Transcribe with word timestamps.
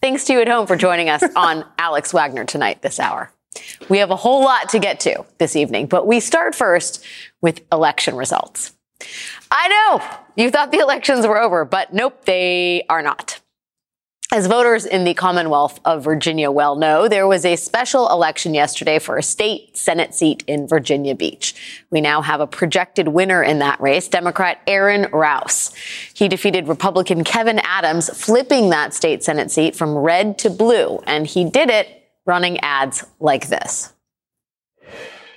Thanks 0.00 0.24
to 0.24 0.32
you 0.32 0.40
at 0.40 0.48
home 0.48 0.66
for 0.66 0.76
joining 0.76 1.08
us 1.08 1.24
on 1.34 1.64
Alex 1.78 2.12
Wagner 2.12 2.44
tonight 2.44 2.82
this 2.82 3.00
hour. 3.00 3.32
We 3.88 3.98
have 3.98 4.10
a 4.10 4.16
whole 4.16 4.44
lot 4.44 4.68
to 4.70 4.78
get 4.78 5.00
to 5.00 5.24
this 5.38 5.56
evening, 5.56 5.86
but 5.86 6.06
we 6.06 6.20
start 6.20 6.54
first 6.54 7.04
with 7.40 7.60
election 7.72 8.14
results. 8.14 8.72
I 9.50 9.68
know 9.68 10.18
you 10.36 10.50
thought 10.50 10.70
the 10.70 10.78
elections 10.78 11.26
were 11.26 11.38
over, 11.40 11.64
but 11.64 11.92
nope, 11.92 12.24
they 12.24 12.84
are 12.88 13.02
not. 13.02 13.40
As 14.30 14.46
voters 14.46 14.84
in 14.84 15.04
the 15.04 15.14
Commonwealth 15.14 15.80
of 15.86 16.04
Virginia 16.04 16.50
well 16.50 16.76
know, 16.76 17.08
there 17.08 17.26
was 17.26 17.46
a 17.46 17.56
special 17.56 18.10
election 18.10 18.52
yesterday 18.52 18.98
for 18.98 19.16
a 19.16 19.22
state 19.22 19.74
Senate 19.74 20.14
seat 20.14 20.44
in 20.46 20.68
Virginia 20.68 21.14
Beach. 21.14 21.54
We 21.90 22.02
now 22.02 22.20
have 22.20 22.42
a 22.42 22.46
projected 22.46 23.08
winner 23.08 23.42
in 23.42 23.60
that 23.60 23.80
race, 23.80 24.06
Democrat 24.06 24.60
Aaron 24.66 25.10
Rouse. 25.12 25.72
He 26.12 26.28
defeated 26.28 26.68
Republican 26.68 27.24
Kevin 27.24 27.58
Adams, 27.60 28.10
flipping 28.10 28.68
that 28.68 28.92
state 28.92 29.24
Senate 29.24 29.50
seat 29.50 29.74
from 29.74 29.96
red 29.96 30.36
to 30.40 30.50
blue, 30.50 30.98
and 31.06 31.26
he 31.26 31.48
did 31.48 31.70
it 31.70 31.88
running 32.26 32.60
ads 32.60 33.06
like 33.20 33.48
this. 33.48 33.94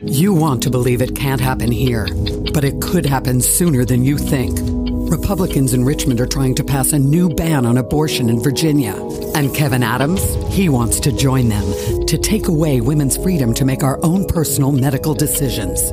You 0.01 0.33
want 0.33 0.63
to 0.63 0.69
believe 0.69 1.01
it 1.01 1.15
can't 1.15 1.39
happen 1.39 1.71
here, 1.71 2.07
but 2.53 2.65
it 2.65 2.81
could 2.81 3.05
happen 3.05 3.39
sooner 3.39 3.85
than 3.85 4.03
you 4.03 4.17
think. 4.17 4.80
Republicans 5.11 5.73
in 5.73 5.83
Richmond 5.83 6.21
are 6.21 6.25
trying 6.25 6.55
to 6.55 6.63
pass 6.63 6.93
a 6.93 6.99
new 6.99 7.27
ban 7.27 7.65
on 7.65 7.77
abortion 7.77 8.29
in 8.29 8.41
Virginia. 8.41 8.95
And 9.35 9.53
Kevin 9.53 9.83
Adams, 9.83 10.23
he 10.53 10.69
wants 10.69 11.01
to 11.01 11.11
join 11.11 11.49
them 11.49 12.05
to 12.05 12.17
take 12.17 12.47
away 12.47 12.79
women's 12.79 13.17
freedom 13.17 13.53
to 13.55 13.65
make 13.65 13.83
our 13.83 13.99
own 14.03 14.25
personal 14.25 14.71
medical 14.71 15.13
decisions. 15.13 15.91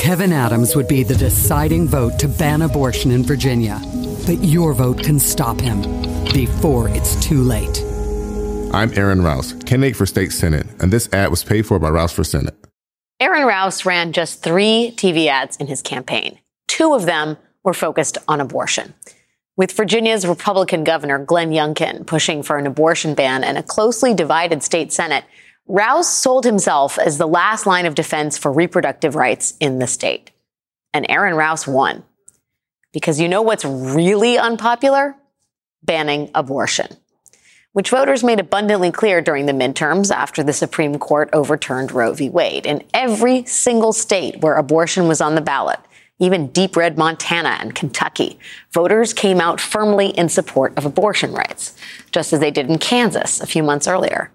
Kevin 0.00 0.32
Adams 0.32 0.76
would 0.76 0.86
be 0.86 1.02
the 1.02 1.16
deciding 1.16 1.88
vote 1.88 2.20
to 2.20 2.28
ban 2.28 2.62
abortion 2.62 3.10
in 3.10 3.24
Virginia. 3.24 3.80
But 4.26 4.44
your 4.44 4.74
vote 4.74 5.02
can 5.02 5.18
stop 5.18 5.60
him 5.60 5.82
before 6.32 6.88
it's 6.88 7.16
too 7.16 7.42
late. 7.42 7.82
I'm 8.72 8.96
Aaron 8.96 9.22
Rouse, 9.22 9.54
candidate 9.64 9.96
for 9.96 10.06
state 10.06 10.30
senate, 10.30 10.68
and 10.78 10.92
this 10.92 11.12
ad 11.12 11.30
was 11.30 11.42
paid 11.42 11.66
for 11.66 11.80
by 11.80 11.90
Rouse 11.90 12.12
for 12.12 12.22
Senate. 12.22 12.54
Aaron 13.18 13.44
Rouse 13.44 13.84
ran 13.84 14.12
just 14.12 14.40
three 14.40 14.94
TV 14.96 15.26
ads 15.26 15.56
in 15.56 15.66
his 15.66 15.82
campaign. 15.82 16.38
Two 16.68 16.94
of 16.94 17.06
them 17.06 17.36
were 17.64 17.74
focused 17.74 18.18
on 18.28 18.40
abortion. 18.40 18.94
With 19.56 19.72
Virginia's 19.72 20.26
Republican 20.26 20.82
governor, 20.82 21.18
Glenn 21.18 21.50
Youngkin, 21.50 22.06
pushing 22.06 22.42
for 22.42 22.56
an 22.56 22.66
abortion 22.66 23.14
ban 23.14 23.44
and 23.44 23.58
a 23.58 23.62
closely 23.62 24.14
divided 24.14 24.62
state 24.62 24.92
senate, 24.92 25.24
Rouse 25.66 26.12
sold 26.12 26.44
himself 26.44 26.98
as 26.98 27.18
the 27.18 27.28
last 27.28 27.66
line 27.66 27.86
of 27.86 27.94
defense 27.94 28.38
for 28.38 28.50
reproductive 28.50 29.14
rights 29.14 29.54
in 29.60 29.78
the 29.78 29.86
state. 29.86 30.30
And 30.94 31.06
Aaron 31.08 31.34
Rouse 31.34 31.66
won. 31.66 32.02
Because 32.92 33.20
you 33.20 33.28
know 33.28 33.42
what's 33.42 33.64
really 33.64 34.38
unpopular? 34.38 35.14
Banning 35.84 36.30
abortion 36.34 36.96
which 37.72 37.90
voters 37.90 38.22
made 38.22 38.38
abundantly 38.38 38.90
clear 38.90 39.20
during 39.20 39.46
the 39.46 39.52
midterms 39.52 40.14
after 40.14 40.42
the 40.42 40.52
Supreme 40.52 40.98
Court 40.98 41.30
overturned 41.32 41.90
Roe 41.90 42.12
v. 42.12 42.28
Wade. 42.28 42.66
In 42.66 42.84
every 42.92 43.44
single 43.46 43.92
state 43.92 44.40
where 44.40 44.54
abortion 44.54 45.08
was 45.08 45.20
on 45.20 45.34
the 45.34 45.40
ballot, 45.40 45.80
even 46.22 46.46
deep 46.48 46.76
red 46.76 46.96
Montana 46.96 47.58
and 47.60 47.74
Kentucky, 47.74 48.38
voters 48.70 49.12
came 49.12 49.40
out 49.40 49.60
firmly 49.60 50.10
in 50.10 50.28
support 50.28 50.72
of 50.78 50.86
abortion 50.86 51.32
rights, 51.32 51.76
just 52.12 52.32
as 52.32 52.38
they 52.38 52.52
did 52.52 52.70
in 52.70 52.78
Kansas 52.78 53.40
a 53.40 53.46
few 53.46 53.62
months 53.62 53.88
earlier. 53.88 54.30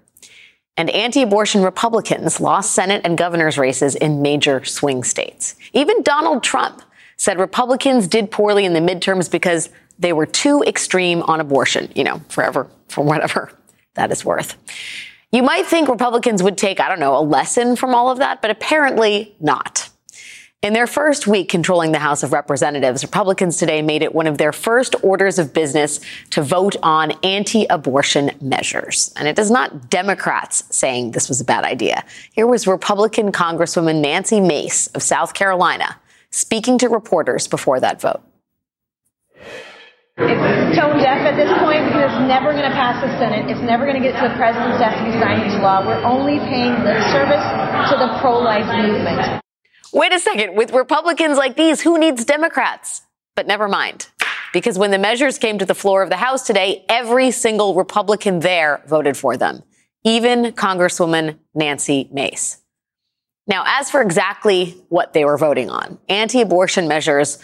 And 0.75 0.89
anti 0.89 1.21
abortion 1.21 1.63
Republicans 1.63 2.41
lost 2.41 2.73
Senate 2.75 3.01
and 3.05 3.17
governor's 3.17 3.57
races 3.57 3.95
in 3.95 4.21
major 4.21 4.65
swing 4.65 5.03
states. 5.03 5.55
Even 5.71 6.03
Donald 6.03 6.43
Trump 6.43 6.81
said 7.15 7.39
Republicans 7.39 8.07
did 8.07 8.31
poorly 8.31 8.65
in 8.65 8.73
the 8.73 8.79
midterms 8.81 9.31
because 9.31 9.69
they 9.97 10.11
were 10.11 10.25
too 10.25 10.63
extreme 10.67 11.23
on 11.23 11.39
abortion, 11.39 11.89
you 11.95 12.03
know, 12.03 12.21
forever, 12.27 12.67
for 12.89 13.03
whatever 13.03 13.51
that 13.95 14.11
is 14.11 14.25
worth. 14.25 14.55
You 15.31 15.41
might 15.41 15.65
think 15.65 15.87
Republicans 15.87 16.43
would 16.43 16.57
take, 16.57 16.79
I 16.79 16.89
don't 16.89 16.99
know, 16.99 17.17
a 17.17 17.23
lesson 17.23 17.75
from 17.75 17.95
all 17.95 18.11
of 18.11 18.19
that, 18.19 18.41
but 18.41 18.51
apparently 18.51 19.35
not. 19.39 19.89
In 20.63 20.73
their 20.73 20.87
first 20.87 21.27
week 21.27 21.49
controlling 21.49 21.91
the 21.91 21.99
House 21.99 22.23
of 22.23 22.33
Representatives, 22.33 23.03
Republicans 23.03 23.57
today 23.57 23.83
made 23.83 24.01
it 24.01 24.15
one 24.15 24.25
of 24.25 24.39
their 24.39 24.51
first 24.51 24.95
orders 25.03 25.37
of 25.37 25.53
business 25.53 25.99
to 26.31 26.41
vote 26.41 26.75
on 26.81 27.11
anti-abortion 27.23 28.31
measures. 28.41 29.13
And 29.15 29.27
it 29.27 29.37
is 29.37 29.51
not 29.51 29.91
Democrats 29.91 30.63
saying 30.75 31.11
this 31.11 31.29
was 31.29 31.39
a 31.39 31.45
bad 31.45 31.63
idea. 31.63 32.03
Here 32.31 32.47
was 32.47 32.65
Republican 32.65 33.31
Congresswoman 33.31 34.01
Nancy 34.01 34.41
Mace 34.41 34.87
of 34.87 35.03
South 35.03 35.35
Carolina 35.35 35.99
speaking 36.31 36.79
to 36.79 36.89
reporters 36.89 37.47
before 37.47 37.79
that 37.79 38.01
vote. 38.01 38.23
It's 40.17 40.75
tone 40.75 40.97
deaf 40.97 41.21
at 41.21 41.37
this 41.37 41.53
point 41.59 41.85
because 41.85 42.09
it's 42.09 42.27
never 42.27 42.51
going 42.51 42.65
to 42.65 42.73
pass 42.73 42.99
the 43.05 43.15
Senate. 43.19 43.47
It's 43.47 43.61
never 43.61 43.85
going 43.85 44.01
to 44.01 44.09
get 44.09 44.19
to 44.19 44.27
the 44.27 44.33
president's 44.33 44.79
desk 44.79 44.97
to 44.97 45.05
be 45.05 45.11
signed 45.21 45.43
into 45.43 45.61
law. 45.61 45.85
We're 45.85 46.01
only 46.01 46.39
paying 46.39 46.73
lip 46.83 46.97
service 47.13 47.45
to 47.93 47.95
the 48.01 48.17
pro-life 48.19 48.65
movement. 48.65 49.43
Wait 49.93 50.13
a 50.13 50.19
second. 50.19 50.55
With 50.55 50.71
Republicans 50.71 51.37
like 51.37 51.55
these, 51.55 51.81
who 51.81 51.97
needs 51.97 52.25
Democrats? 52.25 53.01
But 53.35 53.47
never 53.47 53.67
mind. 53.67 54.07
Because 54.53 54.77
when 54.77 54.91
the 54.91 54.97
measures 54.97 55.37
came 55.37 55.57
to 55.59 55.65
the 55.65 55.75
floor 55.75 56.01
of 56.01 56.09
the 56.09 56.17
House 56.17 56.45
today, 56.45 56.85
every 56.89 57.31
single 57.31 57.75
Republican 57.75 58.39
there 58.39 58.81
voted 58.87 59.17
for 59.17 59.37
them. 59.37 59.63
Even 60.03 60.53
Congresswoman 60.53 61.37
Nancy 61.53 62.09
Mace. 62.11 62.57
Now, 63.45 63.63
as 63.65 63.89
for 63.89 64.01
exactly 64.01 64.75
what 64.89 65.13
they 65.13 65.23
were 65.25 65.37
voting 65.37 65.69
on, 65.69 65.99
anti-abortion 66.09 66.87
measures 66.87 67.39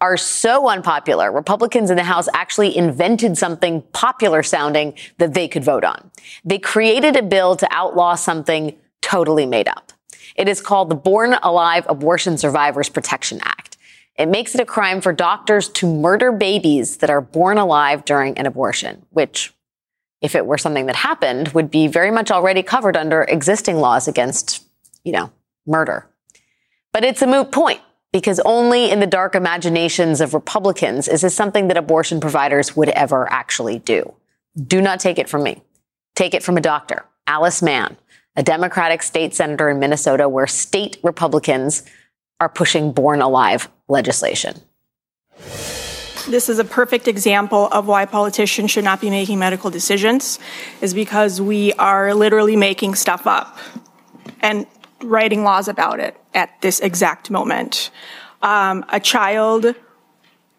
are 0.00 0.18
so 0.18 0.68
unpopular, 0.68 1.32
Republicans 1.32 1.90
in 1.90 1.96
the 1.96 2.02
House 2.02 2.28
actually 2.34 2.76
invented 2.76 3.38
something 3.38 3.80
popular 3.92 4.42
sounding 4.42 4.94
that 5.16 5.32
they 5.32 5.48
could 5.48 5.64
vote 5.64 5.84
on. 5.84 6.10
They 6.44 6.58
created 6.58 7.16
a 7.16 7.22
bill 7.22 7.56
to 7.56 7.68
outlaw 7.70 8.14
something 8.14 8.76
totally 9.00 9.46
made 9.46 9.68
up. 9.68 9.92
It 10.36 10.48
is 10.48 10.60
called 10.60 10.90
the 10.90 10.94
Born 10.94 11.34
Alive 11.42 11.86
Abortion 11.88 12.36
Survivors 12.36 12.88
Protection 12.88 13.40
Act. 13.42 13.78
It 14.16 14.26
makes 14.26 14.54
it 14.54 14.60
a 14.60 14.66
crime 14.66 15.00
for 15.00 15.12
doctors 15.12 15.68
to 15.70 15.92
murder 15.92 16.30
babies 16.30 16.98
that 16.98 17.10
are 17.10 17.20
born 17.20 17.58
alive 17.58 18.04
during 18.04 18.38
an 18.38 18.46
abortion, 18.46 19.04
which, 19.10 19.52
if 20.20 20.34
it 20.34 20.46
were 20.46 20.58
something 20.58 20.86
that 20.86 20.96
happened, 20.96 21.48
would 21.48 21.70
be 21.70 21.86
very 21.86 22.10
much 22.10 22.30
already 22.30 22.62
covered 22.62 22.96
under 22.96 23.22
existing 23.22 23.76
laws 23.76 24.08
against, 24.08 24.62
you 25.04 25.12
know, 25.12 25.32
murder. 25.66 26.06
But 26.92 27.04
it's 27.04 27.22
a 27.22 27.26
moot 27.26 27.50
point 27.50 27.80
because 28.12 28.40
only 28.40 28.90
in 28.90 29.00
the 29.00 29.06
dark 29.06 29.34
imaginations 29.34 30.20
of 30.20 30.32
Republicans 30.32 31.08
is 31.08 31.20
this 31.20 31.34
something 31.34 31.68
that 31.68 31.76
abortion 31.76 32.20
providers 32.20 32.76
would 32.76 32.88
ever 32.90 33.30
actually 33.30 33.78
do. 33.80 34.14
Do 34.66 34.80
not 34.80 35.00
take 35.00 35.18
it 35.18 35.28
from 35.28 35.42
me. 35.42 35.62
Take 36.14 36.32
it 36.32 36.42
from 36.42 36.56
a 36.56 36.62
doctor, 36.62 37.04
Alice 37.26 37.60
Mann, 37.60 37.98
a 38.36 38.42
Democratic 38.42 39.02
state 39.02 39.34
senator 39.34 39.68
in 39.68 39.78
Minnesota, 39.78 40.28
where 40.28 40.46
state 40.46 40.98
Republicans 41.02 41.82
are 42.40 42.48
pushing 42.48 42.92
born 42.92 43.22
alive 43.22 43.68
legislation. 43.88 44.60
This 46.28 46.48
is 46.48 46.58
a 46.58 46.64
perfect 46.64 47.06
example 47.06 47.68
of 47.70 47.86
why 47.86 48.04
politicians 48.04 48.70
should 48.70 48.84
not 48.84 49.00
be 49.00 49.10
making 49.10 49.38
medical 49.38 49.70
decisions, 49.70 50.38
is 50.80 50.92
because 50.92 51.40
we 51.40 51.72
are 51.74 52.14
literally 52.14 52.56
making 52.56 52.96
stuff 52.96 53.26
up. 53.26 53.58
And 54.40 54.66
writing 55.02 55.44
laws 55.44 55.68
about 55.68 56.00
it 56.00 56.16
at 56.34 56.60
this 56.62 56.80
exact 56.80 57.30
moment. 57.30 57.90
Um, 58.42 58.84
a 58.88 58.98
child 58.98 59.74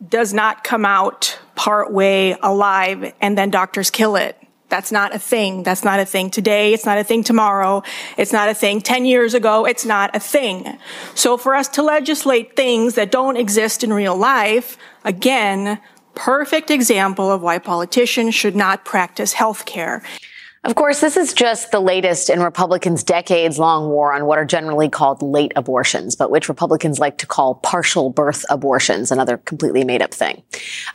does 0.07 0.33
not 0.33 0.63
come 0.63 0.85
out 0.85 1.39
part 1.55 1.91
way 1.91 2.37
alive 2.41 3.13
and 3.19 3.37
then 3.37 3.49
doctors 3.49 3.89
kill 3.89 4.15
it. 4.15 4.37
That's 4.69 4.91
not 4.91 5.15
a 5.15 5.19
thing. 5.19 5.63
That's 5.63 5.83
not 5.83 5.99
a 5.99 6.05
thing 6.05 6.29
today. 6.29 6.73
It's 6.73 6.85
not 6.85 6.97
a 6.97 7.03
thing 7.03 7.23
tomorrow. 7.23 7.83
It's 8.17 8.33
not 8.33 8.49
a 8.49 8.53
thing 8.53 8.81
10 8.81 9.05
years 9.05 9.33
ago. 9.33 9.65
It's 9.65 9.85
not 9.85 10.15
a 10.15 10.19
thing. 10.19 10.77
So 11.15 11.37
for 11.37 11.55
us 11.55 11.69
to 11.69 11.83
legislate 11.83 12.55
things 12.55 12.95
that 12.95 13.09
don't 13.11 13.37
exist 13.37 13.83
in 13.83 13.93
real 13.93 14.17
life, 14.17 14.77
again, 15.05 15.79
perfect 16.15 16.69
example 16.69 17.31
of 17.31 17.41
why 17.41 17.59
politicians 17.59 18.35
should 18.35 18.55
not 18.55 18.83
practice 18.83 19.33
health 19.33 19.65
care. 19.65 20.03
Of 20.63 20.73
course, 20.73 20.99
this 20.99 21.17
is 21.17 21.33
just 21.33 21.71
the 21.71 21.79
latest 21.79 22.31
in 22.31 22.41
Republicans' 22.41 23.03
decades 23.03 23.59
long 23.59 23.89
war 23.89 24.13
on 24.13 24.25
what 24.25 24.39
are 24.39 24.45
generally 24.45 24.89
called 24.89 25.21
late 25.21 25.53
abortions, 25.55 26.15
but 26.15 26.31
which 26.31 26.49
Republicans 26.49 26.99
like 26.99 27.19
to 27.19 27.27
call 27.27 27.55
partial 27.55 28.09
birth 28.09 28.43
abortions, 28.49 29.11
another 29.11 29.37
completely 29.37 29.83
made 29.83 30.01
up 30.01 30.13
thing. 30.13 30.41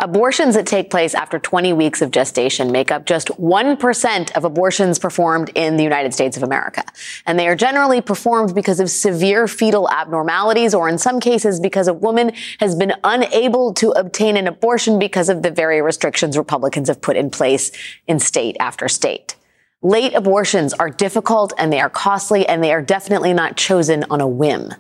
Abortions 0.01 0.57
that 0.57 0.67
take 0.67 0.91
place 0.91 1.15
after 1.15 1.39
20 1.39 1.73
weeks 1.75 2.03
of 2.03 2.11
gestation 2.11 2.73
make 2.73 2.91
up 2.91 3.07
just 3.07 3.29
1% 3.29 4.33
of 4.33 4.45
abortions 4.45 4.99
performed 4.99 5.51
in 5.55 5.77
the 5.77 5.85
United 5.85 6.13
States 6.13 6.37
of 6.37 6.43
America. 6.43 6.85
And 7.25 7.39
they 7.39 7.47
are 7.47 7.57
generally 7.57 8.01
performed 8.01 8.55
because 8.57 8.81
of 8.81 8.91
severe 8.91 9.47
fetal 9.47 9.89
abnormalities, 9.89 10.75
or 10.75 10.89
in 10.89 10.99
some 10.99 11.21
cases, 11.21 11.61
because 11.61 11.87
a 11.87 11.95
woman 11.95 12.33
has 12.59 12.75
been 12.75 12.95
unable 13.05 13.73
to 13.75 13.93
obtain 13.93 14.37
an 14.37 14.49
abortion 14.49 14.99
because 14.99 15.29
of 15.29 15.43
the 15.43 15.53
very 15.53 15.81
restrictions 15.81 16.37
Republicans 16.37 16.89
have 16.89 17.01
put 17.01 17.17
in 17.17 17.31
place 17.31 17.71
in 18.09 18.19
state 18.19 18.57
after 18.59 18.89
state. 18.89 19.37
Late 19.83 20.15
abortions 20.15 20.73
are 20.75 20.89
difficult 20.89 21.53
and 21.59 21.73
they 21.73 21.81
are 21.81 21.91
costly 21.91 22.49
and 22.49 22.63
they 22.63 22.73
are 22.73 22.83
definitely 22.83 23.33
not 23.33 23.57
chosen 23.57 24.05
on 24.11 24.21
a 24.21 24.29
whim. 24.29 24.73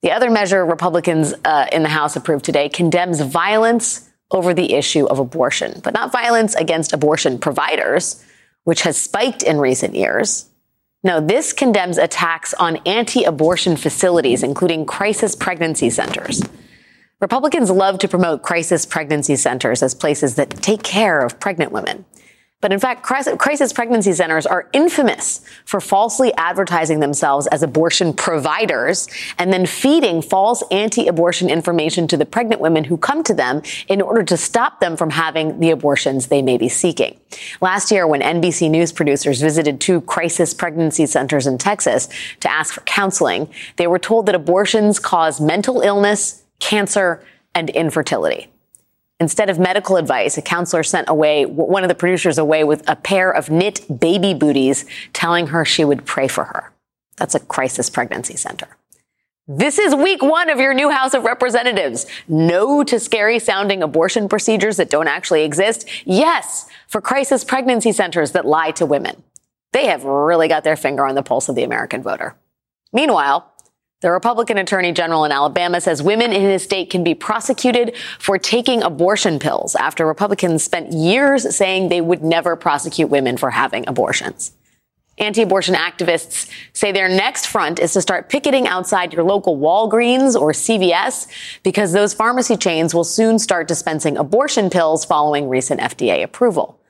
The 0.00 0.10
other 0.10 0.30
measure 0.30 0.64
Republicans 0.64 1.34
uh, 1.44 1.66
in 1.70 1.82
the 1.82 1.90
House 1.90 2.16
approved 2.16 2.44
today 2.44 2.70
condemns 2.70 3.20
violence 3.20 4.10
over 4.30 4.54
the 4.54 4.72
issue 4.72 5.04
of 5.04 5.18
abortion, 5.18 5.80
but 5.84 5.92
not 5.92 6.10
violence 6.10 6.54
against 6.54 6.94
abortion 6.94 7.38
providers, 7.38 8.24
which 8.64 8.82
has 8.82 8.96
spiked 8.96 9.42
in 9.42 9.58
recent 9.58 9.94
years. 9.94 10.48
No, 11.04 11.20
this 11.20 11.52
condemns 11.52 11.98
attacks 11.98 12.54
on 12.54 12.78
anti-abortion 12.86 13.76
facilities, 13.76 14.42
including 14.42 14.86
crisis 14.86 15.36
pregnancy 15.36 15.90
centers. 15.90 16.42
Republicans 17.20 17.70
love 17.70 17.98
to 17.98 18.08
promote 18.08 18.42
crisis 18.42 18.86
pregnancy 18.86 19.36
centers 19.36 19.82
as 19.82 19.94
places 19.94 20.36
that 20.36 20.50
take 20.62 20.82
care 20.82 21.20
of 21.20 21.38
pregnant 21.38 21.70
women. 21.70 22.04
But 22.62 22.72
in 22.72 22.78
fact, 22.78 23.02
crisis 23.02 23.72
pregnancy 23.72 24.12
centers 24.12 24.46
are 24.46 24.70
infamous 24.72 25.40
for 25.64 25.80
falsely 25.80 26.32
advertising 26.34 27.00
themselves 27.00 27.48
as 27.48 27.64
abortion 27.64 28.14
providers 28.14 29.08
and 29.36 29.52
then 29.52 29.66
feeding 29.66 30.22
false 30.22 30.62
anti-abortion 30.70 31.50
information 31.50 32.06
to 32.06 32.16
the 32.16 32.24
pregnant 32.24 32.60
women 32.60 32.84
who 32.84 32.96
come 32.96 33.24
to 33.24 33.34
them 33.34 33.62
in 33.88 34.00
order 34.00 34.22
to 34.22 34.36
stop 34.36 34.78
them 34.78 34.96
from 34.96 35.10
having 35.10 35.58
the 35.58 35.70
abortions 35.70 36.28
they 36.28 36.40
may 36.40 36.56
be 36.56 36.68
seeking. 36.68 37.18
Last 37.60 37.90
year, 37.90 38.06
when 38.06 38.20
NBC 38.20 38.70
News 38.70 38.92
producers 38.92 39.40
visited 39.40 39.80
two 39.80 40.00
crisis 40.02 40.54
pregnancy 40.54 41.06
centers 41.06 41.48
in 41.48 41.58
Texas 41.58 42.08
to 42.40 42.50
ask 42.50 42.74
for 42.74 42.82
counseling, 42.82 43.48
they 43.76 43.88
were 43.88 43.98
told 43.98 44.26
that 44.26 44.36
abortions 44.36 45.00
cause 45.00 45.40
mental 45.40 45.80
illness, 45.80 46.44
cancer, 46.60 47.24
and 47.56 47.70
infertility. 47.70 48.51
Instead 49.22 49.48
of 49.48 49.56
medical 49.56 49.96
advice, 49.96 50.36
a 50.36 50.42
counselor 50.42 50.82
sent 50.82 51.08
away 51.08 51.46
one 51.46 51.84
of 51.84 51.88
the 51.88 51.94
producers 51.94 52.38
away 52.38 52.64
with 52.64 52.82
a 52.88 52.96
pair 52.96 53.30
of 53.30 53.50
knit 53.50 54.00
baby 54.00 54.34
booties 54.34 54.84
telling 55.12 55.46
her 55.46 55.64
she 55.64 55.84
would 55.84 56.04
pray 56.04 56.26
for 56.26 56.42
her. 56.42 56.72
That's 57.18 57.36
a 57.36 57.38
crisis 57.38 57.88
pregnancy 57.88 58.34
center. 58.34 58.66
This 59.46 59.78
is 59.78 59.94
week 59.94 60.24
one 60.24 60.50
of 60.50 60.58
your 60.58 60.74
new 60.74 60.90
House 60.90 61.14
of 61.14 61.22
Representatives. 61.22 62.04
No 62.26 62.82
to 62.82 62.98
scary 62.98 63.38
sounding 63.38 63.80
abortion 63.80 64.28
procedures 64.28 64.76
that 64.78 64.90
don't 64.90 65.06
actually 65.06 65.44
exist. 65.44 65.88
Yes 66.04 66.66
for 66.88 67.00
crisis 67.00 67.44
pregnancy 67.44 67.92
centers 67.92 68.32
that 68.32 68.44
lie 68.44 68.72
to 68.72 68.84
women. 68.84 69.22
They 69.70 69.86
have 69.86 70.02
really 70.02 70.48
got 70.48 70.64
their 70.64 70.74
finger 70.74 71.06
on 71.06 71.14
the 71.14 71.22
pulse 71.22 71.48
of 71.48 71.54
the 71.54 71.62
American 71.62 72.02
voter. 72.02 72.34
Meanwhile, 72.92 73.51
the 74.02 74.10
Republican 74.10 74.58
Attorney 74.58 74.92
General 74.92 75.24
in 75.24 75.32
Alabama 75.32 75.80
says 75.80 76.02
women 76.02 76.32
in 76.32 76.42
his 76.42 76.62
state 76.62 76.90
can 76.90 77.02
be 77.02 77.14
prosecuted 77.14 77.96
for 78.18 78.36
taking 78.36 78.82
abortion 78.82 79.38
pills 79.38 79.74
after 79.76 80.04
Republicans 80.04 80.62
spent 80.62 80.92
years 80.92 81.54
saying 81.54 81.88
they 81.88 82.00
would 82.00 82.22
never 82.22 82.56
prosecute 82.56 83.08
women 83.08 83.36
for 83.36 83.50
having 83.50 83.88
abortions. 83.88 84.52
Anti-abortion 85.18 85.74
activists 85.74 86.50
say 86.72 86.90
their 86.90 87.08
next 87.08 87.46
front 87.46 87.78
is 87.78 87.92
to 87.92 88.00
start 88.00 88.28
picketing 88.28 88.66
outside 88.66 89.12
your 89.12 89.22
local 89.22 89.56
Walgreens 89.58 90.34
or 90.34 90.52
CVS 90.52 91.28
because 91.62 91.92
those 91.92 92.12
pharmacy 92.12 92.56
chains 92.56 92.94
will 92.94 93.04
soon 93.04 93.38
start 93.38 93.68
dispensing 93.68 94.16
abortion 94.16 94.68
pills 94.68 95.04
following 95.04 95.48
recent 95.48 95.80
FDA 95.80 96.24
approval. 96.24 96.80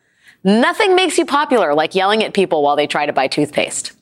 Nothing 0.44 0.94
makes 0.94 1.18
you 1.18 1.26
popular 1.26 1.74
like 1.74 1.94
yelling 1.94 2.24
at 2.24 2.32
people 2.32 2.62
while 2.62 2.76
they 2.76 2.86
try 2.86 3.04
to 3.04 3.12
buy 3.12 3.26
toothpaste. 3.26 3.92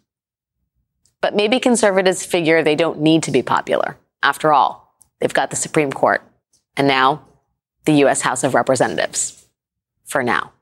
But 1.20 1.34
maybe 1.34 1.60
conservatives 1.60 2.24
figure 2.24 2.62
they 2.62 2.76
don't 2.76 3.00
need 3.00 3.22
to 3.24 3.30
be 3.30 3.42
popular. 3.42 3.96
After 4.22 4.52
all, 4.52 4.94
they've 5.20 5.32
got 5.32 5.50
the 5.50 5.56
Supreme 5.56 5.92
Court 5.92 6.22
and 6.76 6.88
now 6.88 7.22
the 7.84 7.92
U.S. 8.04 8.22
House 8.22 8.44
of 8.44 8.54
Representatives. 8.54 9.46
For 10.04 10.22
now. 10.22 10.52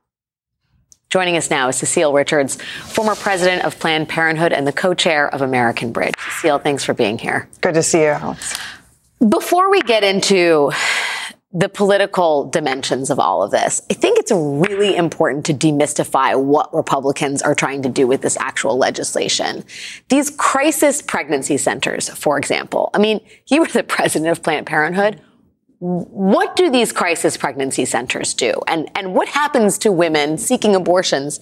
Joining 1.09 1.35
us 1.37 1.49
now 1.49 1.69
is 1.69 1.75
Cecile 1.75 2.13
Richards, 2.13 2.61
former 2.61 3.15
president 3.15 3.65
of 3.65 3.79
Planned 3.79 4.07
Parenthood 4.07 4.53
and 4.53 4.67
the 4.67 4.71
co-chair 4.71 5.27
of 5.33 5.41
American 5.41 5.91
Bridge. 5.91 6.13
Cecile, 6.19 6.59
thanks 6.59 6.83
for 6.83 6.93
being 6.93 7.17
here. 7.17 7.49
Good 7.61 7.73
to 7.73 7.81
see 7.81 8.03
you, 8.03 8.35
Before 9.27 9.71
we 9.71 9.81
get 9.81 10.03
into 10.03 10.71
the 11.51 11.67
political 11.67 12.47
dimensions 12.47 13.09
of 13.09 13.19
all 13.19 13.41
of 13.41 13.49
this. 13.49 13.81
I 13.89 13.95
think 13.95 14.19
it's 14.19 14.31
really 14.31 14.95
important 14.95 15.45
to 15.47 15.53
demystify 15.53 16.39
what 16.39 16.73
Republicans 16.73 17.41
are 17.41 17.55
trying 17.55 17.81
to 17.81 17.89
do 17.89 18.05
with 18.05 18.21
this 18.21 18.37
actual 18.37 18.77
legislation. 18.77 19.63
These 20.09 20.29
crisis 20.29 21.01
pregnancy 21.01 21.57
centers, 21.57 22.07
for 22.09 22.37
example. 22.37 22.91
I 22.93 22.99
mean, 22.99 23.19
you 23.47 23.61
were 23.61 23.67
the 23.67 23.83
president 23.83 24.29
of 24.31 24.43
Planned 24.43 24.67
Parenthood. 24.67 25.21
What 25.79 26.55
do 26.57 26.69
these 26.69 26.91
crisis 26.91 27.37
pregnancy 27.37 27.85
centers 27.85 28.33
do? 28.33 28.53
And, 28.67 28.91
and 28.95 29.15
what 29.15 29.29
happens 29.29 29.77
to 29.79 29.91
women 29.91 30.37
seeking 30.37 30.75
abortions 30.75 31.39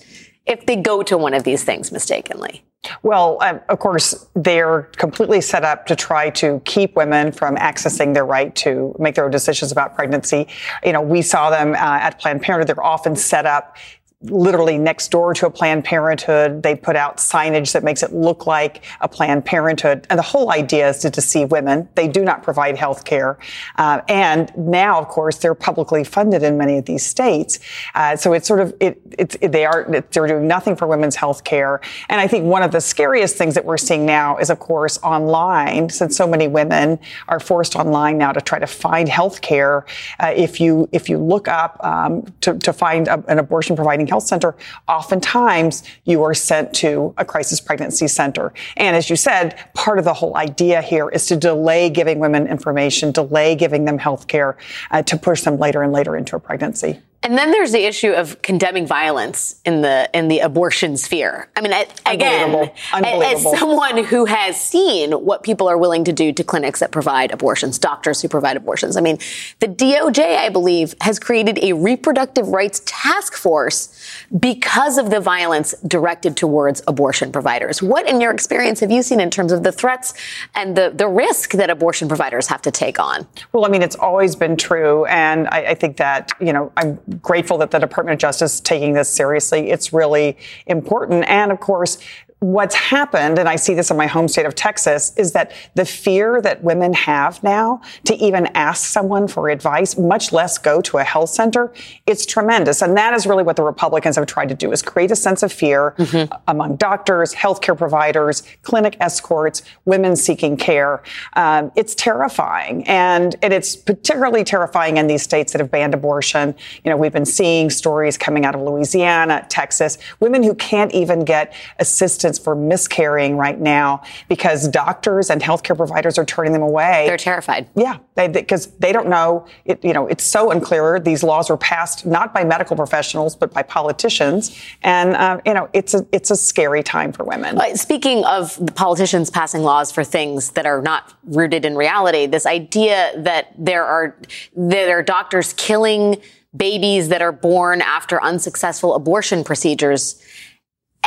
if 0.48 0.66
they 0.66 0.76
go 0.76 1.04
to 1.04 1.18
one 1.18 1.34
of 1.34 1.44
these 1.44 1.64
things 1.64 1.92
mistakenly? 1.92 2.64
Well, 3.04 3.38
um, 3.42 3.60
of 3.70 3.80
course, 3.80 4.28
they're 4.36 4.84
completely 4.98 5.42
set 5.42 5.64
up 5.64 5.88
to 5.88 5.96
try 5.96 6.30
to 6.32 6.62
keep 6.64 6.96
women 6.96 7.32
from 7.32 7.56
accessing 7.58 8.14
their 8.14 8.26
right 8.26 8.56
to 8.58 8.96
make 9.00 9.16
their 9.16 9.26
own 9.26 9.32
decisions 9.32 9.72
about 9.72 9.96
pregnancy. 9.96 10.48
You 10.84 10.94
know, 10.94 11.02
we 11.02 11.22
saw 11.22 11.50
them 11.50 11.74
uh, 11.74 11.78
at 11.78 12.20
Planned 12.20 12.44
Parenthood. 12.44 12.68
They're 12.68 12.84
often 12.84 13.16
set 13.16 13.46
up 13.46 13.78
literally 14.24 14.80
next 14.80 15.12
door 15.12 15.31
to 15.36 15.46
a 15.46 15.50
Planned 15.50 15.86
Parenthood. 15.86 16.64
They 16.64 16.75
put 16.75 16.96
out 16.96 17.18
signage 17.18 17.74
that 17.74 17.84
makes 17.84 18.02
it 18.02 18.12
look 18.14 18.48
like 18.48 18.84
a 19.00 19.08
Planned 19.08 19.46
Parenthood. 19.46 20.08
And 20.10 20.18
the 20.18 20.24
whole 20.24 20.52
idea 20.52 20.90
is 20.90 20.98
to 21.00 21.12
deceive 21.12 21.52
women. 21.52 21.88
They 21.94 22.08
do 22.08 22.24
not 22.24 22.42
provide 22.42 22.78
health 22.78 23.06
care. 23.06 23.38
Uh, 23.75 24.02
and 24.08 24.52
now, 24.58 25.00
of 25.00 25.08
course, 25.08 25.38
they're 25.38 25.54
publicly 25.54 26.04
funded 26.04 26.42
in 26.42 26.58
many 26.58 26.80
of 26.80 26.86
these 26.86 27.06
states. 27.06 27.60
Uh, 27.94 28.16
so 28.16 28.34
it's 28.34 28.48
sort 28.48 28.60
of, 28.60 28.74
it, 28.80 29.00
it's, 29.19 29.38
it, 29.40 29.52
they 29.52 29.66
are, 29.66 29.86
they're 29.88 30.28
doing 30.28 30.48
nothing 30.48 30.75
for 30.75 30.88
women's 30.88 31.16
health 31.16 31.44
care. 31.44 31.80
And 32.10 32.19
I 32.19 32.28
think 32.28 32.46
one 32.46 32.64
of 32.64 32.72
the 32.72 32.81
scariest 32.81 33.36
things 33.36 33.54
that 33.54 33.66
we're 33.66 33.78
seeing 33.78 34.04
now 34.04 34.38
is, 34.38 34.50
of 34.50 34.58
course, 34.58 34.98
online, 35.04 35.90
since 35.90 36.18
so 36.18 36.28
many 36.28 36.48
women 36.48 36.98
are 37.28 37.40
forced 37.40 37.75
online 37.75 38.18
now 38.18 38.31
to 38.31 38.42
try 38.42 38.58
to 38.58 38.68
find 38.68 39.08
health 39.08 39.42
care. 39.42 39.86
Uh, 40.19 40.34
if 40.36 40.60
you, 40.60 40.90
if 40.92 41.08
you 41.08 41.19
look 41.19 41.48
up, 41.48 41.80
um, 41.86 42.25
to, 42.42 42.58
to 42.58 42.74
find 42.74 43.08
a, 43.08 43.24
an 43.28 43.38
abortion 43.38 43.75
providing 43.75 44.06
Health 44.07 44.24
Center, 44.24 44.56
oftentimes 44.88 45.83
you 46.06 46.23
are 46.23 46.33
sent 46.33 46.73
to 46.76 47.14
a 47.18 47.26
crisis 47.26 47.59
pregnancy 47.59 48.07
center. 48.07 48.54
And 48.76 48.95
as 48.95 49.09
you 49.09 49.16
said, 49.16 49.57
part 49.73 49.99
of 49.99 50.06
the 50.06 50.14
whole 50.14 50.35
idea 50.37 50.81
here 50.81 51.09
is 51.09 51.26
to 51.28 51.35
delay 51.35 51.90
giving 51.90 52.19
women 52.19 52.47
information, 52.47 53.11
delay 53.11 53.56
giving 53.56 53.85
them 53.85 53.97
health 53.97 54.28
care 54.28 54.57
uh, 54.92 55.04
to 55.04 55.18
push 55.18 55.42
them 55.42 55.57
later 55.57 55.81
and 55.81 55.92
later 55.92 56.16
into 56.16 56.35
a 56.35 56.40
pregnancy. 56.40 56.99
And 57.24 57.38
then 57.38 57.52
there's 57.52 57.71
the 57.71 57.83
issue 57.83 58.12
of 58.12 58.42
condemning 58.42 58.86
violence 58.86 59.59
in 59.66 59.81
the 59.81 60.09
in 60.14 60.28
the 60.28 60.40
abortion 60.40 60.97
sphere. 60.97 61.50
I 61.56 61.62
mean, 61.62 61.74
again, 62.06 62.45
Unbelievable. 62.45 62.76
Unbelievable. 62.94 63.54
as 63.54 63.59
someone 63.59 64.04
who 64.04 64.26
has 64.26 64.59
seen 64.59 65.12
what 65.12 65.42
people 65.44 65.68
are 65.68 65.78
willing 65.78 66.04
to 66.06 66.14
do 66.14 66.31
to 66.31 66.44
clinics 66.44 66.80
that 66.80 66.92
provide 66.92 67.31
abortions, 67.31 67.80
doctors 67.80 68.21
who 68.21 68.30
provide 68.30 68.56
abortions. 68.56 68.95
I 68.97 69.02
mean, 69.02 69.18
the 69.59 69.68
DOJ, 69.68 70.38
I 70.38 70.50
believe, 70.50 70.94
has 71.02 71.18
created 71.18 71.57
a 71.62 71.74
reproductive 71.74 72.47
rights 72.50 72.81
task 72.86 73.33
force 73.33 73.94
because 74.40 74.97
of 74.97 75.09
the 75.09 75.19
violence 75.19 75.74
directed 75.88 76.38
towards 76.38 76.81
abortion 76.88 77.31
providers. 77.31 77.81
What, 77.81 78.07
in 78.07 78.21
your 78.21 78.31
experience, 78.31 78.80
have 78.80 78.92
you 78.92 79.02
seen 79.02 79.19
in 79.19 79.31
terms 79.31 79.52
of 79.52 79.64
the 79.64 79.71
threats 79.71 80.14
and 80.54 80.78
the 80.78 80.92
the 80.94 81.07
risk 81.07 81.52
that 81.54 81.69
abortion 81.69 82.07
providers 82.07 82.47
have 82.47 82.62
to 82.62 82.71
take 82.71 83.00
on? 83.00 83.28
Well, 83.54 83.66
I 83.66 83.69
mean, 83.69 83.81
it's 83.81 83.95
always 83.95 84.36
been 84.36 84.56
true, 84.56 85.06
and 85.06 85.47
I, 85.47 85.71
I 85.71 85.74
think 85.74 85.97
that 85.97 86.31
you 86.40 86.54
know 86.54 86.71
I'm 86.78 87.00
grateful 87.21 87.57
that 87.59 87.71
the 87.71 87.80
Department 87.80 88.14
of 88.14 88.19
Justice 88.19 88.56
is 88.56 88.61
taking 88.61 88.94
this 88.94 89.09
seriously. 89.09 89.69
It's 89.69 89.94
really 89.94 90.37
important. 90.66 91.26
And 91.28 91.52
of 91.52 91.59
course, 91.59 91.97
what's 92.40 92.76
happened, 92.76 93.40
and 93.40 93.50
I 93.50 93.56
see 93.56 93.74
this 93.74 93.90
in 93.90 93.98
my 93.98 94.06
home 94.06 94.28
state 94.28 94.46
of 94.46 94.54
Texas, 94.54 95.12
is 95.18 95.32
that 95.32 95.52
the 95.74 95.86
fear 95.86 96.40
that 96.42 96.64
women 96.64 96.94
have 96.94 97.42
now 97.42 97.82
to 98.06 98.16
even 98.16 98.46
ask 98.54 98.86
someone 98.86 99.28
for 99.28 99.50
advice, 99.50 99.98
much 99.98 100.32
less 100.32 100.60
go 100.60 100.80
to 100.82 101.00
a 101.00 101.04
health 101.04 101.32
center, 101.32 101.74
it's 102.06 102.28
tremendous. 102.28 102.84
And 102.84 102.96
that 102.96 103.16
is 103.16 103.26
really 103.26 103.44
what 103.44 103.56
the 103.56 103.64
Republicans 103.64 104.18
have 104.18 104.28
tried 104.28 104.50
to 104.50 104.56
do 104.56 104.72
is 104.72 104.84
create 104.84 105.10
a 105.10 105.16
sense 105.16 105.42
of 105.42 105.52
fear 105.52 105.96
mm-hmm. 105.98 106.32
among 106.48 106.76
doctors, 106.76 107.34
healthcare 107.34 107.76
providers, 107.76 108.44
clinic 108.62 108.98
escorts, 109.00 109.64
women 109.86 110.16
seeking 110.16 110.58
care. 110.58 111.02
Um, 111.34 111.72
it's 111.76 111.96
terrifying. 111.96 112.88
And, 112.88 113.36
and 113.42 113.52
it's 113.52 113.76
particularly 113.76 114.44
terrifying 114.44 114.98
in 114.98 115.08
these 115.08 115.24
states 115.24 115.54
that 115.54 115.60
have 115.60 115.72
banned 115.72 115.96
abortion. 115.96 116.54
You 116.84 116.92
know, 116.92 116.98
we've 116.98 117.14
been 117.14 117.26
seeing 117.26 117.72
stories 117.72 118.16
coming 118.16 118.46
out 118.46 118.54
of 118.54 118.62
Louisiana, 118.62 119.44
Texas, 119.50 119.98
women 120.20 120.44
who 120.44 120.54
can't 120.54 120.94
even 120.94 121.26
get 121.26 121.52
assistance 121.80 122.27
for 122.36 122.56
miscarrying 122.56 123.38
right 123.38 123.60
now 123.60 124.02
because 124.28 124.68
doctors 124.68 125.30
and 125.30 125.40
healthcare 125.40 125.78
providers 125.78 126.18
are 126.18 126.26
turning 126.26 126.54
them 126.54 126.64
away. 126.64 127.06
They're 127.07 127.18
terrified. 127.18 127.69
Yeah, 127.76 128.00
because 128.16 128.68
they, 128.68 128.88
they, 128.88 128.92
don't 128.92 129.07
know. 129.07 129.46
It, 129.66 129.84
you 129.84 129.94
know, 129.94 130.07
it's 130.07 130.24
so 130.24 130.50
unclear. 130.50 131.00
These 131.00 131.22
laws 131.22 131.50
were 131.50 131.57
passed 131.57 132.07
not 132.07 132.34
by 132.34 132.44
medical 132.44 132.76
professionals 132.76 133.36
but 133.36 133.54
by 133.54 133.62
politicians, 133.62 134.60
and 134.81 135.16
uh, 135.16 135.40
you 135.46 135.54
know, 135.54 135.69
it's 135.74 135.94
a 135.94 136.07
it's 136.12 136.31
a 136.31 136.36
scary 136.36 136.81
time 136.81 137.12
for 137.12 137.24
women. 137.24 137.60
Uh, 137.60 137.76
speaking 137.76 138.26
of 138.26 138.57
the 138.66 138.72
politicians 138.72 139.30
passing 139.30 139.62
laws 139.62 139.92
for 139.92 140.04
things 140.04 140.52
that 140.52 140.66
are 140.66 140.81
not 140.81 141.14
rooted 141.26 141.66
in 141.66 141.76
reality, 141.76 142.26
this 142.26 142.46
idea 142.46 143.14
that 143.18 143.54
there 143.57 143.86
are 143.86 144.18
there 144.56 144.98
are 144.98 145.04
doctors 145.04 145.54
killing 145.54 146.18
babies 146.56 147.10
that 147.10 147.22
are 147.22 147.31
born 147.31 147.81
after 147.81 148.22
unsuccessful 148.24 148.96
abortion 148.96 149.44
procedures 149.44 150.22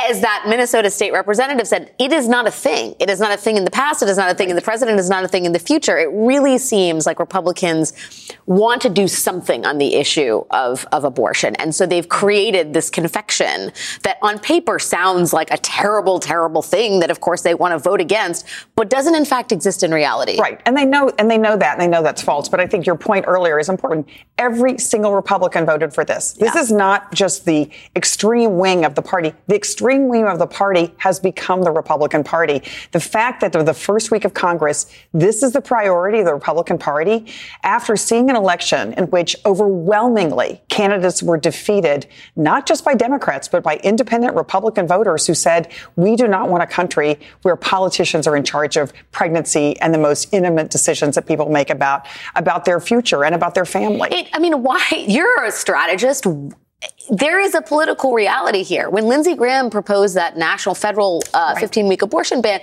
as 0.09 0.21
that 0.21 0.45
Minnesota 0.47 0.89
state 0.89 1.13
representative 1.13 1.67
said, 1.67 1.93
it 1.99 2.11
is 2.11 2.27
not 2.27 2.47
a 2.47 2.51
thing. 2.51 2.95
It 2.99 3.09
is 3.09 3.19
not 3.19 3.33
a 3.33 3.37
thing 3.37 3.57
in 3.57 3.65
the 3.65 3.71
past. 3.71 4.01
It 4.01 4.09
is 4.09 4.17
not 4.17 4.31
a 4.31 4.35
thing 4.35 4.49
in 4.49 4.55
the 4.55 4.61
president. 4.61 4.97
It 4.97 5.01
is 5.01 5.09
not 5.09 5.23
a 5.23 5.27
thing 5.27 5.45
in 5.45 5.51
the 5.51 5.59
future. 5.59 5.97
It 5.97 6.09
really 6.11 6.57
seems 6.57 7.05
like 7.05 7.19
Republicans 7.19 7.93
want 8.45 8.81
to 8.83 8.89
do 8.89 9.07
something 9.07 9.65
on 9.65 9.77
the 9.77 9.95
issue 9.95 10.43
of, 10.51 10.87
of 10.91 11.03
abortion. 11.03 11.55
And 11.57 11.73
so 11.75 11.85
they've 11.85 12.07
created 12.07 12.73
this 12.73 12.89
confection 12.89 13.71
that 14.03 14.17
on 14.21 14.39
paper 14.39 14.79
sounds 14.79 15.33
like 15.33 15.51
a 15.51 15.57
terrible, 15.57 16.19
terrible 16.19 16.61
thing 16.61 16.99
that 16.99 17.11
of 17.11 17.21
course 17.21 17.41
they 17.41 17.53
want 17.53 17.73
to 17.73 17.79
vote 17.79 18.01
against, 18.01 18.45
but 18.75 18.89
doesn't 18.89 19.15
in 19.15 19.25
fact 19.25 19.51
exist 19.51 19.83
in 19.83 19.91
reality. 19.91 20.37
Right. 20.39 20.61
And 20.65 20.75
they 20.75 20.85
know, 20.85 21.11
and 21.19 21.29
they 21.29 21.37
know 21.37 21.57
that, 21.57 21.73
and 21.73 21.81
they 21.81 21.87
know 21.87 22.03
that's 22.03 22.21
false. 22.21 22.49
But 22.49 22.59
I 22.59 22.67
think 22.67 22.85
your 22.85 22.95
point 22.95 23.25
earlier 23.27 23.59
is 23.59 23.69
important. 23.69 24.07
Every 24.37 24.77
single 24.77 25.13
Republican 25.13 25.65
voted 25.65 25.93
for 25.93 26.05
this. 26.05 26.33
This 26.33 26.55
yeah. 26.55 26.61
is 26.61 26.71
not 26.71 27.13
just 27.13 27.45
the 27.45 27.69
extreme 27.95 28.57
wing 28.57 28.85
of 28.85 28.95
the 28.95 29.01
party. 29.01 29.33
The 29.47 29.55
extreme 29.55 29.90
extreme 29.91 30.07
wing 30.07 30.25
of 30.25 30.39
the 30.39 30.47
party 30.47 30.93
has 30.97 31.19
become 31.19 31.63
the 31.63 31.71
Republican 31.71 32.23
Party. 32.23 32.61
The 32.91 32.99
fact 33.01 33.41
that 33.41 33.51
the 33.51 33.73
first 33.73 34.09
week 34.09 34.23
of 34.23 34.33
Congress, 34.33 34.85
this 35.13 35.43
is 35.43 35.51
the 35.51 35.59
priority 35.59 36.19
of 36.19 36.25
the 36.25 36.33
Republican 36.33 36.77
Party, 36.77 37.25
after 37.63 37.97
seeing 37.97 38.29
an 38.29 38.37
election 38.37 38.93
in 38.93 39.05
which 39.05 39.35
overwhelmingly 39.45 40.61
candidates 40.69 41.21
were 41.21 41.37
defeated, 41.37 42.07
not 42.37 42.65
just 42.65 42.85
by 42.85 42.93
Democrats, 42.95 43.49
but 43.49 43.63
by 43.63 43.81
independent 43.83 44.33
Republican 44.33 44.87
voters 44.87 45.27
who 45.27 45.33
said, 45.33 45.69
we 45.97 46.15
do 46.15 46.25
not 46.25 46.47
want 46.49 46.63
a 46.63 46.67
country 46.67 47.19
where 47.41 47.57
politicians 47.57 48.27
are 48.27 48.37
in 48.37 48.45
charge 48.45 48.77
of 48.77 48.93
pregnancy 49.11 49.77
and 49.81 49.93
the 49.93 49.97
most 49.97 50.29
intimate 50.31 50.69
decisions 50.69 51.15
that 51.15 51.27
people 51.27 51.49
make 51.49 51.69
about, 51.69 52.07
about 52.35 52.63
their 52.63 52.79
future 52.79 53.25
and 53.25 53.35
about 53.35 53.55
their 53.55 53.65
family. 53.65 54.07
It, 54.09 54.29
I 54.31 54.39
mean, 54.39 54.63
why? 54.63 54.87
You're 55.05 55.43
a 55.43 55.51
strategist 55.51 56.25
there 57.09 57.39
is 57.39 57.55
a 57.55 57.61
political 57.61 58.13
reality 58.13 58.63
here. 58.63 58.89
When 58.89 59.07
Lindsey 59.07 59.35
Graham 59.35 59.69
proposed 59.69 60.15
that 60.15 60.37
national 60.37 60.75
federal 60.75 61.21
15 61.21 61.85
uh, 61.85 61.89
week 61.89 62.01
abortion 62.01 62.41
ban, 62.41 62.61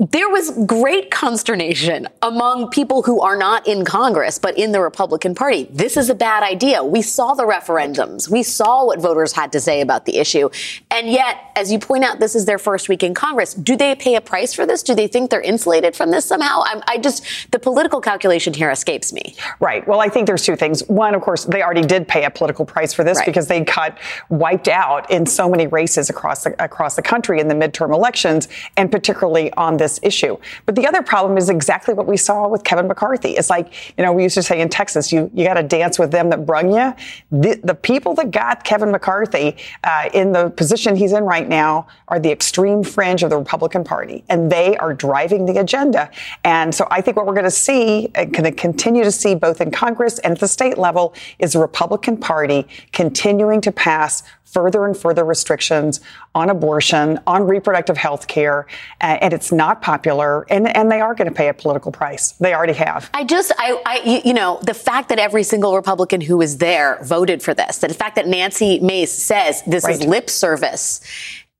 there 0.00 0.30
was 0.30 0.50
great 0.64 1.10
consternation 1.10 2.08
among 2.22 2.70
people 2.70 3.02
who 3.02 3.20
are 3.20 3.36
not 3.36 3.68
in 3.68 3.84
Congress, 3.84 4.38
but 4.38 4.56
in 4.56 4.72
the 4.72 4.80
Republican 4.80 5.34
Party. 5.34 5.68
This 5.70 5.98
is 5.98 6.08
a 6.08 6.14
bad 6.14 6.42
idea. 6.42 6.82
We 6.82 7.02
saw 7.02 7.34
the 7.34 7.42
referendums. 7.42 8.30
We 8.30 8.42
saw 8.42 8.86
what 8.86 8.98
voters 8.98 9.32
had 9.32 9.52
to 9.52 9.60
say 9.60 9.82
about 9.82 10.06
the 10.06 10.16
issue. 10.16 10.48
And 10.90 11.10
yet, 11.10 11.52
as 11.54 11.70
you 11.70 11.78
point 11.78 12.04
out, 12.04 12.18
this 12.18 12.34
is 12.34 12.46
their 12.46 12.56
first 12.56 12.88
week 12.88 13.02
in 13.02 13.12
Congress. 13.12 13.52
Do 13.52 13.76
they 13.76 13.94
pay 13.94 14.14
a 14.14 14.22
price 14.22 14.54
for 14.54 14.64
this? 14.64 14.82
Do 14.82 14.94
they 14.94 15.06
think 15.06 15.30
they're 15.30 15.42
insulated 15.42 15.94
from 15.94 16.10
this 16.10 16.24
somehow? 16.24 16.62
I, 16.64 16.82
I 16.86 16.96
just, 16.96 17.50
the 17.50 17.58
political 17.58 18.00
calculation 18.00 18.54
here 18.54 18.70
escapes 18.70 19.12
me. 19.12 19.36
Right. 19.60 19.86
Well, 19.86 20.00
I 20.00 20.08
think 20.08 20.26
there's 20.26 20.46
two 20.46 20.56
things. 20.56 20.80
One, 20.88 21.14
of 21.14 21.20
course, 21.20 21.44
they 21.44 21.62
already 21.62 21.86
did 21.86 22.08
pay 22.08 22.24
a 22.24 22.30
political 22.30 22.64
price 22.64 22.94
for 22.94 23.04
this 23.04 23.18
right. 23.18 23.26
because 23.26 23.48
they 23.48 23.60
got 23.60 23.98
wiped 24.30 24.68
out 24.68 25.10
in 25.10 25.26
so 25.26 25.46
many 25.46 25.66
races 25.66 26.08
across 26.08 26.44
the, 26.44 26.64
across 26.64 26.96
the 26.96 27.02
country 27.02 27.38
in 27.38 27.48
the 27.48 27.54
midterm 27.54 27.92
elections, 27.92 28.48
and 28.78 28.90
particularly 28.90 29.52
on 29.54 29.76
this 29.76 29.89
this 29.90 30.00
issue. 30.02 30.36
But 30.66 30.74
the 30.74 30.86
other 30.86 31.02
problem 31.02 31.36
is 31.36 31.48
exactly 31.48 31.94
what 31.94 32.06
we 32.06 32.16
saw 32.16 32.48
with 32.48 32.64
Kevin 32.64 32.86
McCarthy. 32.86 33.30
It's 33.30 33.50
like, 33.50 33.72
you 33.96 34.04
know, 34.04 34.12
we 34.12 34.22
used 34.22 34.34
to 34.36 34.42
say 34.42 34.60
in 34.60 34.68
Texas, 34.68 35.12
you, 35.12 35.30
you 35.34 35.44
got 35.44 35.54
to 35.54 35.62
dance 35.62 35.98
with 35.98 36.10
them 36.10 36.30
that 36.30 36.46
brung 36.46 36.72
you. 36.72 36.94
The, 37.30 37.60
the 37.62 37.74
people 37.74 38.14
that 38.14 38.30
got 38.30 38.64
Kevin 38.64 38.90
McCarthy 38.90 39.56
uh, 39.84 40.08
in 40.14 40.32
the 40.32 40.50
position 40.50 40.96
he's 40.96 41.12
in 41.12 41.24
right 41.24 41.48
now 41.48 41.86
are 42.08 42.18
the 42.18 42.30
extreme 42.30 42.82
fringe 42.82 43.22
of 43.22 43.30
the 43.30 43.38
Republican 43.38 43.84
Party, 43.84 44.24
and 44.28 44.50
they 44.50 44.76
are 44.78 44.94
driving 44.94 45.46
the 45.46 45.58
agenda. 45.60 46.10
And 46.44 46.74
so 46.74 46.86
I 46.90 47.00
think 47.00 47.16
what 47.16 47.26
we're 47.26 47.34
going 47.34 47.44
to 47.44 47.50
see, 47.50 48.08
going 48.08 48.44
to 48.44 48.52
continue 48.52 49.04
to 49.04 49.12
see 49.12 49.34
both 49.34 49.60
in 49.60 49.70
Congress 49.70 50.18
and 50.20 50.32
at 50.32 50.40
the 50.40 50.48
state 50.48 50.78
level, 50.78 51.14
is 51.38 51.52
the 51.52 51.58
Republican 51.58 52.16
Party 52.16 52.66
continuing 52.92 53.60
to 53.60 53.72
pass 53.72 54.22
further 54.52 54.84
and 54.86 54.96
further 54.96 55.24
restrictions 55.24 56.00
on 56.34 56.50
abortion, 56.50 57.18
on 57.26 57.46
reproductive 57.46 57.96
health 57.96 58.26
care, 58.26 58.66
and 59.00 59.32
it's 59.32 59.52
not 59.52 59.82
popular, 59.82 60.46
and, 60.50 60.74
and 60.76 60.90
they 60.90 61.00
are 61.00 61.14
going 61.14 61.28
to 61.28 61.34
pay 61.34 61.48
a 61.48 61.54
political 61.54 61.92
price. 61.92 62.32
They 62.32 62.54
already 62.54 62.74
have. 62.74 63.10
I 63.14 63.24
just, 63.24 63.52
I, 63.58 63.80
I, 63.86 64.22
you 64.24 64.34
know, 64.34 64.58
the 64.62 64.74
fact 64.74 65.08
that 65.08 65.18
every 65.18 65.42
single 65.42 65.74
Republican 65.74 66.20
who 66.20 66.38
was 66.38 66.58
there 66.58 66.98
voted 67.02 67.42
for 67.42 67.54
this, 67.54 67.78
the 67.78 67.92
fact 67.94 68.16
that 68.16 68.26
Nancy 68.26 68.80
Mace 68.80 69.12
says 69.12 69.62
this 69.66 69.84
right. 69.84 69.94
is 69.94 70.04
lip 70.04 70.30
service 70.30 71.00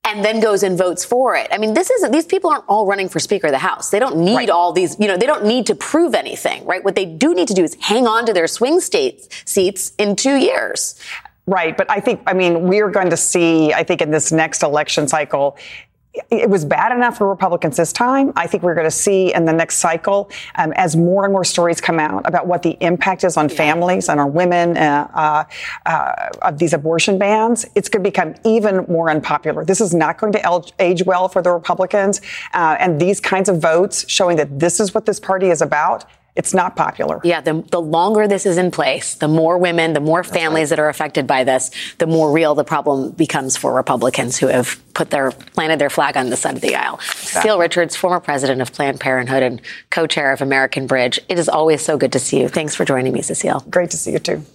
and 0.03 0.25
then 0.25 0.39
goes 0.39 0.63
and 0.63 0.77
votes 0.77 1.05
for 1.05 1.35
it. 1.35 1.47
I 1.51 1.57
mean, 1.57 1.73
this 1.73 1.89
is 1.89 2.09
these 2.09 2.25
people 2.25 2.49
aren't 2.49 2.65
all 2.67 2.87
running 2.87 3.07
for 3.07 3.19
Speaker 3.19 3.47
of 3.47 3.53
the 3.53 3.59
House. 3.59 3.91
They 3.91 3.99
don't 3.99 4.17
need 4.17 4.35
right. 4.35 4.49
all 4.49 4.73
these, 4.73 4.99
you 4.99 5.07
know, 5.07 5.15
they 5.15 5.27
don't 5.27 5.45
need 5.45 5.67
to 5.67 5.75
prove 5.75 6.15
anything, 6.15 6.65
right? 6.65 6.83
What 6.83 6.95
they 6.95 7.05
do 7.05 7.35
need 7.35 7.47
to 7.49 7.53
do 7.53 7.63
is 7.63 7.75
hang 7.79 8.07
on 8.07 8.25
to 8.25 8.33
their 8.33 8.47
swing 8.47 8.79
state 8.79 9.27
seats 9.45 9.93
in 9.97 10.15
two 10.15 10.35
years. 10.35 10.99
Right. 11.47 11.75
But 11.75 11.89
I 11.89 11.99
think, 11.99 12.21
I 12.27 12.33
mean, 12.33 12.67
we 12.67 12.81
are 12.81 12.89
going 12.89 13.09
to 13.09 13.17
see, 13.17 13.73
I 13.73 13.83
think 13.83 14.01
in 14.01 14.11
this 14.11 14.31
next 14.31 14.63
election 14.63 15.07
cycle, 15.07 15.57
it 16.29 16.49
was 16.49 16.65
bad 16.65 16.91
enough 16.91 17.17
for 17.17 17.29
Republicans 17.29 17.77
this 17.77 17.93
time. 17.93 18.33
I 18.35 18.45
think 18.45 18.63
we're 18.63 18.73
going 18.75 18.85
to 18.85 18.91
see 18.91 19.33
in 19.33 19.45
the 19.45 19.53
next 19.53 19.77
cycle, 19.77 20.29
um, 20.55 20.73
as 20.73 20.95
more 20.95 21.23
and 21.23 21.31
more 21.31 21.45
stories 21.45 21.79
come 21.79 21.99
out 21.99 22.27
about 22.27 22.47
what 22.47 22.63
the 22.63 22.77
impact 22.81 23.23
is 23.23 23.37
on 23.37 23.47
families 23.47 24.09
and 24.09 24.19
on 24.19 24.33
women 24.33 24.75
uh, 24.75 25.07
uh, 25.13 25.43
uh, 25.85 26.29
of 26.41 26.57
these 26.57 26.73
abortion 26.73 27.17
bans, 27.17 27.65
it's 27.75 27.87
going 27.87 28.03
to 28.03 28.09
become 28.09 28.35
even 28.43 28.85
more 28.89 29.09
unpopular. 29.09 29.63
This 29.63 29.79
is 29.79 29.93
not 29.93 30.17
going 30.17 30.33
to 30.33 30.73
age 30.79 31.03
well 31.05 31.29
for 31.29 31.41
the 31.41 31.51
Republicans. 31.51 32.19
Uh, 32.53 32.75
and 32.79 32.99
these 32.99 33.21
kinds 33.21 33.47
of 33.47 33.61
votes 33.61 34.03
showing 34.09 34.35
that 34.35 34.59
this 34.59 34.81
is 34.81 34.93
what 34.93 35.05
this 35.05 35.19
party 35.19 35.49
is 35.49 35.61
about 35.61 36.03
it's 36.35 36.53
not 36.53 36.75
popular. 36.77 37.19
Yeah, 37.23 37.41
the, 37.41 37.61
the 37.71 37.81
longer 37.81 38.27
this 38.27 38.45
is 38.45 38.57
in 38.57 38.71
place, 38.71 39.15
the 39.15 39.27
more 39.27 39.57
women, 39.57 39.93
the 39.93 39.99
more 39.99 40.23
families 40.23 40.69
that 40.69 40.79
are 40.79 40.87
affected 40.87 41.27
by 41.27 41.43
this, 41.43 41.71
the 41.97 42.07
more 42.07 42.31
real 42.31 42.55
the 42.55 42.63
problem 42.63 43.11
becomes 43.11 43.57
for 43.57 43.73
Republicans 43.73 44.37
who 44.37 44.47
have 44.47 44.81
put 44.93 45.09
their 45.09 45.31
planted 45.31 45.79
their 45.79 45.89
flag 45.89 46.15
on 46.15 46.29
the 46.29 46.37
side 46.37 46.55
of 46.55 46.61
the 46.61 46.75
aisle. 46.75 46.95
Exactly. 46.95 47.41
Cecile 47.41 47.59
Richards, 47.59 47.95
former 47.97 48.21
president 48.21 48.61
of 48.61 48.71
Planned 48.71 48.99
Parenthood 48.99 49.43
and 49.43 49.61
co-chair 49.89 50.31
of 50.31 50.41
American 50.41 50.87
Bridge. 50.87 51.19
It 51.27 51.37
is 51.37 51.49
always 51.49 51.81
so 51.81 51.97
good 51.97 52.13
to 52.13 52.19
see 52.19 52.39
you. 52.39 52.47
Thanks 52.47 52.75
for 52.75 52.85
joining 52.85 53.11
me, 53.11 53.21
Cecile. 53.21 53.65
Great 53.69 53.91
to 53.91 53.97
see 53.97 54.13
you 54.13 54.19
too. 54.19 54.45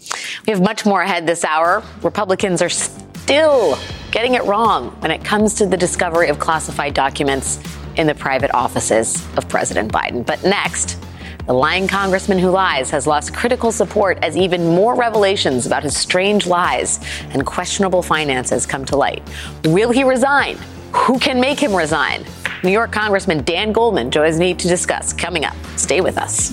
We 0.47 0.52
have 0.52 0.62
much 0.62 0.87
more 0.87 1.02
ahead 1.02 1.26
this 1.26 1.45
hour. 1.45 1.83
Republicans 2.02 2.62
are 2.62 2.71
still 2.71 3.78
getting 4.12 4.35
it 4.35 4.45
wrong 4.45 4.90
when 5.00 5.11
it 5.11 5.23
comes 5.25 5.52
to 5.54 5.66
the 5.66 5.76
discovery 5.76 6.28
of 6.28 6.38
classified 6.38 6.95
documents 6.95 7.59
in 7.97 8.06
the 8.06 8.14
private 8.14 8.52
offices 8.54 9.26
of 9.37 9.49
President 9.49 9.92
Biden. 9.92 10.25
But 10.25 10.42
next, 10.42 10.99
the 11.46 11.52
lying 11.52 11.86
congressman 11.86 12.38
who 12.38 12.50
lies 12.50 12.90
has 12.90 13.06
lost 13.06 13.32
critical 13.32 13.70
support 13.70 14.18
as 14.22 14.36
even 14.36 14.66
more 14.66 14.96
revelations 14.96 15.64
about 15.64 15.82
his 15.82 15.96
strange 15.96 16.46
lies 16.46 17.00
and 17.30 17.46
questionable 17.46 18.02
finances 18.02 18.66
come 18.66 18.84
to 18.84 18.96
light. 18.96 19.22
Will 19.64 19.90
he 19.90 20.02
resign? 20.02 20.58
Who 20.92 21.18
can 21.18 21.40
make 21.40 21.60
him 21.60 21.74
resign? 21.74 22.24
New 22.64 22.70
York 22.70 22.90
Congressman 22.90 23.44
Dan 23.44 23.70
Goldman 23.70 24.10
joins 24.10 24.38
me 24.38 24.54
to 24.54 24.68
discuss 24.68 25.12
coming 25.12 25.44
up. 25.44 25.54
Stay 25.76 26.00
with 26.00 26.18
us. 26.18 26.50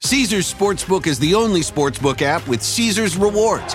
Caesars 0.00 0.52
Sportsbook 0.52 1.06
is 1.06 1.18
the 1.18 1.34
only 1.34 1.60
sportsbook 1.60 2.22
app 2.22 2.46
with 2.46 2.62
Caesars 2.62 3.16
rewards. 3.16 3.74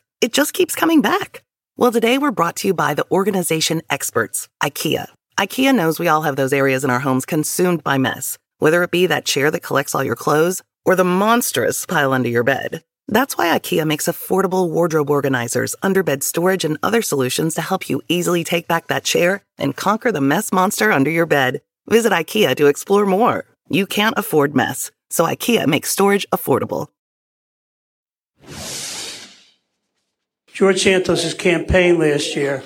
It 0.21 0.33
just 0.33 0.53
keeps 0.53 0.75
coming 0.75 1.01
back. 1.01 1.43
Well, 1.77 1.91
today 1.91 2.19
we're 2.19 2.29
brought 2.29 2.55
to 2.57 2.67
you 2.67 2.75
by 2.75 2.93
the 2.93 3.09
organization 3.09 3.81
experts, 3.89 4.49
IKEA. 4.61 5.07
IKEA 5.39 5.73
knows 5.73 5.99
we 5.99 6.07
all 6.07 6.21
have 6.21 6.35
those 6.35 6.53
areas 6.53 6.83
in 6.83 6.91
our 6.91 6.99
homes 6.99 7.25
consumed 7.25 7.83
by 7.83 7.97
mess, 7.97 8.37
whether 8.59 8.83
it 8.83 8.91
be 8.91 9.07
that 9.07 9.25
chair 9.25 9.49
that 9.49 9.63
collects 9.63 9.95
all 9.95 10.03
your 10.03 10.15
clothes 10.15 10.61
or 10.85 10.95
the 10.95 11.03
monstrous 11.03 11.87
pile 11.87 12.13
under 12.13 12.29
your 12.29 12.43
bed. 12.43 12.83
That's 13.07 13.35
why 13.35 13.57
IKEA 13.57 13.83
makes 13.87 14.07
affordable 14.07 14.69
wardrobe 14.69 15.09
organizers, 15.09 15.75
underbed 15.81 16.21
storage, 16.21 16.65
and 16.65 16.77
other 16.83 17.01
solutions 17.01 17.55
to 17.55 17.61
help 17.61 17.89
you 17.89 18.03
easily 18.07 18.43
take 18.43 18.67
back 18.67 18.87
that 18.87 19.03
chair 19.03 19.41
and 19.57 19.75
conquer 19.75 20.11
the 20.11 20.21
mess 20.21 20.53
monster 20.53 20.91
under 20.91 21.09
your 21.09 21.25
bed. 21.25 21.61
Visit 21.87 22.11
IKEA 22.11 22.55
to 22.57 22.67
explore 22.67 23.07
more. 23.07 23.45
You 23.69 23.87
can't 23.87 24.19
afford 24.19 24.55
mess, 24.55 24.91
so 25.09 25.25
IKEA 25.25 25.65
makes 25.65 25.89
storage 25.89 26.27
affordable. 26.31 26.89
George 30.53 30.83
Santos' 30.83 31.33
campaign 31.33 31.97
last 31.97 32.35
year 32.35 32.63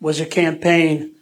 was 0.00 0.20
a 0.20 0.26
campaign 0.26 1.12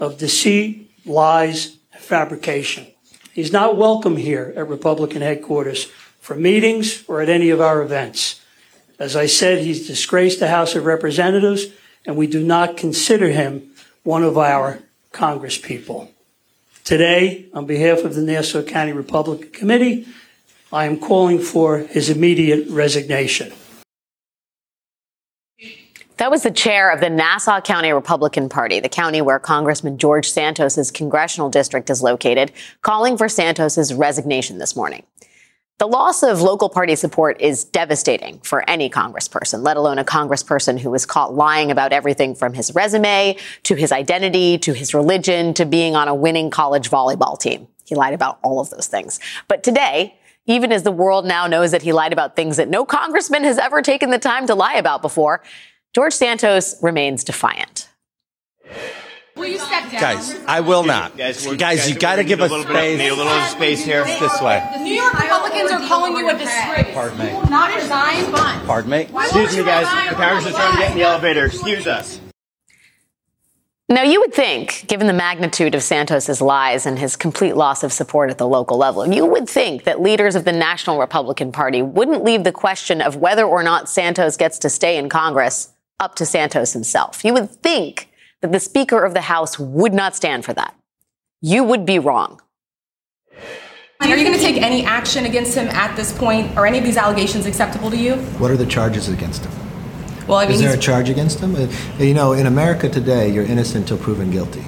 of 0.00 0.16
deceit, 0.16 0.90
lies, 1.04 1.76
and 1.92 2.02
fabrication. 2.02 2.86
He's 3.32 3.52
not 3.52 3.76
welcome 3.76 4.16
here 4.16 4.52
at 4.56 4.66
Republican 4.66 5.20
headquarters 5.20 5.84
for 6.20 6.34
meetings 6.34 7.04
or 7.06 7.20
at 7.20 7.28
any 7.28 7.50
of 7.50 7.60
our 7.60 7.82
events. 7.82 8.40
As 8.98 9.14
I 9.14 9.26
said, 9.26 9.62
he's 9.62 9.86
disgraced 9.86 10.40
the 10.40 10.48
House 10.48 10.74
of 10.74 10.86
Representatives, 10.86 11.66
and 12.06 12.16
we 12.16 12.26
do 12.26 12.42
not 12.42 12.78
consider 12.78 13.28
him 13.28 13.70
one 14.02 14.22
of 14.22 14.38
our 14.38 14.80
congresspeople. 15.12 16.08
Today, 16.84 17.46
on 17.52 17.66
behalf 17.66 18.04
of 18.04 18.14
the 18.14 18.22
Nassau 18.22 18.62
County 18.62 18.92
Republican 18.92 19.50
Committee, 19.50 20.06
I 20.72 20.86
am 20.86 20.98
calling 20.98 21.38
for 21.40 21.78
his 21.78 22.08
immediate 22.08 22.68
resignation. 22.70 23.52
That 26.20 26.30
was 26.30 26.42
the 26.42 26.50
chair 26.50 26.90
of 26.90 27.00
the 27.00 27.08
Nassau 27.08 27.62
County 27.62 27.92
Republican 27.92 28.50
Party, 28.50 28.78
the 28.78 28.90
county 28.90 29.22
where 29.22 29.38
Congressman 29.38 29.96
George 29.96 30.28
Santos's 30.28 30.90
congressional 30.90 31.48
district 31.48 31.88
is 31.88 32.02
located, 32.02 32.52
calling 32.82 33.16
for 33.16 33.26
Santos's 33.26 33.94
resignation 33.94 34.58
this 34.58 34.76
morning. 34.76 35.02
The 35.78 35.86
loss 35.86 36.22
of 36.22 36.42
local 36.42 36.68
party 36.68 36.94
support 36.94 37.40
is 37.40 37.64
devastating 37.64 38.38
for 38.40 38.68
any 38.68 38.90
congressperson, 38.90 39.62
let 39.62 39.78
alone 39.78 39.98
a 39.98 40.04
congressperson 40.04 40.78
who 40.78 40.90
was 40.90 41.06
caught 41.06 41.32
lying 41.32 41.70
about 41.70 41.94
everything 41.94 42.34
from 42.34 42.52
his 42.52 42.74
resume 42.74 43.38
to 43.62 43.74
his 43.74 43.90
identity 43.90 44.58
to 44.58 44.74
his 44.74 44.92
religion 44.92 45.54
to 45.54 45.64
being 45.64 45.96
on 45.96 46.06
a 46.06 46.14
winning 46.14 46.50
college 46.50 46.90
volleyball 46.90 47.40
team. 47.40 47.66
He 47.86 47.94
lied 47.94 48.12
about 48.12 48.38
all 48.42 48.60
of 48.60 48.68
those 48.68 48.88
things. 48.88 49.20
But 49.48 49.62
today, 49.62 50.18
even 50.44 50.70
as 50.70 50.82
the 50.82 50.92
world 50.92 51.24
now 51.24 51.46
knows 51.46 51.70
that 51.70 51.80
he 51.80 51.94
lied 51.94 52.12
about 52.12 52.36
things 52.36 52.58
that 52.58 52.68
no 52.68 52.84
congressman 52.84 53.44
has 53.44 53.56
ever 53.56 53.80
taken 53.80 54.10
the 54.10 54.18
time 54.18 54.46
to 54.48 54.54
lie 54.54 54.74
about 54.74 55.00
before, 55.00 55.42
George 55.92 56.12
Santos 56.12 56.80
remains 56.82 57.24
defiant. 57.24 57.88
Will 59.34 59.46
you 59.46 59.58
step 59.58 59.90
down? 59.90 60.00
Guys, 60.00 60.38
I 60.46 60.60
will 60.60 60.84
not. 60.84 61.16
Guys, 61.16 61.44
guys, 61.44 61.56
guys 61.56 61.90
you 61.90 61.98
got 61.98 62.16
to 62.16 62.24
give 62.24 62.40
us 62.40 62.50
space. 62.62 62.98
Need 62.98 63.08
a 63.08 63.14
little 63.14 63.40
space 63.46 63.84
here. 63.84 64.04
This 64.04 64.40
way. 64.40 64.64
The 64.74 64.84
New 64.84 64.94
York 64.94 65.18
Republicans 65.18 65.70
are 65.72 65.80
calling 65.88 66.16
you 66.16 66.28
a 66.28 66.32
disgrace. 66.32 66.94
Pardon 66.94 67.18
me. 67.18 67.30
You 67.30 67.36
will 67.38 67.50
not 67.50 67.74
resign. 67.74 68.32
Pardon 68.66 68.90
me. 68.90 69.00
Excuse 69.00 69.56
me, 69.56 69.64
guys. 69.64 70.10
The 70.10 70.14
Congress 70.14 70.46
is 70.46 70.54
trying 70.54 70.72
to 70.72 70.78
get 70.78 70.92
in 70.92 70.98
the 70.98 71.04
elevator. 71.04 71.46
Excuse 71.46 71.86
us. 71.86 72.20
Now, 73.88 74.04
you 74.04 74.20
would 74.20 74.32
think, 74.32 74.84
given 74.86 75.08
the 75.08 75.12
magnitude 75.12 75.74
of 75.74 75.82
Santos's 75.82 76.40
lies 76.40 76.86
and 76.86 76.96
his 76.96 77.16
complete 77.16 77.56
loss 77.56 77.82
of 77.82 77.92
support 77.92 78.30
at 78.30 78.38
the 78.38 78.46
local 78.46 78.76
level, 78.76 79.12
you 79.12 79.26
would 79.26 79.48
think 79.48 79.82
that 79.84 80.00
leaders 80.00 80.36
of 80.36 80.44
the 80.44 80.52
National 80.52 81.00
Republican 81.00 81.50
Party 81.50 81.82
wouldn't 81.82 82.22
leave 82.22 82.44
the 82.44 82.52
question 82.52 83.00
of 83.00 83.16
whether 83.16 83.44
or 83.44 83.64
not 83.64 83.88
Santos 83.88 84.36
gets 84.36 84.60
to 84.60 84.68
stay 84.68 84.96
in 84.96 85.08
Congress 85.08 85.72
up 86.00 86.16
to 86.16 86.26
Santos 86.26 86.72
himself. 86.72 87.24
You 87.24 87.34
would 87.34 87.50
think 87.50 88.10
that 88.40 88.52
the 88.52 88.60
Speaker 88.60 89.04
of 89.04 89.14
the 89.14 89.20
House 89.20 89.58
would 89.58 89.92
not 89.92 90.16
stand 90.16 90.44
for 90.44 90.52
that. 90.54 90.74
You 91.40 91.62
would 91.64 91.86
be 91.86 91.98
wrong. 91.98 92.40
Are 94.00 94.16
you 94.16 94.24
going 94.24 94.36
to 94.36 94.42
take 94.42 94.60
any 94.62 94.82
action 94.84 95.26
against 95.26 95.54
him 95.54 95.68
at 95.68 95.94
this 95.94 96.16
point? 96.16 96.56
Are 96.56 96.66
any 96.66 96.78
of 96.78 96.84
these 96.84 96.96
allegations 96.96 97.44
acceptable 97.44 97.90
to 97.90 97.96
you? 97.96 98.16
What 98.38 98.50
are 98.50 98.56
the 98.56 98.66
charges 98.66 99.08
against 99.08 99.44
him? 99.44 99.52
Well, 100.26 100.38
I 100.38 100.46
mean, 100.46 100.54
is 100.54 100.60
there 100.60 100.74
a 100.74 100.78
charge 100.78 101.10
against 101.10 101.40
him? 101.40 101.54
Uh, 101.54 101.66
you 101.98 102.14
know, 102.14 102.32
in 102.32 102.46
America 102.46 102.88
today, 102.88 103.30
you're 103.30 103.44
innocent 103.44 103.90
until 103.90 103.98
proven 103.98 104.30
guilty. 104.30 104.64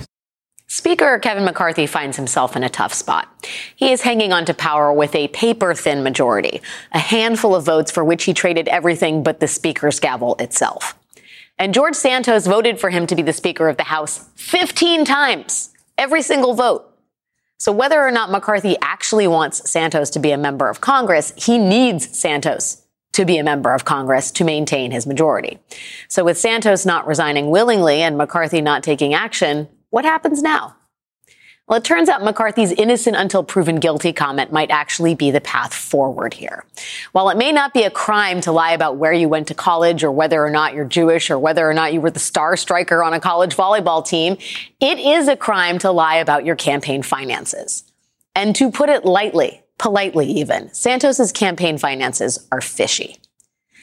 Speaker 0.66 1.18
Kevin 1.18 1.44
McCarthy 1.44 1.86
finds 1.86 2.16
himself 2.16 2.56
in 2.56 2.62
a 2.62 2.68
tough 2.68 2.94
spot. 2.94 3.28
He 3.76 3.92
is 3.92 4.02
hanging 4.02 4.32
on 4.32 4.44
to 4.46 4.54
power 4.54 4.92
with 4.92 5.14
a 5.14 5.28
paper 5.28 5.74
thin 5.74 6.02
majority, 6.02 6.62
a 6.92 6.98
handful 6.98 7.54
of 7.54 7.64
votes 7.64 7.90
for 7.90 8.04
which 8.04 8.24
he 8.24 8.34
traded 8.34 8.68
everything 8.68 9.22
but 9.22 9.40
the 9.40 9.48
Speaker's 9.48 10.00
gavel 10.00 10.34
itself. 10.38 10.98
And 11.58 11.74
George 11.74 11.94
Santos 11.94 12.46
voted 12.46 12.80
for 12.80 12.90
him 12.90 13.06
to 13.06 13.14
be 13.14 13.22
the 13.22 13.32
Speaker 13.32 13.68
of 13.68 13.76
the 13.76 13.84
House 13.84 14.28
15 14.36 15.04
times, 15.04 15.70
every 15.96 16.22
single 16.22 16.54
vote. 16.54 16.88
So 17.58 17.70
whether 17.70 18.02
or 18.02 18.10
not 18.10 18.30
McCarthy 18.30 18.76
actually 18.82 19.28
wants 19.28 19.70
Santos 19.70 20.10
to 20.10 20.18
be 20.18 20.32
a 20.32 20.38
member 20.38 20.68
of 20.68 20.80
Congress, 20.80 21.32
he 21.36 21.58
needs 21.58 22.18
Santos 22.18 22.82
to 23.12 23.24
be 23.24 23.38
a 23.38 23.44
member 23.44 23.72
of 23.72 23.84
Congress 23.84 24.30
to 24.32 24.44
maintain 24.44 24.90
his 24.90 25.06
majority. 25.06 25.58
So 26.08 26.24
with 26.24 26.38
Santos 26.38 26.84
not 26.84 27.06
resigning 27.06 27.50
willingly 27.50 28.02
and 28.02 28.18
McCarthy 28.18 28.60
not 28.60 28.82
taking 28.82 29.14
action, 29.14 29.68
what 29.90 30.04
happens 30.04 30.42
now? 30.42 30.74
Well, 31.68 31.78
it 31.78 31.84
turns 31.84 32.08
out 32.08 32.24
McCarthy's 32.24 32.72
innocent 32.72 33.16
until 33.16 33.44
proven 33.44 33.76
guilty 33.76 34.12
comment 34.12 34.52
might 34.52 34.70
actually 34.70 35.14
be 35.14 35.30
the 35.30 35.40
path 35.40 35.72
forward 35.72 36.34
here. 36.34 36.64
While 37.12 37.30
it 37.30 37.38
may 37.38 37.52
not 37.52 37.72
be 37.72 37.84
a 37.84 37.90
crime 37.90 38.40
to 38.42 38.52
lie 38.52 38.72
about 38.72 38.96
where 38.96 39.12
you 39.12 39.28
went 39.28 39.46
to 39.48 39.54
college 39.54 40.02
or 40.02 40.10
whether 40.10 40.44
or 40.44 40.50
not 40.50 40.74
you're 40.74 40.84
Jewish 40.84 41.30
or 41.30 41.38
whether 41.38 41.68
or 41.68 41.72
not 41.72 41.92
you 41.92 42.00
were 42.00 42.10
the 42.10 42.18
star 42.18 42.56
striker 42.56 43.02
on 43.02 43.14
a 43.14 43.20
college 43.20 43.56
volleyball 43.56 44.04
team, 44.04 44.36
it 44.80 44.98
is 44.98 45.28
a 45.28 45.36
crime 45.36 45.78
to 45.78 45.92
lie 45.92 46.16
about 46.16 46.44
your 46.44 46.56
campaign 46.56 47.02
finances. 47.02 47.84
And 48.34 48.56
to 48.56 48.70
put 48.70 48.88
it 48.88 49.04
lightly, 49.04 49.62
politely 49.78 50.26
even, 50.26 50.72
Santos's 50.74 51.30
campaign 51.30 51.78
finances 51.78 52.44
are 52.50 52.60
fishy. 52.60 53.18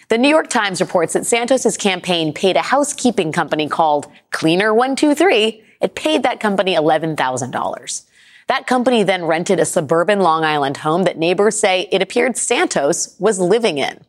The 0.09 0.17
New 0.17 0.29
York 0.29 0.49
Times 0.49 0.81
reports 0.81 1.13
that 1.13 1.25
Santos's 1.25 1.77
campaign 1.77 2.33
paid 2.33 2.57
a 2.57 2.61
housekeeping 2.61 3.31
company 3.31 3.69
called 3.69 4.07
Cleaner 4.31 4.73
123 4.73 5.63
it 5.81 5.95
paid 5.95 6.23
that 6.23 6.39
company 6.39 6.75
$11,000. 6.75 8.05
That 8.47 8.65
company 8.65 9.03
then 9.03 9.25
rented 9.25 9.59
a 9.59 9.65
suburban 9.65 10.21
Long 10.21 10.43
Island 10.43 10.77
home 10.77 11.03
that 11.03 11.17
neighbors 11.17 11.59
say 11.59 11.87
it 11.91 12.01
appeared 12.01 12.35
Santos 12.35 13.15
was 13.19 13.39
living 13.39 13.77
in. 13.77 14.03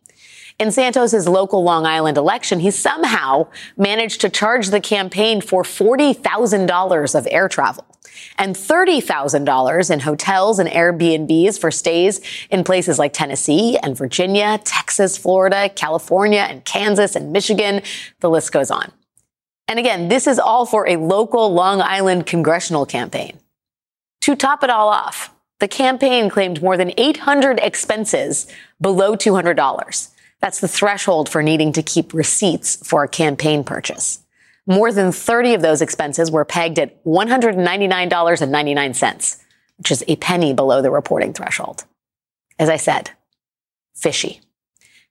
In 0.59 0.73
Santos's 0.73 1.29
local 1.29 1.63
Long 1.63 1.87
Island 1.87 2.19
election, 2.19 2.61
he 2.61 2.71
somehow 2.71 3.49
managed 3.77 4.21
to 4.21 4.29
charge 4.29 4.69
the 4.69 4.81
campaign 4.81 5.41
for 5.41 5.63
$40,000 5.63 7.15
of 7.15 7.29
air 7.31 7.49
travel 7.49 7.87
and 8.39 8.55
$30,000 8.55 9.91
in 9.91 10.01
hotels 10.01 10.59
and 10.59 10.69
Airbnbs 10.69 11.59
for 11.59 11.71
stays 11.71 12.21
in 12.51 12.65
places 12.65 12.99
like 12.99 13.13
Tennessee 13.13 13.79
and 13.83 13.97
Virginia, 13.97 14.59
Texas, 14.65 15.17
Florida, 15.17 15.71
California, 15.71 16.41
and 16.41 16.65
Kansas 16.65 17.17
and 17.17 17.33
Michigan. 17.33 17.83
The 18.21 18.31
list 18.31 18.53
goes 18.53 18.71
on. 18.71 18.93
And 19.71 19.79
again, 19.79 20.09
this 20.09 20.27
is 20.27 20.39
all 20.41 20.67
for 20.67 20.89
a 20.89 20.97
local 20.97 21.55
Long 21.55 21.81
Island 21.81 22.27
congressional 22.27 22.85
campaign. 22.85 23.39
To 24.23 24.35
top 24.35 24.65
it 24.65 24.71
all 24.71 24.89
off, 24.89 25.33
the 25.61 25.69
campaign 25.69 26.29
claimed 26.29 26.61
more 26.61 26.77
than 26.77 26.93
800 26.97 27.61
expenses 27.61 28.49
below 28.81 29.15
$200. 29.15 30.09
That's 30.41 30.59
the 30.59 30.67
threshold 30.67 31.29
for 31.29 31.41
needing 31.41 31.73
to 31.75 31.85
keep 31.85 32.13
receipts 32.13 32.85
for 32.85 33.05
a 33.05 33.09
campaign 33.09 33.63
purchase. 33.63 34.19
More 34.67 34.93
than 34.93 35.13
30 35.13 35.55
of 35.55 35.63
those 35.63 35.83
expenses 35.83 36.33
were 36.33 36.45
pegged 36.45 36.81
at 36.81 37.05
$199.99, 37.05 39.43
which 39.79 39.93
is 39.93 40.03
a 40.09 40.17
penny 40.17 40.53
below 40.53 40.83
the 40.83 40.91
reporting 40.91 41.33
threshold. 41.33 41.85
As 42.59 42.69
I 42.69 42.77
said, 42.77 43.13
fishy. 43.95 44.41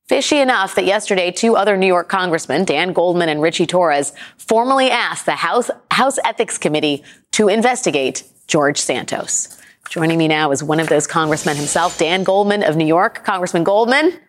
Fishy 0.09 0.39
enough 0.39 0.73
that 0.73 0.85
yesterday, 0.85 1.29
two 1.29 1.55
other 1.55 1.77
New 1.77 1.85
York 1.85 2.09
congressmen, 2.09 2.65
Dan 2.65 2.93
Goldman 2.93 3.29
and 3.29 3.43
Richie 3.43 3.67
Torres, 3.67 4.11
formally 4.37 4.89
asked 4.89 5.27
the 5.27 5.35
House, 5.35 5.69
House 5.91 6.17
Ethics 6.25 6.57
Committee 6.57 7.03
to 7.33 7.47
investigate 7.47 8.23
George 8.47 8.79
Santos. 8.79 9.61
Joining 9.87 10.17
me 10.17 10.27
now 10.27 10.49
is 10.49 10.63
one 10.63 10.79
of 10.79 10.89
those 10.89 11.05
congressmen 11.05 11.55
himself, 11.55 11.99
Dan 11.99 12.23
Goldman 12.23 12.63
of 12.63 12.75
New 12.75 12.87
York. 12.87 13.23
Congressman 13.23 13.63
Goldman, 13.63 14.19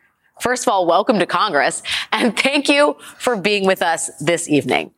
first 0.43 0.65
of 0.65 0.69
all, 0.69 0.87
welcome 0.87 1.19
to 1.19 1.25
Congress, 1.25 1.83
and 2.13 2.39
thank 2.39 2.69
you 2.69 2.97
for 3.17 3.35
being 3.35 3.67
with 3.67 3.81
us 3.81 4.11
this 4.21 4.51
evening. 4.51 4.91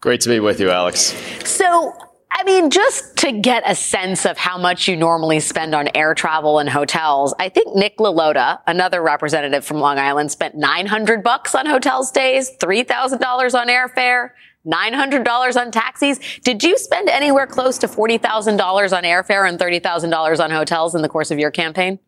Great 0.00 0.22
to 0.22 0.30
be 0.30 0.40
with 0.40 0.60
you, 0.60 0.70
Alex. 0.70 1.14
So, 1.44 1.94
I 2.30 2.44
mean, 2.44 2.70
just 2.70 3.16
to 3.18 3.32
get 3.32 3.62
a 3.66 3.74
sense 3.74 4.24
of 4.24 4.36
how 4.38 4.58
much 4.58 4.86
you 4.86 4.96
normally 4.96 5.40
spend 5.40 5.74
on 5.74 5.88
air 5.94 6.14
travel 6.14 6.58
and 6.58 6.68
hotels, 6.68 7.34
I 7.38 7.48
think 7.48 7.74
Nick 7.74 7.98
LaLota, 7.98 8.60
another 8.66 9.02
representative 9.02 9.64
from 9.64 9.78
Long 9.78 9.98
Island, 9.98 10.30
spent 10.30 10.54
900 10.54 11.22
bucks 11.22 11.54
on 11.54 11.66
hotel 11.66 12.04
stays, 12.04 12.50
$3,000 12.58 13.54
on 13.54 13.68
airfare, 13.68 14.30
$900 14.66 15.56
on 15.60 15.70
taxis. 15.70 16.20
Did 16.44 16.62
you 16.62 16.76
spend 16.76 17.08
anywhere 17.08 17.46
close 17.46 17.78
to 17.78 17.88
$40,000 17.88 18.58
on 18.96 19.02
airfare 19.04 19.48
and 19.48 19.58
$30,000 19.58 20.40
on 20.40 20.50
hotels 20.50 20.94
in 20.94 21.02
the 21.02 21.08
course 21.08 21.30
of 21.30 21.38
your 21.38 21.50
campaign? 21.50 21.98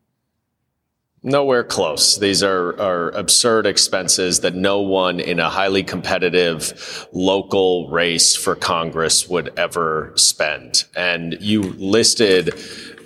Nowhere 1.22 1.64
close. 1.64 2.16
These 2.16 2.42
are, 2.42 2.80
are 2.80 3.10
absurd 3.10 3.66
expenses 3.66 4.40
that 4.40 4.54
no 4.54 4.80
one 4.80 5.20
in 5.20 5.38
a 5.38 5.50
highly 5.50 5.82
competitive 5.82 7.06
local 7.12 7.90
race 7.90 8.34
for 8.34 8.54
Congress 8.54 9.28
would 9.28 9.52
ever 9.58 10.12
spend. 10.16 10.84
And 10.96 11.36
you 11.38 11.60
listed 11.62 12.54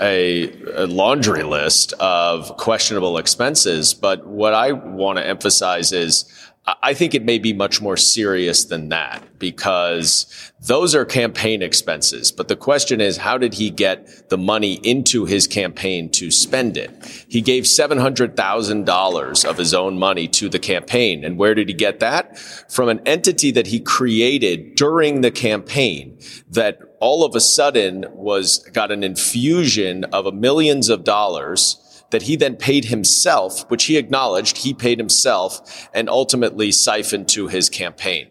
a, 0.00 0.52
a 0.74 0.86
laundry 0.86 1.42
list 1.42 1.92
of 1.94 2.56
questionable 2.56 3.18
expenses. 3.18 3.94
But 3.94 4.24
what 4.24 4.54
I 4.54 4.70
want 4.70 5.18
to 5.18 5.26
emphasize 5.26 5.90
is 5.90 6.24
I 6.66 6.94
think 6.94 7.14
it 7.14 7.24
may 7.24 7.38
be 7.38 7.52
much 7.52 7.82
more 7.82 7.96
serious 7.98 8.64
than 8.64 8.88
that 8.88 9.38
because 9.38 10.52
those 10.66 10.94
are 10.94 11.04
campaign 11.04 11.60
expenses. 11.60 12.32
But 12.32 12.48
the 12.48 12.56
question 12.56 13.02
is, 13.02 13.18
how 13.18 13.36
did 13.36 13.52
he 13.52 13.68
get 13.68 14.30
the 14.30 14.38
money 14.38 14.74
into 14.82 15.26
his 15.26 15.46
campaign 15.46 16.10
to 16.12 16.30
spend 16.30 16.78
it? 16.78 16.90
He 17.28 17.42
gave 17.42 17.64
$700,000 17.64 19.44
of 19.44 19.58
his 19.58 19.74
own 19.74 19.98
money 19.98 20.26
to 20.28 20.48
the 20.48 20.58
campaign. 20.58 21.22
And 21.22 21.36
where 21.36 21.54
did 21.54 21.68
he 21.68 21.74
get 21.74 22.00
that? 22.00 22.38
From 22.38 22.88
an 22.88 23.00
entity 23.04 23.50
that 23.50 23.66
he 23.66 23.78
created 23.78 24.74
during 24.74 25.20
the 25.20 25.30
campaign 25.30 26.18
that 26.48 26.78
all 26.98 27.26
of 27.26 27.34
a 27.34 27.40
sudden 27.40 28.06
was 28.10 28.60
got 28.72 28.90
an 28.90 29.04
infusion 29.04 30.04
of 30.04 30.32
millions 30.32 30.88
of 30.88 31.04
dollars 31.04 31.78
that 32.14 32.22
he 32.22 32.36
then 32.36 32.54
paid 32.54 32.84
himself, 32.84 33.68
which 33.68 33.86
he 33.86 33.96
acknowledged 33.96 34.58
he 34.58 34.72
paid 34.72 34.98
himself 34.98 35.88
and 35.92 36.08
ultimately 36.08 36.70
siphoned 36.70 37.28
to 37.28 37.48
his 37.48 37.68
campaign 37.68 38.30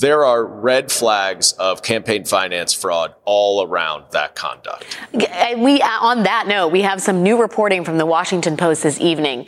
there 0.00 0.24
are 0.24 0.44
red 0.44 0.92
flags 0.92 1.52
of 1.52 1.82
campaign 1.82 2.24
finance 2.24 2.72
fraud 2.72 3.14
all 3.24 3.66
around 3.66 4.04
that 4.12 4.34
conduct. 4.34 4.98
We, 5.12 5.80
uh, 5.80 5.88
on 6.00 6.22
that 6.22 6.46
note, 6.46 6.68
we 6.68 6.82
have 6.82 7.00
some 7.02 7.22
new 7.22 7.40
reporting 7.40 7.84
from 7.84 7.98
the 7.98 8.06
Washington 8.06 8.56
Post 8.56 8.82
this 8.82 9.00
evening. 9.00 9.46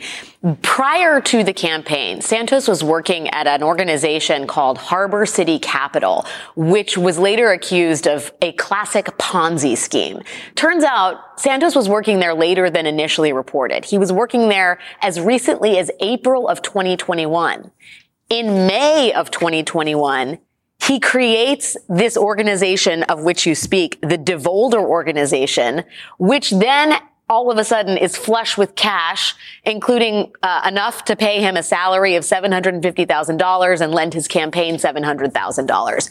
Prior 0.61 1.21
to 1.21 1.43
the 1.43 1.53
campaign, 1.53 2.19
Santos 2.19 2.67
was 2.67 2.83
working 2.83 3.29
at 3.29 3.45
an 3.47 3.61
organization 3.61 4.47
called 4.47 4.77
Harbor 4.77 5.25
City 5.25 5.59
Capital, 5.59 6.25
which 6.55 6.97
was 6.97 7.19
later 7.19 7.51
accused 7.51 8.07
of 8.07 8.33
a 8.41 8.51
classic 8.53 9.05
Ponzi 9.17 9.77
scheme. 9.77 10.21
Turns 10.55 10.83
out 10.83 11.39
Santos 11.39 11.75
was 11.75 11.87
working 11.87 12.19
there 12.19 12.33
later 12.33 12.69
than 12.69 12.87
initially 12.87 13.31
reported. 13.31 13.85
He 13.85 13.97
was 13.97 14.11
working 14.11 14.49
there 14.49 14.79
as 15.01 15.19
recently 15.19 15.77
as 15.77 15.91
April 15.99 16.47
of 16.47 16.61
2021 16.61 17.71
in 18.31 18.65
May 18.65 19.11
of 19.11 19.29
2021, 19.29 20.39
he 20.81 20.99
creates 21.01 21.75
this 21.89 22.15
organization 22.15 23.03
of 23.03 23.23
which 23.23 23.45
you 23.45 23.53
speak, 23.53 23.99
the 23.99 24.17
DeVolder 24.17 24.81
organization, 24.81 25.83
which 26.17 26.49
then 26.51 26.95
all 27.29 27.51
of 27.51 27.57
a 27.57 27.65
sudden 27.65 27.97
is 27.97 28.15
flush 28.15 28.57
with 28.57 28.75
cash, 28.75 29.35
including 29.65 30.31
uh, 30.43 30.61
enough 30.65 31.03
to 31.05 31.15
pay 31.17 31.41
him 31.41 31.57
a 31.57 31.63
salary 31.63 32.15
of 32.15 32.23
$750,000 32.23 33.81
and 33.81 33.93
lend 33.93 34.13
his 34.13 34.29
campaign 34.29 34.75
$700,000. 34.75 36.09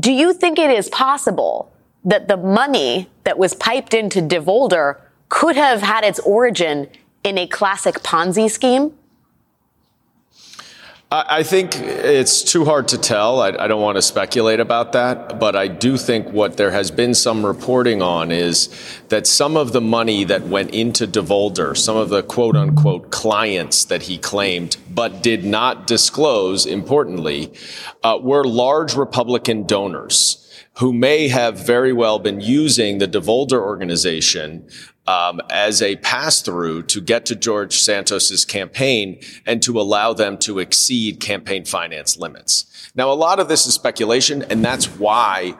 Do 0.00 0.12
you 0.12 0.32
think 0.32 0.58
it 0.58 0.70
is 0.70 0.88
possible 0.88 1.72
that 2.04 2.26
the 2.26 2.36
money 2.36 3.08
that 3.22 3.38
was 3.38 3.54
piped 3.54 3.94
into 3.94 4.20
DeVolder 4.20 5.00
could 5.28 5.54
have 5.54 5.82
had 5.82 6.02
its 6.02 6.18
origin 6.20 6.88
in 7.22 7.38
a 7.38 7.46
classic 7.46 7.96
Ponzi 8.02 8.50
scheme? 8.50 8.92
I 11.12 11.42
think 11.42 11.74
it's 11.74 12.44
too 12.44 12.64
hard 12.64 12.86
to 12.88 12.98
tell. 12.98 13.40
I, 13.40 13.48
I, 13.48 13.66
don't 13.66 13.82
want 13.82 13.96
to 13.96 14.02
speculate 14.02 14.60
about 14.60 14.92
that, 14.92 15.40
but 15.40 15.56
I 15.56 15.66
do 15.66 15.96
think 15.96 16.28
what 16.28 16.56
there 16.56 16.70
has 16.70 16.92
been 16.92 17.14
some 17.14 17.44
reporting 17.44 18.00
on 18.00 18.30
is 18.30 18.68
that 19.08 19.26
some 19.26 19.56
of 19.56 19.72
the 19.72 19.80
money 19.80 20.22
that 20.22 20.42
went 20.42 20.70
into 20.70 21.08
DeVolder, 21.08 21.76
some 21.76 21.96
of 21.96 22.10
the 22.10 22.22
quote 22.22 22.54
unquote 22.54 23.10
clients 23.10 23.86
that 23.86 24.02
he 24.02 24.18
claimed 24.18 24.76
but 24.88 25.20
did 25.20 25.44
not 25.44 25.88
disclose, 25.88 26.64
importantly, 26.64 27.52
uh, 28.04 28.16
were 28.22 28.44
large 28.44 28.94
Republican 28.94 29.66
donors 29.66 30.36
who 30.74 30.92
may 30.92 31.26
have 31.26 31.58
very 31.58 31.92
well 31.92 32.20
been 32.20 32.40
using 32.40 32.98
the 32.98 33.08
DeVolder 33.08 33.60
organization 33.60 34.68
um, 35.10 35.40
as 35.50 35.82
a 35.82 35.96
pass 35.96 36.40
through 36.40 36.84
to 36.84 37.00
get 37.00 37.26
to 37.26 37.34
George 37.34 37.78
Santos's 37.78 38.44
campaign 38.44 39.20
and 39.44 39.60
to 39.60 39.80
allow 39.80 40.12
them 40.12 40.38
to 40.38 40.60
exceed 40.60 41.18
campaign 41.18 41.64
finance 41.64 42.16
limits. 42.16 42.90
Now, 42.94 43.10
a 43.10 43.14
lot 43.14 43.40
of 43.40 43.48
this 43.48 43.66
is 43.66 43.74
speculation, 43.74 44.44
and 44.44 44.64
that's 44.64 44.86
why 44.86 45.56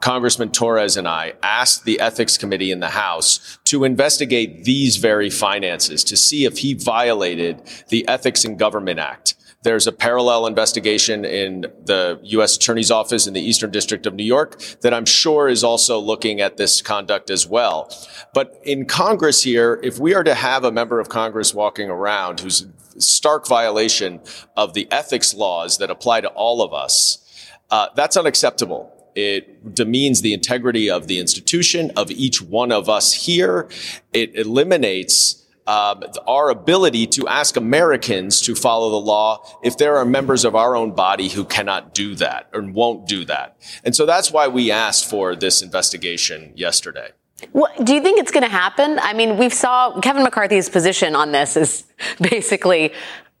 Congressman 0.00 0.50
Torres 0.50 0.98
and 0.98 1.08
I 1.08 1.32
asked 1.42 1.84
the 1.84 1.98
ethics 1.98 2.36
committee 2.36 2.70
in 2.70 2.80
the 2.80 2.90
House 2.90 3.58
to 3.64 3.84
investigate 3.84 4.64
these 4.64 4.98
very 4.98 5.30
finances 5.30 6.04
to 6.04 6.16
see 6.16 6.44
if 6.44 6.58
he 6.58 6.74
violated 6.74 7.62
the 7.88 8.06
Ethics 8.06 8.44
in 8.44 8.58
Government 8.58 8.98
Act. 8.98 9.34
There's 9.64 9.86
a 9.86 9.92
parallel 9.92 10.46
investigation 10.46 11.24
in 11.24 11.62
the 11.86 12.20
U.S. 12.22 12.54
Attorney's 12.56 12.90
Office 12.90 13.26
in 13.26 13.32
the 13.32 13.40
Eastern 13.40 13.70
District 13.70 14.04
of 14.04 14.14
New 14.14 14.24
York 14.24 14.60
that 14.82 14.92
I'm 14.92 15.06
sure 15.06 15.48
is 15.48 15.64
also 15.64 15.98
looking 15.98 16.42
at 16.42 16.58
this 16.58 16.82
conduct 16.82 17.30
as 17.30 17.46
well. 17.46 17.90
But 18.34 18.60
in 18.62 18.84
Congress 18.84 19.42
here, 19.42 19.80
if 19.82 19.98
we 19.98 20.14
are 20.14 20.22
to 20.22 20.34
have 20.34 20.64
a 20.64 20.70
member 20.70 21.00
of 21.00 21.08
Congress 21.08 21.54
walking 21.54 21.88
around 21.88 22.40
who's 22.40 22.66
stark 22.98 23.48
violation 23.48 24.20
of 24.54 24.74
the 24.74 24.86
ethics 24.90 25.32
laws 25.32 25.78
that 25.78 25.90
apply 25.90 26.20
to 26.20 26.28
all 26.28 26.60
of 26.60 26.74
us, 26.74 27.48
uh, 27.70 27.88
that's 27.96 28.18
unacceptable. 28.18 28.92
It 29.14 29.74
demeans 29.74 30.20
the 30.20 30.34
integrity 30.34 30.90
of 30.90 31.06
the 31.06 31.18
institution, 31.18 31.90
of 31.96 32.10
each 32.10 32.42
one 32.42 32.70
of 32.70 32.90
us 32.90 33.14
here. 33.14 33.68
It 34.12 34.34
eliminates 34.34 35.43
um, 35.66 36.04
our 36.26 36.50
ability 36.50 37.06
to 37.08 37.26
ask 37.28 37.56
Americans 37.56 38.40
to 38.42 38.54
follow 38.54 38.90
the 38.90 39.00
law 39.00 39.42
if 39.62 39.76
there 39.78 39.96
are 39.96 40.04
members 40.04 40.44
of 40.44 40.54
our 40.54 40.76
own 40.76 40.92
body 40.92 41.28
who 41.28 41.44
cannot 41.44 41.94
do 41.94 42.14
that 42.16 42.48
or 42.52 42.62
won't 42.62 43.06
do 43.06 43.24
that. 43.24 43.56
And 43.84 43.96
so 43.96 44.06
that's 44.06 44.30
why 44.30 44.48
we 44.48 44.70
asked 44.70 45.08
for 45.08 45.34
this 45.34 45.62
investigation 45.62 46.52
yesterday. 46.54 47.10
Well, 47.52 47.70
do 47.82 47.94
you 47.94 48.00
think 48.00 48.18
it's 48.18 48.30
going 48.30 48.44
to 48.44 48.48
happen? 48.48 48.98
I 49.00 49.12
mean, 49.12 49.36
we 49.36 49.48
saw 49.48 49.98
Kevin 50.00 50.22
McCarthy's 50.22 50.68
position 50.68 51.16
on 51.16 51.32
this 51.32 51.56
is 51.56 51.84
basically 52.20 52.92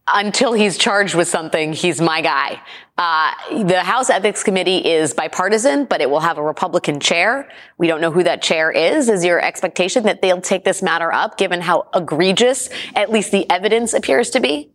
until 0.06 0.52
he's 0.52 0.76
charged 0.76 1.14
with 1.14 1.28
something, 1.28 1.72
he's 1.72 2.00
my 2.00 2.20
guy. 2.20 2.60
Uh, 2.98 3.64
the 3.64 3.80
House 3.80 4.10
Ethics 4.10 4.42
Committee 4.42 4.78
is 4.78 5.14
bipartisan, 5.14 5.86
but 5.86 6.00
it 6.00 6.10
will 6.10 6.20
have 6.20 6.38
a 6.38 6.42
Republican 6.42 7.00
chair. 7.00 7.48
We 7.78 7.86
don't 7.86 8.00
know 8.00 8.10
who 8.10 8.22
that 8.22 8.42
chair 8.42 8.70
is. 8.70 9.08
Is 9.08 9.24
your 9.24 9.40
expectation 9.40 10.04
that 10.04 10.20
they'll 10.20 10.40
take 10.40 10.64
this 10.64 10.82
matter 10.82 11.12
up, 11.12 11.38
given 11.38 11.60
how 11.60 11.88
egregious 11.94 12.68
at 12.94 13.10
least 13.10 13.32
the 13.32 13.50
evidence 13.50 13.94
appears 13.94 14.30
to 14.30 14.40
be? 14.40 14.73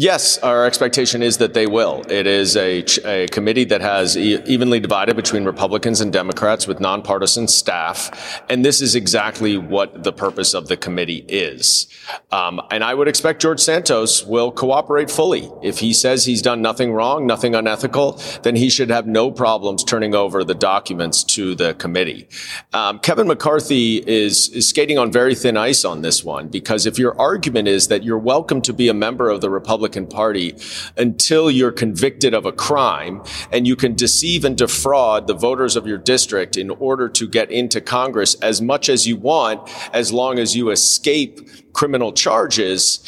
Yes, 0.00 0.38
our 0.38 0.64
expectation 0.64 1.22
is 1.22 1.36
that 1.36 1.52
they 1.52 1.66
will. 1.66 2.06
It 2.08 2.26
is 2.26 2.56
a, 2.56 2.82
a 3.04 3.28
committee 3.28 3.64
that 3.64 3.82
has 3.82 4.16
e- 4.16 4.42
evenly 4.46 4.80
divided 4.80 5.14
between 5.14 5.44
Republicans 5.44 6.00
and 6.00 6.10
Democrats 6.10 6.66
with 6.66 6.80
nonpartisan 6.80 7.46
staff. 7.48 8.42
And 8.48 8.64
this 8.64 8.80
is 8.80 8.94
exactly 8.94 9.58
what 9.58 10.02
the 10.02 10.10
purpose 10.10 10.54
of 10.54 10.68
the 10.68 10.78
committee 10.78 11.26
is. 11.28 11.86
Um, 12.32 12.62
and 12.70 12.82
I 12.82 12.94
would 12.94 13.08
expect 13.08 13.42
George 13.42 13.60
Santos 13.60 14.24
will 14.24 14.50
cooperate 14.50 15.10
fully. 15.10 15.50
If 15.62 15.80
he 15.80 15.92
says 15.92 16.24
he's 16.24 16.40
done 16.40 16.62
nothing 16.62 16.94
wrong, 16.94 17.26
nothing 17.26 17.54
unethical, 17.54 18.12
then 18.42 18.56
he 18.56 18.70
should 18.70 18.88
have 18.88 19.06
no 19.06 19.30
problems 19.30 19.84
turning 19.84 20.14
over 20.14 20.44
the 20.44 20.54
documents 20.54 21.22
to 21.24 21.54
the 21.54 21.74
committee. 21.74 22.26
Um, 22.72 23.00
Kevin 23.00 23.28
McCarthy 23.28 23.98
is, 23.98 24.48
is 24.48 24.66
skating 24.66 24.96
on 24.96 25.12
very 25.12 25.34
thin 25.34 25.58
ice 25.58 25.84
on 25.84 26.00
this 26.00 26.24
one 26.24 26.48
because 26.48 26.86
if 26.86 26.98
your 26.98 27.20
argument 27.20 27.68
is 27.68 27.88
that 27.88 28.02
you're 28.02 28.16
welcome 28.16 28.62
to 28.62 28.72
be 28.72 28.88
a 28.88 28.94
member 28.94 29.28
of 29.28 29.42
the 29.42 29.50
Republican 29.50 29.89
Republican 29.90 30.06
Party 30.06 30.54
until 30.96 31.50
you're 31.50 31.72
convicted 31.72 32.32
of 32.32 32.46
a 32.46 32.52
crime 32.52 33.22
and 33.50 33.66
you 33.66 33.74
can 33.74 33.94
deceive 33.94 34.44
and 34.44 34.56
defraud 34.56 35.26
the 35.26 35.34
voters 35.34 35.74
of 35.74 35.86
your 35.86 35.98
district 35.98 36.56
in 36.56 36.70
order 36.70 37.08
to 37.08 37.26
get 37.26 37.50
into 37.50 37.80
Congress 37.80 38.34
as 38.36 38.62
much 38.62 38.88
as 38.88 39.06
you 39.06 39.16
want, 39.16 39.68
as 39.92 40.12
long 40.12 40.38
as 40.38 40.54
you 40.54 40.70
escape 40.70 41.72
criminal 41.72 42.12
charges 42.12 43.04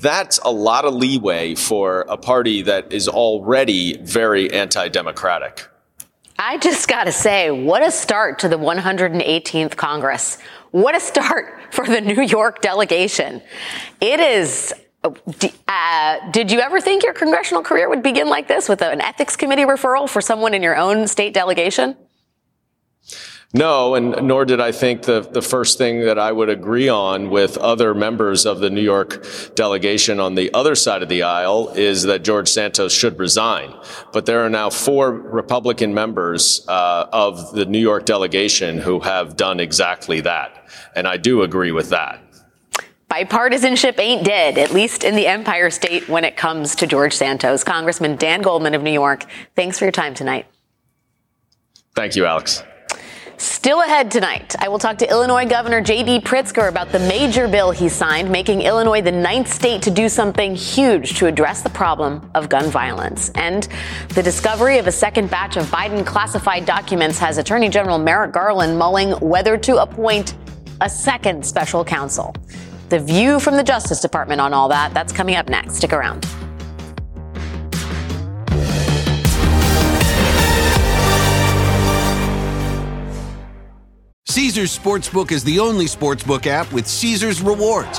that's 0.00 0.40
a 0.44 0.50
lot 0.50 0.84
of 0.84 0.94
leeway 0.94 1.54
for 1.54 2.00
a 2.08 2.16
party 2.16 2.62
that 2.62 2.92
is 2.92 3.06
already 3.06 3.96
very 3.98 4.52
anti 4.52 4.88
democratic. 4.88 5.68
I 6.40 6.58
just 6.58 6.88
got 6.88 7.04
to 7.04 7.12
say, 7.12 7.52
what 7.52 7.86
a 7.86 7.90
start 7.92 8.40
to 8.40 8.48
the 8.48 8.58
118th 8.58 9.76
Congress. 9.76 10.38
what 10.72 10.96
a 10.96 11.00
start 11.00 11.72
for 11.72 11.86
the 11.86 12.00
New 12.00 12.20
York 12.20 12.60
delegation. 12.62 13.40
It 14.00 14.18
is 14.18 14.74
uh, 15.04 16.30
did 16.30 16.50
you 16.50 16.60
ever 16.60 16.80
think 16.80 17.02
your 17.02 17.12
congressional 17.12 17.62
career 17.62 17.88
would 17.88 18.02
begin 18.02 18.28
like 18.28 18.48
this 18.48 18.68
with 18.68 18.82
an 18.82 19.00
ethics 19.00 19.36
committee 19.36 19.64
referral 19.64 20.08
for 20.08 20.20
someone 20.20 20.54
in 20.54 20.62
your 20.62 20.76
own 20.76 21.08
state 21.08 21.34
delegation? 21.34 21.96
No, 23.54 23.94
and 23.94 24.26
nor 24.26 24.46
did 24.46 24.60
I 24.60 24.72
think 24.72 25.02
the, 25.02 25.20
the 25.20 25.42
first 25.42 25.76
thing 25.76 26.00
that 26.06 26.18
I 26.18 26.32
would 26.32 26.48
agree 26.48 26.88
on 26.88 27.28
with 27.28 27.58
other 27.58 27.92
members 27.92 28.46
of 28.46 28.60
the 28.60 28.70
New 28.70 28.80
York 28.80 29.26
delegation 29.54 30.20
on 30.20 30.36
the 30.36 30.54
other 30.54 30.74
side 30.74 31.02
of 31.02 31.10
the 31.10 31.24
aisle 31.24 31.68
is 31.70 32.04
that 32.04 32.24
George 32.24 32.48
Santos 32.48 32.94
should 32.94 33.18
resign. 33.18 33.74
But 34.10 34.24
there 34.24 34.42
are 34.42 34.48
now 34.48 34.70
four 34.70 35.10
Republican 35.10 35.92
members 35.92 36.64
uh, 36.66 37.08
of 37.12 37.52
the 37.52 37.66
New 37.66 37.78
York 37.78 38.06
delegation 38.06 38.78
who 38.78 39.00
have 39.00 39.36
done 39.36 39.60
exactly 39.60 40.22
that. 40.22 40.66
And 40.96 41.06
I 41.06 41.18
do 41.18 41.42
agree 41.42 41.72
with 41.72 41.90
that. 41.90 42.22
Bipartisanship 43.12 44.00
ain't 44.00 44.24
dead, 44.24 44.56
at 44.56 44.72
least 44.72 45.04
in 45.04 45.14
the 45.14 45.26
Empire 45.26 45.68
State 45.68 46.08
when 46.08 46.24
it 46.24 46.34
comes 46.34 46.74
to 46.76 46.86
George 46.86 47.12
Santos. 47.12 47.62
Congressman 47.62 48.16
Dan 48.16 48.40
Goldman 48.40 48.72
of 48.72 48.82
New 48.82 48.90
York, 48.90 49.26
thanks 49.54 49.78
for 49.78 49.84
your 49.84 49.92
time 49.92 50.14
tonight. 50.14 50.46
Thank 51.94 52.16
you, 52.16 52.24
Alex. 52.24 52.64
Still 53.36 53.82
ahead 53.82 54.10
tonight, 54.10 54.56
I 54.60 54.68
will 54.68 54.78
talk 54.78 54.96
to 54.96 55.10
Illinois 55.10 55.44
Governor 55.44 55.82
J.B. 55.82 56.20
Pritzker 56.20 56.70
about 56.70 56.90
the 56.90 57.00
major 57.00 57.46
bill 57.48 57.70
he 57.70 57.90
signed, 57.90 58.30
making 58.30 58.62
Illinois 58.62 59.02
the 59.02 59.12
ninth 59.12 59.52
state 59.52 59.82
to 59.82 59.90
do 59.90 60.08
something 60.08 60.54
huge 60.54 61.18
to 61.18 61.26
address 61.26 61.60
the 61.60 61.68
problem 61.68 62.30
of 62.34 62.48
gun 62.48 62.70
violence. 62.70 63.28
And 63.34 63.68
the 64.14 64.22
discovery 64.22 64.78
of 64.78 64.86
a 64.86 64.92
second 64.92 65.28
batch 65.28 65.58
of 65.58 65.66
Biden 65.66 66.06
classified 66.06 66.64
documents 66.64 67.18
has 67.18 67.36
Attorney 67.36 67.68
General 67.68 67.98
Merrick 67.98 68.32
Garland 68.32 68.78
mulling 68.78 69.10
whether 69.20 69.58
to 69.58 69.82
appoint 69.82 70.34
a 70.80 70.88
second 70.88 71.44
special 71.44 71.84
counsel. 71.84 72.34
The 72.92 72.98
view 72.98 73.40
from 73.40 73.56
the 73.56 73.62
Justice 73.62 74.00
Department 74.00 74.38
on 74.38 74.52
all 74.52 74.68
that, 74.68 74.92
that's 74.92 75.14
coming 75.14 75.34
up 75.36 75.48
next. 75.48 75.76
Stick 75.76 75.94
around. 75.94 76.26
Caesars 84.26 84.78
Sportsbook 84.78 85.32
is 85.32 85.42
the 85.42 85.58
only 85.58 85.86
sportsbook 85.86 86.46
app 86.46 86.70
with 86.70 86.86
Caesars 86.86 87.40
rewards. 87.40 87.98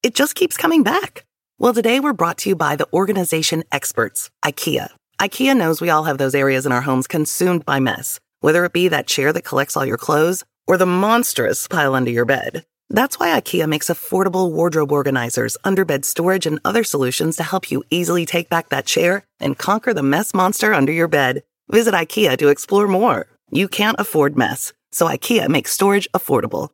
It 0.00 0.14
just 0.14 0.36
keeps 0.36 0.56
coming 0.56 0.84
back. 0.84 1.24
Well, 1.58 1.74
today 1.74 1.98
we're 1.98 2.12
brought 2.12 2.38
to 2.38 2.48
you 2.48 2.54
by 2.54 2.76
the 2.76 2.86
organization 2.92 3.64
experts, 3.72 4.30
IKEA. 4.44 4.90
IKEA 5.18 5.56
knows 5.56 5.80
we 5.80 5.90
all 5.90 6.04
have 6.04 6.18
those 6.18 6.36
areas 6.36 6.64
in 6.64 6.70
our 6.70 6.82
homes 6.82 7.08
consumed 7.08 7.64
by 7.64 7.80
mess, 7.80 8.20
whether 8.38 8.64
it 8.64 8.72
be 8.72 8.86
that 8.86 9.08
chair 9.08 9.32
that 9.32 9.42
collects 9.42 9.76
all 9.76 9.84
your 9.84 9.96
clothes 9.96 10.44
or 10.68 10.76
the 10.76 10.86
monstrous 10.86 11.66
pile 11.66 11.96
under 11.96 12.12
your 12.12 12.24
bed. 12.24 12.64
That's 12.90 13.18
why 13.18 13.38
IKEA 13.40 13.68
makes 13.68 13.88
affordable 13.88 14.52
wardrobe 14.52 14.92
organizers, 14.92 15.56
underbed 15.64 16.04
storage, 16.04 16.46
and 16.46 16.60
other 16.64 16.84
solutions 16.84 17.34
to 17.36 17.42
help 17.42 17.68
you 17.68 17.82
easily 17.90 18.24
take 18.24 18.48
back 18.48 18.68
that 18.68 18.86
chair 18.86 19.24
and 19.40 19.58
conquer 19.58 19.92
the 19.92 20.04
mess 20.04 20.32
monster 20.32 20.72
under 20.72 20.92
your 20.92 21.08
bed. 21.08 21.42
Visit 21.72 21.92
IKEA 21.94 22.38
to 22.38 22.48
explore 22.48 22.86
more. 22.86 23.26
You 23.50 23.66
can't 23.66 23.98
afford 23.98 24.38
mess, 24.38 24.72
so 24.92 25.08
IKEA 25.08 25.48
makes 25.48 25.72
storage 25.72 26.08
affordable. 26.14 26.70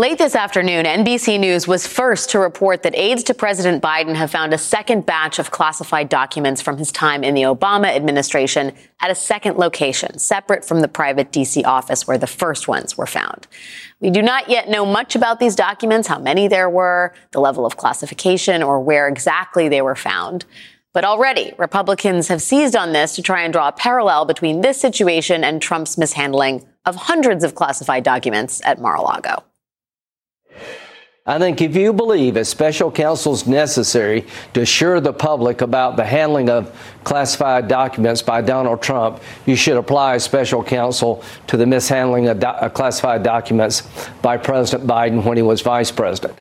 Late 0.00 0.16
this 0.16 0.34
afternoon, 0.34 0.86
NBC 0.86 1.38
News 1.38 1.68
was 1.68 1.86
first 1.86 2.30
to 2.30 2.38
report 2.38 2.84
that 2.84 2.96
aides 2.96 3.22
to 3.24 3.34
President 3.34 3.82
Biden 3.82 4.14
have 4.14 4.30
found 4.30 4.54
a 4.54 4.56
second 4.56 5.04
batch 5.04 5.38
of 5.38 5.50
classified 5.50 6.08
documents 6.08 6.62
from 6.62 6.78
his 6.78 6.90
time 6.90 7.22
in 7.22 7.34
the 7.34 7.42
Obama 7.42 7.94
administration 7.94 8.72
at 9.00 9.10
a 9.10 9.14
second 9.14 9.58
location, 9.58 10.18
separate 10.18 10.64
from 10.64 10.80
the 10.80 10.88
private 10.88 11.32
DC 11.32 11.66
office 11.66 12.06
where 12.06 12.16
the 12.16 12.26
first 12.26 12.66
ones 12.66 12.96
were 12.96 13.04
found. 13.04 13.46
We 14.00 14.08
do 14.08 14.22
not 14.22 14.48
yet 14.48 14.70
know 14.70 14.86
much 14.86 15.14
about 15.14 15.38
these 15.38 15.54
documents, 15.54 16.08
how 16.08 16.18
many 16.18 16.48
there 16.48 16.70
were, 16.70 17.12
the 17.32 17.40
level 17.40 17.66
of 17.66 17.76
classification, 17.76 18.62
or 18.62 18.80
where 18.80 19.06
exactly 19.06 19.68
they 19.68 19.82
were 19.82 19.94
found. 19.94 20.46
But 20.94 21.04
already, 21.04 21.52
Republicans 21.58 22.28
have 22.28 22.40
seized 22.40 22.74
on 22.74 22.94
this 22.94 23.16
to 23.16 23.22
try 23.22 23.42
and 23.42 23.52
draw 23.52 23.68
a 23.68 23.72
parallel 23.72 24.24
between 24.24 24.62
this 24.62 24.80
situation 24.80 25.44
and 25.44 25.60
Trump's 25.60 25.98
mishandling 25.98 26.66
of 26.86 26.96
hundreds 26.96 27.44
of 27.44 27.54
classified 27.54 28.02
documents 28.02 28.62
at 28.64 28.80
Mar-a-Lago. 28.80 29.44
I 31.26 31.38
think 31.38 31.60
if 31.60 31.76
you 31.76 31.92
believe 31.92 32.36
a 32.36 32.44
special 32.44 32.90
counsel 32.90 33.34
is 33.34 33.46
necessary 33.46 34.26
to 34.54 34.62
assure 34.62 35.00
the 35.00 35.12
public 35.12 35.60
about 35.60 35.96
the 35.96 36.04
handling 36.04 36.48
of 36.48 36.74
classified 37.04 37.68
documents 37.68 38.22
by 38.22 38.40
Donald 38.40 38.82
Trump, 38.82 39.22
you 39.46 39.54
should 39.54 39.76
apply 39.76 40.16
a 40.16 40.20
special 40.20 40.64
counsel 40.64 41.22
to 41.46 41.56
the 41.56 41.66
mishandling 41.66 42.28
of 42.28 42.40
do- 42.40 42.46
uh, 42.46 42.68
classified 42.70 43.22
documents 43.22 43.82
by 44.22 44.38
President 44.38 44.88
Biden 44.88 45.22
when 45.22 45.36
he 45.36 45.42
was 45.42 45.60
vice 45.60 45.90
president. 45.90 46.36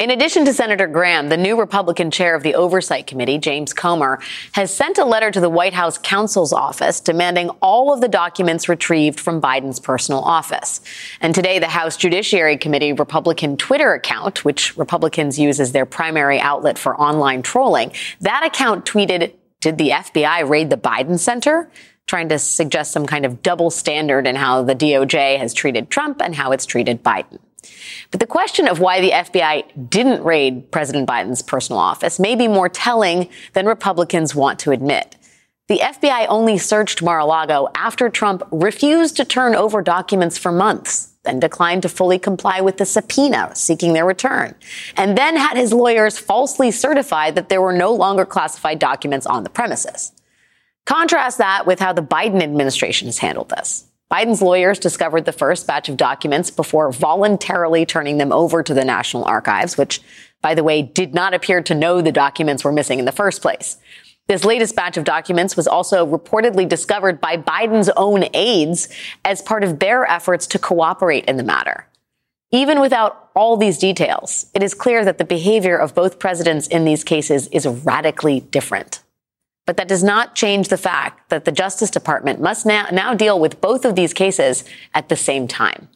In 0.00 0.10
addition 0.10 0.44
to 0.46 0.52
Senator 0.52 0.88
Graham, 0.88 1.28
the 1.28 1.36
new 1.36 1.56
Republican 1.56 2.10
chair 2.10 2.34
of 2.34 2.42
the 2.42 2.56
Oversight 2.56 3.06
Committee, 3.06 3.38
James 3.38 3.72
Comer, 3.72 4.18
has 4.50 4.74
sent 4.74 4.98
a 4.98 5.04
letter 5.04 5.30
to 5.30 5.38
the 5.38 5.48
White 5.48 5.72
House 5.72 5.98
counsel's 5.98 6.52
office 6.52 6.98
demanding 6.98 7.48
all 7.62 7.94
of 7.94 8.00
the 8.00 8.08
documents 8.08 8.68
retrieved 8.68 9.20
from 9.20 9.40
Biden's 9.40 9.78
personal 9.78 10.20
office. 10.22 10.80
And 11.20 11.32
today, 11.32 11.60
the 11.60 11.68
House 11.68 11.96
Judiciary 11.96 12.56
Committee 12.56 12.92
Republican 12.92 13.56
Twitter 13.56 13.94
account, 13.94 14.44
which 14.44 14.76
Republicans 14.76 15.38
use 15.38 15.60
as 15.60 15.70
their 15.70 15.86
primary 15.86 16.40
outlet 16.40 16.76
for 16.76 17.00
online 17.00 17.42
trolling, 17.42 17.92
that 18.20 18.44
account 18.44 18.84
tweeted, 18.84 19.32
Did 19.60 19.78
the 19.78 19.90
FBI 19.90 20.48
raid 20.48 20.70
the 20.70 20.76
Biden 20.76 21.20
Center? 21.20 21.70
Trying 22.08 22.30
to 22.30 22.40
suggest 22.40 22.90
some 22.90 23.06
kind 23.06 23.24
of 23.24 23.44
double 23.44 23.70
standard 23.70 24.26
in 24.26 24.34
how 24.34 24.64
the 24.64 24.74
DOJ 24.74 25.38
has 25.38 25.54
treated 25.54 25.88
Trump 25.88 26.20
and 26.20 26.34
how 26.34 26.50
it's 26.50 26.66
treated 26.66 27.04
Biden. 27.04 27.38
But 28.10 28.20
the 28.20 28.26
question 28.26 28.68
of 28.68 28.80
why 28.80 29.00
the 29.00 29.10
FBI 29.10 29.90
didn't 29.90 30.24
raid 30.24 30.70
President 30.70 31.08
Biden's 31.08 31.42
personal 31.42 31.78
office 31.78 32.18
may 32.18 32.34
be 32.34 32.48
more 32.48 32.68
telling 32.68 33.28
than 33.52 33.66
Republicans 33.66 34.34
want 34.34 34.58
to 34.60 34.70
admit. 34.72 35.16
The 35.66 35.78
FBI 35.78 36.26
only 36.28 36.58
searched 36.58 37.02
Mar-a-Lago 37.02 37.68
after 37.74 38.10
Trump 38.10 38.42
refused 38.50 39.16
to 39.16 39.24
turn 39.24 39.54
over 39.54 39.80
documents 39.80 40.36
for 40.36 40.52
months, 40.52 41.14
then 41.22 41.40
declined 41.40 41.80
to 41.82 41.88
fully 41.88 42.18
comply 42.18 42.60
with 42.60 42.76
the 42.76 42.84
subpoena 42.84 43.50
seeking 43.54 43.94
their 43.94 44.04
return, 44.04 44.54
and 44.94 45.16
then 45.16 45.36
had 45.36 45.56
his 45.56 45.72
lawyers 45.72 46.18
falsely 46.18 46.70
certify 46.70 47.30
that 47.30 47.48
there 47.48 47.62
were 47.62 47.72
no 47.72 47.94
longer 47.94 48.26
classified 48.26 48.78
documents 48.78 49.24
on 49.24 49.42
the 49.42 49.48
premises. 49.48 50.12
Contrast 50.84 51.38
that 51.38 51.66
with 51.66 51.80
how 51.80 51.94
the 51.94 52.02
Biden 52.02 52.42
administration 52.42 53.08
has 53.08 53.18
handled 53.18 53.48
this. 53.48 53.86
Biden's 54.12 54.42
lawyers 54.42 54.78
discovered 54.78 55.24
the 55.24 55.32
first 55.32 55.66
batch 55.66 55.88
of 55.88 55.96
documents 55.96 56.50
before 56.50 56.92
voluntarily 56.92 57.86
turning 57.86 58.18
them 58.18 58.32
over 58.32 58.62
to 58.62 58.74
the 58.74 58.84
National 58.84 59.24
Archives, 59.24 59.76
which, 59.76 60.00
by 60.42 60.54
the 60.54 60.62
way, 60.62 60.82
did 60.82 61.14
not 61.14 61.34
appear 61.34 61.62
to 61.62 61.74
know 61.74 62.00
the 62.00 62.12
documents 62.12 62.64
were 62.64 62.72
missing 62.72 62.98
in 62.98 63.06
the 63.06 63.12
first 63.12 63.42
place. 63.42 63.78
This 64.26 64.44
latest 64.44 64.74
batch 64.74 64.96
of 64.96 65.04
documents 65.04 65.56
was 65.56 65.66
also 65.66 66.06
reportedly 66.06 66.66
discovered 66.66 67.20
by 67.20 67.36
Biden's 67.36 67.90
own 67.96 68.24
aides 68.32 68.88
as 69.24 69.42
part 69.42 69.62
of 69.62 69.80
their 69.80 70.06
efforts 70.06 70.46
to 70.48 70.58
cooperate 70.58 71.26
in 71.26 71.36
the 71.36 71.42
matter. 71.42 71.86
Even 72.50 72.80
without 72.80 73.30
all 73.34 73.56
these 73.56 73.78
details, 73.78 74.46
it 74.54 74.62
is 74.62 74.72
clear 74.74 75.04
that 75.04 75.18
the 75.18 75.24
behavior 75.24 75.76
of 75.76 75.94
both 75.94 76.18
presidents 76.18 76.68
in 76.68 76.84
these 76.84 77.04
cases 77.04 77.48
is 77.48 77.66
radically 77.66 78.40
different. 78.40 79.02
But 79.66 79.76
that 79.78 79.88
does 79.88 80.04
not 80.04 80.34
change 80.34 80.68
the 80.68 80.76
fact 80.76 81.30
that 81.30 81.44
the 81.44 81.52
Justice 81.52 81.90
Department 81.90 82.40
must 82.40 82.66
now, 82.66 82.86
now 82.92 83.14
deal 83.14 83.40
with 83.40 83.60
both 83.60 83.84
of 83.84 83.94
these 83.94 84.12
cases 84.12 84.64
at 84.92 85.08
the 85.08 85.16
same 85.16 85.48
time. 85.48 85.88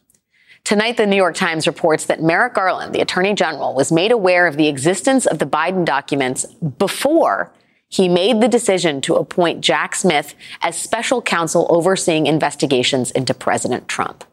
Tonight, 0.65 0.97
the 0.97 1.07
New 1.07 1.17
York 1.17 1.35
Times 1.35 1.67
reports 1.67 2.07
that 2.07 2.23
Merrick 2.23 2.55
Garland, 2.55 2.95
the 2.95 3.01
Attorney 3.01 3.35
General, 3.35 3.75
was 3.75 3.93
made 3.93 4.13
aware 4.13 4.47
of 4.47 4.57
the 4.57 4.69
existence 4.69 5.25
of 5.25 5.39
the 5.39 5.47
Biden 5.47 5.85
documents 5.85 6.45
before 6.79 7.53
he 7.89 8.09
made 8.09 8.41
the 8.41 8.49
decision 8.49 9.01
to 9.01 9.15
appoint 9.15 9.63
Jack 9.63 9.95
Smith 9.95 10.35
as 10.61 10.77
special 10.77 11.23
counsel 11.23 11.67
overseeing 11.71 12.27
investigations 12.27 13.11
into 13.13 13.33
President 13.33 13.89
Trump. 13.89 14.25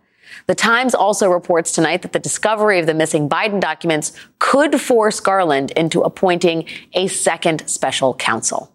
The 0.47 0.55
Times 0.55 0.93
also 0.93 1.29
reports 1.29 1.71
tonight 1.71 2.01
that 2.01 2.11
the 2.11 2.19
discovery 2.19 2.79
of 2.79 2.85
the 2.85 2.93
missing 2.93 3.29
Biden 3.29 3.61
documents 3.61 4.11
could 4.39 4.81
force 4.81 5.19
Garland 5.21 5.71
into 5.71 6.01
appointing 6.01 6.67
a 6.93 7.07
second 7.07 7.67
special 7.69 8.13
counsel. 8.13 8.74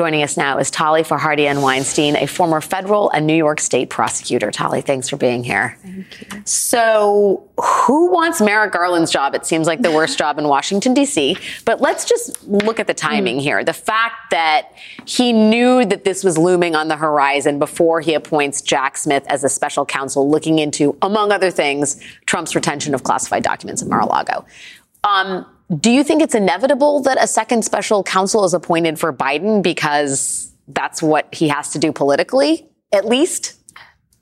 Joining 0.00 0.22
us 0.22 0.38
now 0.38 0.56
is 0.56 0.70
Tali 0.70 1.02
Farhadian 1.02 1.60
Weinstein, 1.60 2.16
a 2.16 2.24
former 2.24 2.62
federal 2.62 3.10
and 3.10 3.26
New 3.26 3.34
York 3.34 3.60
State 3.60 3.90
prosecutor. 3.90 4.50
Tali, 4.50 4.80
thanks 4.80 5.10
for 5.10 5.18
being 5.18 5.44
here. 5.44 5.76
Thank 5.82 6.22
you. 6.22 6.42
So, 6.46 7.46
who 7.62 8.10
wants 8.10 8.40
Merrick 8.40 8.72
Garland's 8.72 9.10
job? 9.10 9.34
It 9.34 9.44
seems 9.44 9.66
like 9.66 9.82
the 9.82 9.90
worst 9.90 10.16
job 10.16 10.38
in 10.38 10.48
Washington, 10.48 10.94
D.C. 10.94 11.36
But 11.66 11.82
let's 11.82 12.06
just 12.06 12.42
look 12.48 12.80
at 12.80 12.86
the 12.86 12.94
timing 12.94 13.40
mm. 13.40 13.42
here. 13.42 13.62
The 13.62 13.74
fact 13.74 14.30
that 14.30 14.72
he 15.04 15.34
knew 15.34 15.84
that 15.84 16.04
this 16.04 16.24
was 16.24 16.38
looming 16.38 16.74
on 16.74 16.88
the 16.88 16.96
horizon 16.96 17.58
before 17.58 18.00
he 18.00 18.14
appoints 18.14 18.62
Jack 18.62 18.96
Smith 18.96 19.26
as 19.26 19.44
a 19.44 19.50
special 19.50 19.84
counsel 19.84 20.30
looking 20.30 20.60
into, 20.60 20.96
among 21.02 21.30
other 21.30 21.50
things, 21.50 22.02
Trump's 22.24 22.54
retention 22.54 22.94
of 22.94 23.04
classified 23.04 23.42
documents 23.42 23.82
at 23.82 23.88
Mar 23.88 24.00
a 24.00 24.06
Lago. 24.06 24.46
Um, 25.04 25.44
do 25.78 25.90
you 25.90 26.02
think 26.02 26.22
it's 26.22 26.34
inevitable 26.34 27.00
that 27.02 27.22
a 27.22 27.26
second 27.26 27.64
special 27.64 28.02
counsel 28.02 28.44
is 28.44 28.54
appointed 28.54 28.98
for 28.98 29.12
Biden 29.12 29.62
because 29.62 30.52
that's 30.68 31.02
what 31.02 31.32
he 31.32 31.48
has 31.48 31.70
to 31.70 31.78
do 31.78 31.92
politically, 31.92 32.68
at 32.92 33.04
least? 33.04 33.54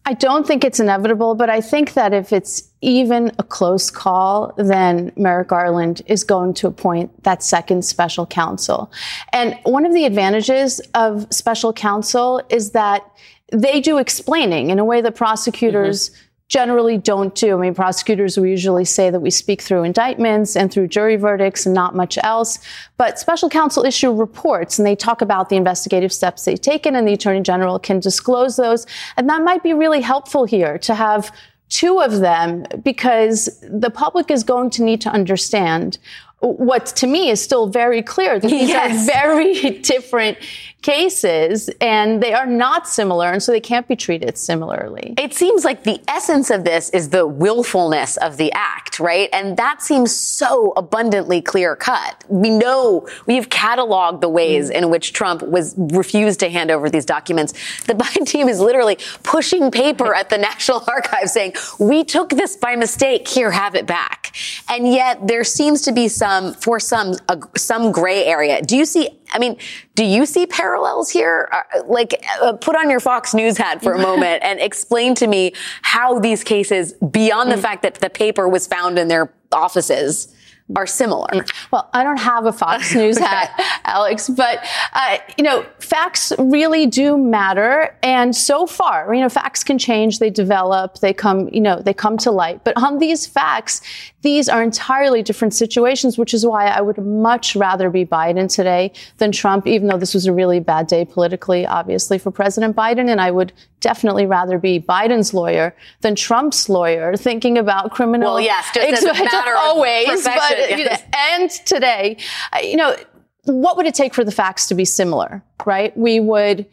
I 0.04 0.14
don't 0.14 0.46
think 0.46 0.64
it's 0.64 0.80
inevitable, 0.80 1.34
but 1.34 1.50
I 1.50 1.60
think 1.60 1.92
that 1.94 2.14
if 2.14 2.32
it's 2.32 2.62
even 2.80 3.30
a 3.38 3.42
close 3.42 3.90
call, 3.90 4.54
then 4.56 5.12
Merrick 5.16 5.48
Garland 5.48 6.00
is 6.06 6.24
going 6.24 6.54
to 6.54 6.66
appoint 6.66 7.24
that 7.24 7.42
second 7.42 7.84
special 7.84 8.24
counsel. 8.24 8.90
And 9.32 9.58
one 9.64 9.84
of 9.84 9.92
the 9.92 10.06
advantages 10.06 10.80
of 10.94 11.26
special 11.30 11.72
counsel 11.74 12.42
is 12.48 12.70
that 12.70 13.04
they 13.52 13.80
do 13.80 13.98
explaining 13.98 14.70
in 14.70 14.78
a 14.78 14.84
way 14.84 15.00
that 15.00 15.14
prosecutors 15.14 16.10
mm-hmm 16.10 16.24
generally 16.48 16.96
don't 16.96 17.34
do. 17.34 17.58
I 17.58 17.60
mean, 17.60 17.74
prosecutors 17.74 18.38
will 18.38 18.46
usually 18.46 18.84
say 18.84 19.10
that 19.10 19.20
we 19.20 19.30
speak 19.30 19.60
through 19.60 19.82
indictments 19.82 20.56
and 20.56 20.72
through 20.72 20.88
jury 20.88 21.16
verdicts 21.16 21.66
and 21.66 21.74
not 21.74 21.94
much 21.94 22.18
else. 22.22 22.58
But 22.96 23.18
special 23.18 23.50
counsel 23.50 23.84
issue 23.84 24.12
reports 24.12 24.78
and 24.78 24.86
they 24.86 24.96
talk 24.96 25.20
about 25.20 25.50
the 25.50 25.56
investigative 25.56 26.12
steps 26.12 26.44
they've 26.44 26.60
taken 26.60 26.94
and 26.96 27.06
the 27.06 27.12
attorney 27.12 27.42
general 27.42 27.78
can 27.78 28.00
disclose 28.00 28.56
those. 28.56 28.86
And 29.16 29.28
that 29.28 29.42
might 29.42 29.62
be 29.62 29.74
really 29.74 30.00
helpful 30.00 30.44
here 30.46 30.78
to 30.78 30.94
have 30.94 31.30
two 31.68 32.00
of 32.00 32.20
them 32.20 32.64
because 32.82 33.60
the 33.62 33.90
public 33.90 34.30
is 34.30 34.42
going 34.42 34.70
to 34.70 34.82
need 34.82 35.02
to 35.02 35.10
understand 35.10 35.98
what 36.40 36.86
to 36.86 37.06
me 37.06 37.30
is 37.30 37.42
still 37.42 37.66
very 37.66 38.00
clear 38.00 38.38
that 38.38 38.48
these 38.48 38.68
yes. 38.68 39.08
are 39.08 39.12
very 39.12 39.78
different 39.82 40.38
cases 40.82 41.68
and 41.80 42.22
they 42.22 42.32
are 42.32 42.46
not 42.46 42.86
similar 42.86 43.30
and 43.30 43.42
so 43.42 43.50
they 43.50 43.60
can't 43.60 43.88
be 43.88 43.96
treated 43.96 44.38
similarly. 44.38 45.14
It 45.18 45.34
seems 45.34 45.64
like 45.64 45.82
the 45.82 46.00
essence 46.06 46.50
of 46.50 46.64
this 46.64 46.88
is 46.90 47.08
the 47.08 47.26
willfulness 47.26 48.16
of 48.18 48.36
the 48.36 48.52
act, 48.52 49.00
right? 49.00 49.28
And 49.32 49.56
that 49.56 49.82
seems 49.82 50.14
so 50.14 50.72
abundantly 50.76 51.42
clear 51.42 51.74
cut. 51.74 52.22
We 52.28 52.50
know 52.50 53.08
we've 53.26 53.48
cataloged 53.48 54.20
the 54.20 54.28
ways 54.28 54.70
mm. 54.70 54.74
in 54.74 54.90
which 54.90 55.12
Trump 55.12 55.42
was 55.42 55.74
refused 55.76 56.40
to 56.40 56.48
hand 56.48 56.70
over 56.70 56.88
these 56.88 57.04
documents. 57.04 57.54
The 57.86 57.94
Biden 57.94 58.26
team 58.26 58.48
is 58.48 58.60
literally 58.60 58.98
pushing 59.24 59.72
paper 59.72 60.14
at 60.14 60.30
the 60.30 60.38
National 60.38 60.84
Archives 60.86 61.32
saying, 61.32 61.54
"We 61.80 62.04
took 62.04 62.30
this 62.30 62.56
by 62.56 62.76
mistake. 62.76 63.26
Here, 63.26 63.50
have 63.50 63.74
it 63.74 63.86
back." 63.86 64.34
And 64.68 64.86
yet 64.86 65.26
there 65.26 65.44
seems 65.44 65.82
to 65.82 65.92
be 65.92 66.08
some 66.08 66.54
for 66.54 66.78
some 66.78 67.14
uh, 67.28 67.36
some 67.56 67.90
gray 67.90 68.24
area. 68.24 68.62
Do 68.62 68.76
you 68.76 68.84
see 68.84 69.17
I 69.32 69.38
mean, 69.38 69.56
do 69.94 70.04
you 70.04 70.26
see 70.26 70.46
parallels 70.46 71.10
here? 71.10 71.48
Uh, 71.52 71.82
like, 71.86 72.24
uh, 72.42 72.54
put 72.54 72.76
on 72.76 72.90
your 72.90 73.00
Fox 73.00 73.34
News 73.34 73.56
hat 73.56 73.82
for 73.82 73.92
a 73.92 73.98
moment 74.02 74.42
and 74.42 74.60
explain 74.60 75.14
to 75.16 75.26
me 75.26 75.52
how 75.82 76.18
these 76.18 76.44
cases, 76.44 76.92
beyond 76.94 77.50
the 77.50 77.56
mm. 77.56 77.62
fact 77.62 77.82
that 77.82 77.94
the 77.96 78.10
paper 78.10 78.48
was 78.48 78.66
found 78.66 78.98
in 78.98 79.08
their 79.08 79.32
offices, 79.52 80.34
are 80.76 80.86
similar. 80.86 81.44
Well, 81.70 81.88
I 81.92 82.04
don't 82.04 82.18
have 82.18 82.46
a 82.46 82.52
Fox 82.52 82.94
News 82.94 83.16
okay. 83.16 83.26
hat, 83.26 83.80
Alex, 83.84 84.28
but 84.28 84.64
uh, 84.92 85.18
you 85.36 85.44
know, 85.44 85.64
facts 85.78 86.32
really 86.38 86.86
do 86.86 87.16
matter. 87.16 87.96
And 88.02 88.34
so 88.34 88.66
far, 88.66 89.14
you 89.14 89.20
know, 89.20 89.28
facts 89.28 89.64
can 89.64 89.78
change, 89.78 90.18
they 90.18 90.30
develop, 90.30 90.98
they 90.98 91.12
come, 91.12 91.48
you 91.48 91.60
know, 91.60 91.80
they 91.80 91.94
come 91.94 92.16
to 92.18 92.30
light. 92.30 92.64
But 92.64 92.76
on 92.76 92.98
these 92.98 93.26
facts, 93.26 93.80
these 94.22 94.48
are 94.48 94.62
entirely 94.62 95.22
different 95.22 95.54
situations, 95.54 96.18
which 96.18 96.34
is 96.34 96.44
why 96.44 96.66
I 96.66 96.80
would 96.80 96.98
much 96.98 97.54
rather 97.54 97.88
be 97.88 98.04
Biden 98.04 98.52
today 98.52 98.92
than 99.18 99.30
Trump, 99.30 99.66
even 99.66 99.88
though 99.88 99.96
this 99.96 100.12
was 100.12 100.26
a 100.26 100.32
really 100.32 100.58
bad 100.58 100.88
day 100.88 101.04
politically, 101.04 101.64
obviously, 101.64 102.18
for 102.18 102.30
President 102.32 102.74
Biden. 102.74 103.08
And 103.08 103.20
I 103.20 103.30
would 103.30 103.52
definitely 103.80 104.26
rather 104.26 104.58
be 104.58 104.80
Biden's 104.80 105.32
lawyer 105.32 105.74
than 106.00 106.16
Trump's 106.16 106.68
lawyer, 106.68 107.16
thinking 107.16 107.58
about 107.58 107.92
criminal. 107.92 108.34
Well, 108.34 108.40
yes, 108.40 108.68
just 108.74 109.04
as 109.04 109.04
a 109.04 109.24
matter 109.24 109.54
always, 109.56 110.24
but 110.24 110.57
yes. 110.58 110.78
you 110.78 110.84
know, 110.84 110.96
and 111.16 111.50
today, 111.50 112.16
you 112.62 112.76
know, 112.76 112.96
what 113.44 113.76
would 113.76 113.86
it 113.86 113.94
take 113.94 114.14
for 114.14 114.24
the 114.24 114.32
facts 114.32 114.66
to 114.68 114.74
be 114.74 114.84
similar? 114.84 115.42
Right? 115.64 115.96
We 115.96 116.20
would 116.20 116.66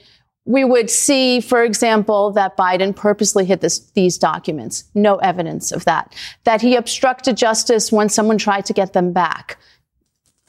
we 0.46 0.64
would 0.64 0.92
see, 0.92 1.42
for 1.42 1.64
example, 1.64 2.32
that 2.32 2.56
Biden 2.56 2.96
purposely 2.96 3.46
hid 3.46 3.62
this, 3.62 3.80
these 3.92 4.18
documents. 4.18 4.84
No 4.94 5.16
evidence 5.18 5.72
of 5.72 5.86
that. 5.86 6.14
That 6.44 6.62
he 6.62 6.76
obstructed 6.76 7.36
justice 7.36 7.92
when 7.92 8.10
someone 8.10 8.38
tried 8.38 8.66
to 8.66 8.74
get 8.74 8.94
them 8.94 9.12
back. 9.12 9.58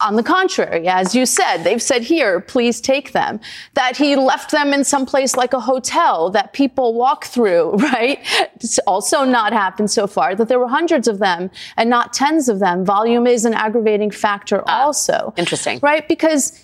On 0.01 0.17
the 0.17 0.23
contrary, 0.23 0.89
as 0.89 1.15
you 1.15 1.25
said, 1.25 1.65
they've 1.65 1.81
said 1.81 2.03
here, 2.03 2.39
please 2.41 2.83
take 2.83 3.13
them. 3.13 3.41
That 3.73 3.97
he 3.97 4.15
left 4.15 4.51
them 4.51 4.75
in 4.75 4.85
some 4.85 5.07
place 5.07 5.37
like 5.37 5.55
a 5.55 5.61
hotel 5.61 6.29
that 6.31 6.53
people 6.53 6.93
walk 6.93 7.25
through, 7.25 7.71
right? 7.77 8.19
It's 8.57 8.79
also 8.81 9.25
not 9.25 9.55
happened 9.55 9.91
so 9.91 10.07
far. 10.07 10.35
That 10.35 10.49
there 10.49 10.59
were 10.59 10.69
hundreds 10.69 11.09
of 11.09 11.19
them 11.19 11.51
and 11.79 11.89
not 11.89 12.13
tens 12.13 12.51
of 12.51 12.59
them. 12.59 12.85
Volume 12.85 13.27
is 13.27 13.47
an 13.47 13.55
aggravating 13.55 14.11
factor 14.11 14.63
ah, 14.67 14.85
also. 14.85 15.33
Interesting. 15.39 15.81
Right? 15.83 16.07
Because 16.07 16.63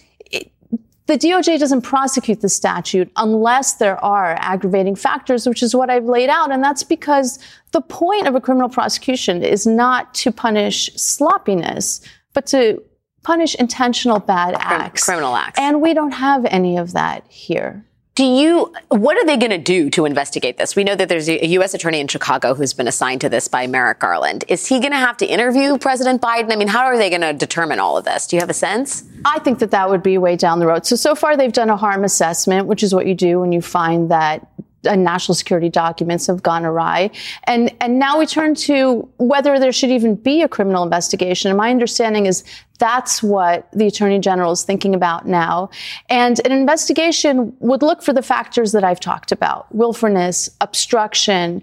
the 1.06 1.18
DOJ 1.18 1.58
doesn't 1.58 1.82
prosecute 1.82 2.42
the 2.42 2.50
statute 2.50 3.10
unless 3.16 3.74
there 3.74 4.02
are 4.04 4.36
aggravating 4.40 4.94
factors, 4.94 5.46
which 5.46 5.62
is 5.62 5.74
what 5.74 5.88
I've 5.88 6.04
laid 6.04 6.28
out. 6.28 6.52
And 6.52 6.62
that's 6.62 6.84
because 6.84 7.38
the 7.72 7.80
point 7.80 8.28
of 8.28 8.34
a 8.34 8.42
criminal 8.42 8.68
prosecution 8.68 9.42
is 9.42 9.66
not 9.66 10.12
to 10.16 10.30
punish 10.30 10.92
sloppiness, 10.96 12.02
but 12.34 12.46
to 12.46 12.82
punish 13.22 13.54
intentional 13.54 14.18
bad 14.18 14.54
acts. 14.58 15.04
Criminal 15.04 15.34
acts. 15.34 15.58
And 15.58 15.80
we 15.80 15.94
don't 15.94 16.12
have 16.12 16.44
any 16.46 16.76
of 16.76 16.92
that 16.92 17.24
here. 17.28 17.84
Do 18.14 18.24
you, 18.24 18.74
what 18.88 19.16
are 19.16 19.24
they 19.24 19.38
going 19.38 19.52
to 19.52 19.58
do 19.58 19.88
to 19.88 20.04
investigate 20.04 20.58
this? 20.58 20.76
We 20.76 20.84
know 20.84 20.94
that 20.94 21.08
there's 21.08 21.30
a 21.30 21.46
U.S. 21.46 21.72
attorney 21.72 21.98
in 21.98 22.08
Chicago 22.08 22.52
who's 22.52 22.74
been 22.74 22.86
assigned 22.86 23.22
to 23.22 23.30
this 23.30 23.48
by 23.48 23.66
Merrick 23.66 24.00
Garland. 24.00 24.44
Is 24.48 24.66
he 24.66 24.80
going 24.80 24.92
to 24.92 24.98
have 24.98 25.16
to 25.18 25.26
interview 25.26 25.78
President 25.78 26.20
Biden? 26.20 26.52
I 26.52 26.56
mean, 26.56 26.68
how 26.68 26.84
are 26.84 26.98
they 26.98 27.08
going 27.08 27.22
to 27.22 27.32
determine 27.32 27.78
all 27.78 27.96
of 27.96 28.04
this? 28.04 28.26
Do 28.26 28.36
you 28.36 28.40
have 28.40 28.50
a 28.50 28.54
sense? 28.54 29.04
I 29.24 29.38
think 29.38 29.60
that 29.60 29.70
that 29.70 29.88
would 29.88 30.02
be 30.02 30.18
way 30.18 30.36
down 30.36 30.58
the 30.58 30.66
road. 30.66 30.84
So, 30.84 30.94
so 30.94 31.14
far 31.14 31.38
they've 31.38 31.52
done 31.52 31.70
a 31.70 31.76
harm 31.76 32.04
assessment, 32.04 32.66
which 32.66 32.82
is 32.82 32.94
what 32.94 33.06
you 33.06 33.14
do 33.14 33.40
when 33.40 33.50
you 33.50 33.62
find 33.62 34.10
that 34.10 34.46
uh, 34.86 34.96
national 34.96 35.34
security 35.34 35.68
documents 35.68 36.26
have 36.26 36.42
gone 36.42 36.64
awry. 36.64 37.10
And, 37.44 37.74
and 37.80 37.98
now 37.98 38.18
we 38.18 38.26
turn 38.26 38.54
to 38.56 39.08
whether 39.18 39.58
there 39.58 39.72
should 39.72 39.90
even 39.90 40.14
be 40.14 40.42
a 40.42 40.48
criminal 40.48 40.82
investigation. 40.82 41.50
And 41.50 41.58
my 41.58 41.70
understanding 41.70 42.26
is 42.26 42.44
that's 42.78 43.22
what 43.22 43.70
the 43.72 43.86
attorney 43.86 44.18
general 44.18 44.50
is 44.50 44.64
thinking 44.64 44.94
about 44.94 45.26
now. 45.26 45.70
And 46.08 46.44
an 46.44 46.50
investigation 46.50 47.54
would 47.60 47.82
look 47.82 48.02
for 48.02 48.12
the 48.12 48.22
factors 48.22 48.72
that 48.72 48.82
I've 48.82 48.98
talked 48.98 49.30
about. 49.30 49.72
Willfulness, 49.72 50.50
obstruction, 50.60 51.62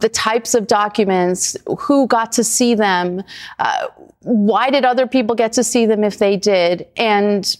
the 0.00 0.08
types 0.08 0.54
of 0.54 0.66
documents, 0.66 1.56
who 1.78 2.08
got 2.08 2.32
to 2.32 2.42
see 2.42 2.74
them, 2.74 3.22
uh, 3.60 3.86
why 4.22 4.70
did 4.70 4.84
other 4.84 5.06
people 5.06 5.36
get 5.36 5.52
to 5.52 5.62
see 5.62 5.86
them 5.86 6.02
if 6.02 6.18
they 6.18 6.36
did? 6.36 6.84
And 6.96 7.56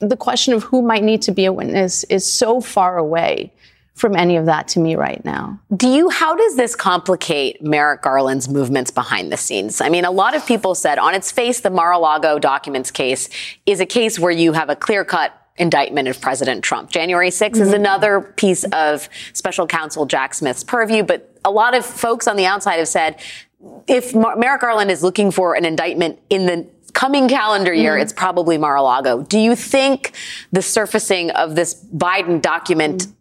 the 0.00 0.16
question 0.16 0.52
of 0.52 0.64
who 0.64 0.82
might 0.82 1.04
need 1.04 1.22
to 1.22 1.32
be 1.32 1.44
a 1.44 1.52
witness 1.52 2.04
is 2.04 2.30
so 2.30 2.60
far 2.60 2.98
away 2.98 3.52
from 4.00 4.16
any 4.16 4.36
of 4.36 4.46
that 4.46 4.66
to 4.68 4.80
me 4.80 4.96
right 4.96 5.22
now. 5.24 5.60
Do 5.76 5.86
you, 5.86 6.08
how 6.08 6.34
does 6.34 6.56
this 6.56 6.74
complicate 6.74 7.62
Merrick 7.62 8.02
Garland's 8.02 8.48
movements 8.48 8.90
behind 8.90 9.30
the 9.30 9.36
scenes? 9.36 9.80
I 9.80 9.90
mean, 9.90 10.04
a 10.04 10.10
lot 10.10 10.34
of 10.34 10.44
people 10.46 10.74
said 10.74 10.98
on 10.98 11.14
its 11.14 11.30
face, 11.30 11.60
the 11.60 11.70
Mar-a-Lago 11.70 12.38
documents 12.38 12.90
case 12.90 13.28
is 13.66 13.78
a 13.78 13.86
case 13.86 14.18
where 14.18 14.32
you 14.32 14.54
have 14.54 14.70
a 14.70 14.76
clear 14.76 15.04
cut 15.04 15.34
indictment 15.56 16.08
of 16.08 16.20
President 16.20 16.64
Trump. 16.64 16.90
January 16.90 17.28
6th 17.28 17.50
mm-hmm. 17.50 17.62
is 17.62 17.72
another 17.74 18.20
piece 18.36 18.64
of 18.72 19.08
special 19.34 19.66
counsel 19.66 20.06
Jack 20.06 20.32
Smith's 20.32 20.64
purview, 20.64 21.02
but 21.02 21.38
a 21.44 21.50
lot 21.50 21.74
of 21.74 21.84
folks 21.84 22.26
on 22.26 22.36
the 22.36 22.46
outside 22.46 22.78
have 22.78 22.88
said 22.88 23.20
if 23.86 24.14
Mar- 24.14 24.36
Merrick 24.36 24.62
Garland 24.62 24.90
is 24.90 25.02
looking 25.02 25.30
for 25.30 25.54
an 25.54 25.66
indictment 25.66 26.18
in 26.30 26.46
the 26.46 26.66
coming 26.94 27.28
calendar 27.28 27.74
year, 27.74 27.92
mm-hmm. 27.92 28.02
it's 28.02 28.14
probably 28.14 28.56
Mar-a-Lago. 28.56 29.22
Do 29.22 29.38
you 29.38 29.54
think 29.54 30.12
the 30.50 30.62
surfacing 30.62 31.30
of 31.32 31.54
this 31.54 31.74
Biden 31.94 32.40
document 32.40 33.02
mm-hmm 33.02 33.12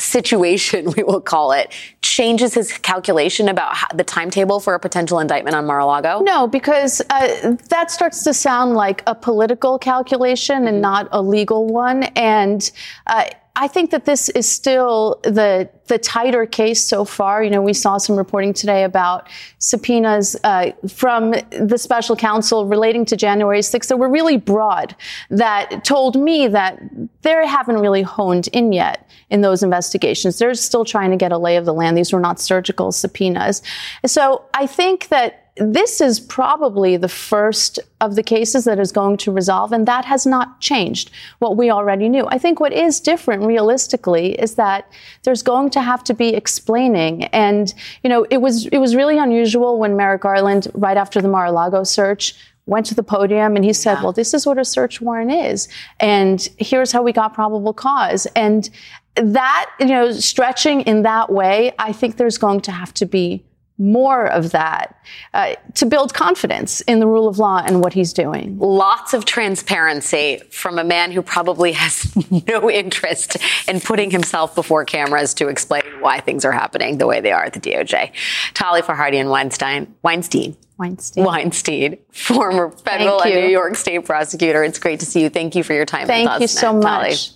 situation, 0.00 0.92
we 0.96 1.02
will 1.02 1.20
call 1.20 1.52
it, 1.52 1.72
changes 2.02 2.54
his 2.54 2.76
calculation 2.78 3.48
about 3.48 3.74
how, 3.74 3.86
the 3.94 4.04
timetable 4.04 4.60
for 4.60 4.74
a 4.74 4.80
potential 4.80 5.18
indictment 5.18 5.54
on 5.56 5.66
Mar-a-Lago? 5.66 6.20
No, 6.20 6.46
because 6.46 7.00
uh, 7.10 7.56
that 7.68 7.90
starts 7.90 8.24
to 8.24 8.34
sound 8.34 8.74
like 8.74 9.02
a 9.06 9.14
political 9.14 9.78
calculation 9.78 10.66
and 10.66 10.80
not 10.80 11.08
a 11.12 11.22
legal 11.22 11.66
one. 11.66 12.04
And 12.16 12.70
uh, 13.06 13.26
I 13.60 13.68
think 13.68 13.90
that 13.90 14.06
this 14.06 14.30
is 14.30 14.48
still 14.48 15.20
the 15.22 15.68
the 15.88 15.98
tighter 15.98 16.46
case 16.46 16.82
so 16.82 17.04
far. 17.04 17.44
You 17.44 17.50
know, 17.50 17.60
we 17.60 17.74
saw 17.74 17.98
some 17.98 18.16
reporting 18.16 18.54
today 18.54 18.84
about 18.84 19.28
subpoenas 19.58 20.34
uh, 20.44 20.70
from 20.88 21.34
the 21.50 21.76
special 21.76 22.16
counsel 22.16 22.64
relating 22.64 23.04
to 23.06 23.16
January 23.16 23.58
6th 23.58 23.88
that 23.88 23.98
were 23.98 24.08
really 24.08 24.38
broad, 24.38 24.96
that 25.28 25.84
told 25.84 26.18
me 26.18 26.46
that 26.46 26.80
they 27.20 27.46
haven't 27.46 27.80
really 27.80 28.02
honed 28.02 28.48
in 28.52 28.72
yet 28.72 29.06
in 29.28 29.42
those 29.42 29.62
investigations. 29.62 30.38
They're 30.38 30.54
still 30.54 30.86
trying 30.86 31.10
to 31.10 31.16
get 31.16 31.30
a 31.30 31.38
lay 31.38 31.56
of 31.56 31.66
the 31.66 31.74
land. 31.74 31.98
These 31.98 32.12
were 32.12 32.20
not 32.20 32.40
surgical 32.40 32.92
subpoenas. 32.92 33.62
So 34.06 34.44
I 34.54 34.66
think 34.66 35.08
that 35.08 35.39
this 35.56 36.00
is 36.00 36.20
probably 36.20 36.96
the 36.96 37.08
first 37.08 37.78
of 38.00 38.14
the 38.14 38.22
cases 38.22 38.64
that 38.64 38.78
is 38.78 38.92
going 38.92 39.16
to 39.18 39.32
resolve, 39.32 39.72
and 39.72 39.86
that 39.86 40.04
has 40.04 40.26
not 40.26 40.60
changed 40.60 41.10
what 41.38 41.56
we 41.56 41.70
already 41.70 42.08
knew. 42.08 42.26
I 42.28 42.38
think 42.38 42.60
what 42.60 42.72
is 42.72 43.00
different 43.00 43.42
realistically 43.44 44.32
is 44.40 44.54
that 44.54 44.90
there's 45.24 45.42
going 45.42 45.70
to 45.70 45.80
have 45.80 46.04
to 46.04 46.14
be 46.14 46.28
explaining. 46.28 47.24
And, 47.26 47.74
you 48.02 48.10
know, 48.10 48.26
it 48.30 48.38
was 48.38 48.66
it 48.66 48.78
was 48.78 48.94
really 48.94 49.18
unusual 49.18 49.78
when 49.78 49.96
Merrick 49.96 50.22
Garland, 50.22 50.68
right 50.74 50.96
after 50.96 51.20
the 51.20 51.28
Mar-a-Lago 51.28 51.84
search, 51.84 52.34
went 52.66 52.86
to 52.86 52.94
the 52.94 53.02
podium 53.02 53.56
and 53.56 53.64
he 53.64 53.72
said, 53.72 53.94
yeah. 53.94 54.02
well, 54.02 54.12
this 54.12 54.32
is 54.32 54.46
what 54.46 54.58
a 54.58 54.64
search 54.64 55.00
warrant 55.00 55.32
is. 55.32 55.68
And 55.98 56.48
here's 56.58 56.92
how 56.92 57.02
we 57.02 57.12
got 57.12 57.34
probable 57.34 57.74
cause. 57.74 58.26
And 58.36 58.70
that, 59.16 59.70
you 59.80 59.86
know, 59.86 60.12
stretching 60.12 60.82
in 60.82 61.02
that 61.02 61.30
way, 61.32 61.72
I 61.78 61.92
think 61.92 62.16
there's 62.16 62.38
going 62.38 62.60
to 62.62 62.70
have 62.70 62.94
to 62.94 63.06
be 63.06 63.44
more 63.80 64.26
of 64.26 64.50
that 64.50 64.94
uh, 65.32 65.54
to 65.74 65.86
build 65.86 66.12
confidence 66.12 66.82
in 66.82 67.00
the 67.00 67.06
rule 67.06 67.26
of 67.26 67.38
law 67.38 67.62
and 67.64 67.80
what 67.82 67.94
he's 67.94 68.12
doing. 68.12 68.58
Lots 68.58 69.14
of 69.14 69.24
transparency 69.24 70.42
from 70.50 70.78
a 70.78 70.84
man 70.84 71.10
who 71.10 71.22
probably 71.22 71.72
has 71.72 72.14
no 72.46 72.70
interest 72.70 73.38
in 73.66 73.80
putting 73.80 74.10
himself 74.10 74.54
before 74.54 74.84
cameras 74.84 75.32
to 75.34 75.48
explain 75.48 75.82
why 76.00 76.20
things 76.20 76.44
are 76.44 76.52
happening 76.52 76.98
the 76.98 77.06
way 77.06 77.20
they 77.20 77.32
are 77.32 77.42
at 77.42 77.54
the 77.54 77.60
DOJ. 77.60 78.12
Tali 78.52 78.82
Farhadian 78.82 79.30
Weinstein, 79.30 79.92
Weinstein. 80.02 80.56
Weinstein. 80.80 81.24
Weinstein, 81.24 81.98
former 82.10 82.70
federal 82.70 83.22
and 83.22 83.34
New 83.34 83.48
York 83.48 83.76
state 83.76 84.06
prosecutor. 84.06 84.64
It's 84.64 84.78
great 84.78 85.00
to 85.00 85.06
see 85.06 85.22
you. 85.22 85.28
Thank 85.28 85.54
you 85.54 85.62
for 85.62 85.74
your 85.74 85.84
time 85.84 86.06
Thank 86.06 86.26
with 86.26 86.36
us. 86.36 86.40
you 86.40 86.48
so 86.48 86.72
much. 86.72 87.32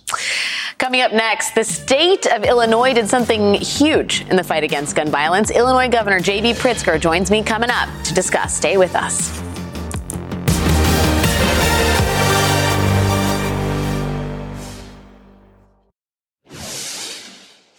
Coming 0.77 1.01
up 1.01 1.13
next, 1.13 1.55
the 1.55 1.63
state 1.63 2.27
of 2.27 2.43
Illinois 2.43 2.93
did 2.93 3.07
something 3.07 3.53
huge 3.53 4.25
in 4.29 4.35
the 4.35 4.43
fight 4.43 4.65
against 4.65 4.93
gun 4.93 5.09
violence. 5.09 5.49
Illinois 5.49 5.87
Governor 5.87 6.19
J.B. 6.19 6.53
Pritzker 6.53 6.99
joins 6.99 7.31
me 7.31 7.43
coming 7.43 7.69
up 7.69 7.87
to 8.03 8.13
discuss. 8.13 8.57
Stay 8.57 8.75
with 8.75 8.93
us. 8.93 9.41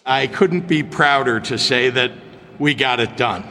I 0.06 0.28
couldn't 0.28 0.66
be 0.66 0.82
prouder 0.82 1.40
to 1.40 1.58
say 1.58 1.90
that 1.90 2.12
we 2.58 2.74
got 2.74 2.98
it 3.00 3.16
done. 3.18 3.44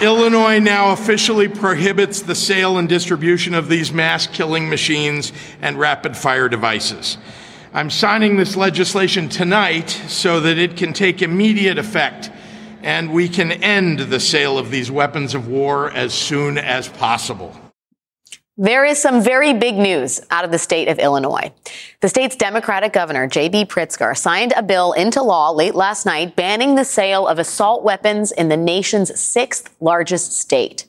Illinois 0.00 0.60
now 0.60 0.92
officially 0.92 1.48
prohibits 1.48 2.22
the 2.22 2.34
sale 2.34 2.78
and 2.78 2.88
distribution 2.88 3.54
of 3.54 3.68
these 3.68 3.92
mass 3.92 4.28
killing 4.28 4.68
machines 4.68 5.32
and 5.60 5.78
rapid 5.78 6.16
fire 6.16 6.48
devices. 6.48 7.18
I'm 7.74 7.88
signing 7.88 8.36
this 8.36 8.54
legislation 8.54 9.30
tonight 9.30 9.88
so 9.88 10.40
that 10.40 10.58
it 10.58 10.76
can 10.76 10.92
take 10.92 11.22
immediate 11.22 11.78
effect 11.78 12.30
and 12.82 13.10
we 13.10 13.30
can 13.30 13.50
end 13.50 13.98
the 13.98 14.20
sale 14.20 14.58
of 14.58 14.70
these 14.70 14.90
weapons 14.90 15.34
of 15.34 15.48
war 15.48 15.90
as 15.90 16.12
soon 16.12 16.58
as 16.58 16.86
possible. 16.88 17.58
There 18.58 18.84
is 18.84 19.00
some 19.00 19.22
very 19.22 19.54
big 19.54 19.76
news 19.76 20.20
out 20.30 20.44
of 20.44 20.50
the 20.50 20.58
state 20.58 20.88
of 20.88 20.98
Illinois. 20.98 21.50
The 22.02 22.10
state's 22.10 22.36
Democratic 22.36 22.92
governor, 22.92 23.26
J.B. 23.26 23.64
Pritzker, 23.64 24.14
signed 24.14 24.52
a 24.54 24.62
bill 24.62 24.92
into 24.92 25.22
law 25.22 25.50
late 25.50 25.74
last 25.74 26.04
night 26.04 26.36
banning 26.36 26.74
the 26.74 26.84
sale 26.84 27.26
of 27.26 27.38
assault 27.38 27.82
weapons 27.84 28.32
in 28.32 28.50
the 28.50 28.56
nation's 28.58 29.18
sixth 29.18 29.74
largest 29.80 30.38
state. 30.38 30.86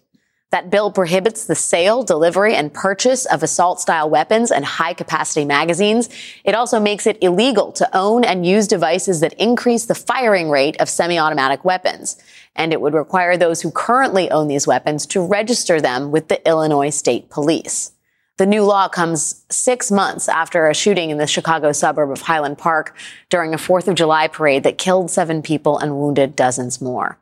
That 0.53 0.69
bill 0.69 0.91
prohibits 0.91 1.45
the 1.45 1.55
sale, 1.55 2.03
delivery, 2.03 2.53
and 2.53 2.71
purchase 2.71 3.25
of 3.25 3.41
assault 3.41 3.81
style 3.81 4.07
weapons 4.07 4.51
and 4.51 4.63
high 4.63 4.93
capacity 4.93 5.45
magazines. 5.45 6.09
It 6.43 6.53
also 6.53 6.79
makes 6.79 7.07
it 7.07 7.17
illegal 7.21 7.71
to 7.71 7.89
own 7.97 8.23
and 8.23 8.45
use 8.45 8.67
devices 8.67 9.19
that 9.21 9.33
increase 9.41 9.87
the 9.87 9.95
firing 9.95 10.51
rate 10.51 10.79
of 10.79 10.89
semi 10.89 11.17
automatic 11.17 11.65
weapons. 11.65 12.21
And 12.55 12.71
it 12.71 12.81
would 12.81 12.93
require 12.93 13.35
those 13.35 13.63
who 13.63 13.71
currently 13.71 14.29
own 14.29 14.47
these 14.47 14.67
weapons 14.67 15.07
to 15.07 15.25
register 15.25 15.81
them 15.81 16.11
with 16.11 16.27
the 16.27 16.47
Illinois 16.47 16.91
State 16.91 17.31
Police. 17.31 17.93
The 18.37 18.45
new 18.45 18.63
law 18.63 18.87
comes 18.87 19.45
six 19.49 19.89
months 19.89 20.29
after 20.29 20.67
a 20.67 20.75
shooting 20.75 21.09
in 21.09 21.17
the 21.17 21.25
Chicago 21.25 21.71
suburb 21.71 22.11
of 22.11 22.21
Highland 22.21 22.59
Park 22.59 22.95
during 23.31 23.55
a 23.55 23.57
4th 23.57 23.87
of 23.87 23.95
July 23.95 24.27
parade 24.27 24.61
that 24.65 24.77
killed 24.77 25.09
seven 25.09 25.41
people 25.41 25.79
and 25.79 25.97
wounded 25.97 26.35
dozens 26.35 26.79
more. 26.79 27.17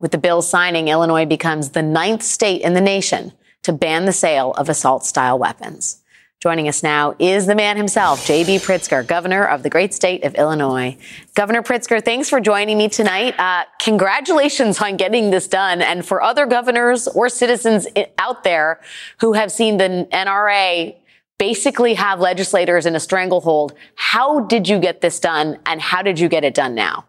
With 0.00 0.12
the 0.12 0.18
bill 0.18 0.40
signing, 0.40 0.88
Illinois 0.88 1.26
becomes 1.26 1.70
the 1.70 1.82
ninth 1.82 2.22
state 2.22 2.62
in 2.62 2.72
the 2.72 2.80
nation 2.80 3.32
to 3.62 3.72
ban 3.72 4.06
the 4.06 4.12
sale 4.12 4.52
of 4.52 4.70
assault 4.70 5.04
style 5.04 5.38
weapons. 5.38 5.98
Joining 6.40 6.68
us 6.68 6.82
now 6.82 7.14
is 7.18 7.44
the 7.44 7.54
man 7.54 7.76
himself, 7.76 8.24
J.B. 8.24 8.60
Pritzker, 8.60 9.06
governor 9.06 9.44
of 9.44 9.62
the 9.62 9.68
great 9.68 9.92
state 9.92 10.24
of 10.24 10.34
Illinois. 10.36 10.96
Governor 11.34 11.62
Pritzker, 11.62 12.02
thanks 12.02 12.30
for 12.30 12.40
joining 12.40 12.78
me 12.78 12.88
tonight. 12.88 13.38
Uh, 13.38 13.64
congratulations 13.78 14.80
on 14.80 14.96
getting 14.96 15.28
this 15.30 15.46
done. 15.46 15.82
And 15.82 16.02
for 16.02 16.22
other 16.22 16.46
governors 16.46 17.06
or 17.08 17.28
citizens 17.28 17.86
out 18.16 18.42
there 18.42 18.80
who 19.20 19.34
have 19.34 19.52
seen 19.52 19.76
the 19.76 20.08
NRA 20.10 20.96
basically 21.36 21.92
have 21.92 22.20
legislators 22.20 22.86
in 22.86 22.96
a 22.96 23.00
stranglehold, 23.00 23.74
how 23.96 24.40
did 24.40 24.66
you 24.66 24.78
get 24.78 25.02
this 25.02 25.20
done 25.20 25.58
and 25.66 25.78
how 25.78 26.00
did 26.00 26.18
you 26.18 26.30
get 26.30 26.42
it 26.42 26.54
done 26.54 26.74
now? 26.74 27.04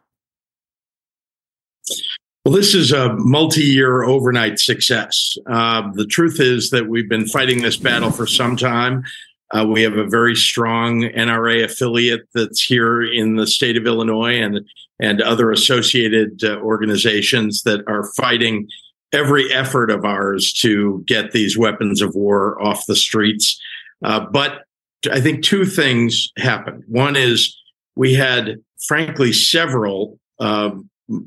Well, 2.44 2.56
this 2.56 2.74
is 2.74 2.92
a 2.92 3.14
multi 3.18 3.62
year 3.62 4.04
overnight 4.04 4.58
success. 4.58 5.38
Uh, 5.48 5.92
the 5.94 6.08
truth 6.08 6.39
is 6.39 6.72
that 6.72 6.88
we've 6.88 7.08
been 7.08 7.28
fighting 7.28 7.62
this 7.62 7.78
battle 7.78 8.10
for 8.10 8.26
some 8.26 8.58
time. 8.58 9.04
Uh, 9.52 9.68
we 9.68 9.84
have 9.84 9.96
a 9.98 10.08
very 10.08 10.36
strong 10.36 11.02
NRA 11.02 11.64
affiliate 11.64 12.22
that's 12.34 12.64
here 12.64 13.04
in 13.04 13.36
the 13.36 13.46
state 13.46 13.78
of 13.78 13.86
Illinois 13.86 14.42
and, 14.42 14.62
and 15.00 15.22
other 15.22 15.52
associated 15.52 16.44
uh, 16.44 16.56
organizations 16.62 17.62
that 17.64 17.84
are 17.88 18.12
fighting 18.16 18.68
every 19.14 19.54
effort 19.54 19.92
of 19.92 20.04
ours 20.04 20.52
to 20.62 21.04
get 21.06 21.34
these 21.34 21.60
weapons 21.60 22.02
of 22.02 22.16
war 22.16 22.60
off 22.60 22.88
the 22.88 22.96
streets. 22.96 23.62
Uh, 24.04 24.22
but 24.32 24.64
I 25.12 25.22
think 25.22 25.44
two 25.44 25.66
things 25.66 26.32
happened. 26.38 26.86
One 26.88 27.16
is 27.16 27.56
we 27.96 28.16
had, 28.16 28.56
frankly, 28.88 29.32
several 29.32 30.18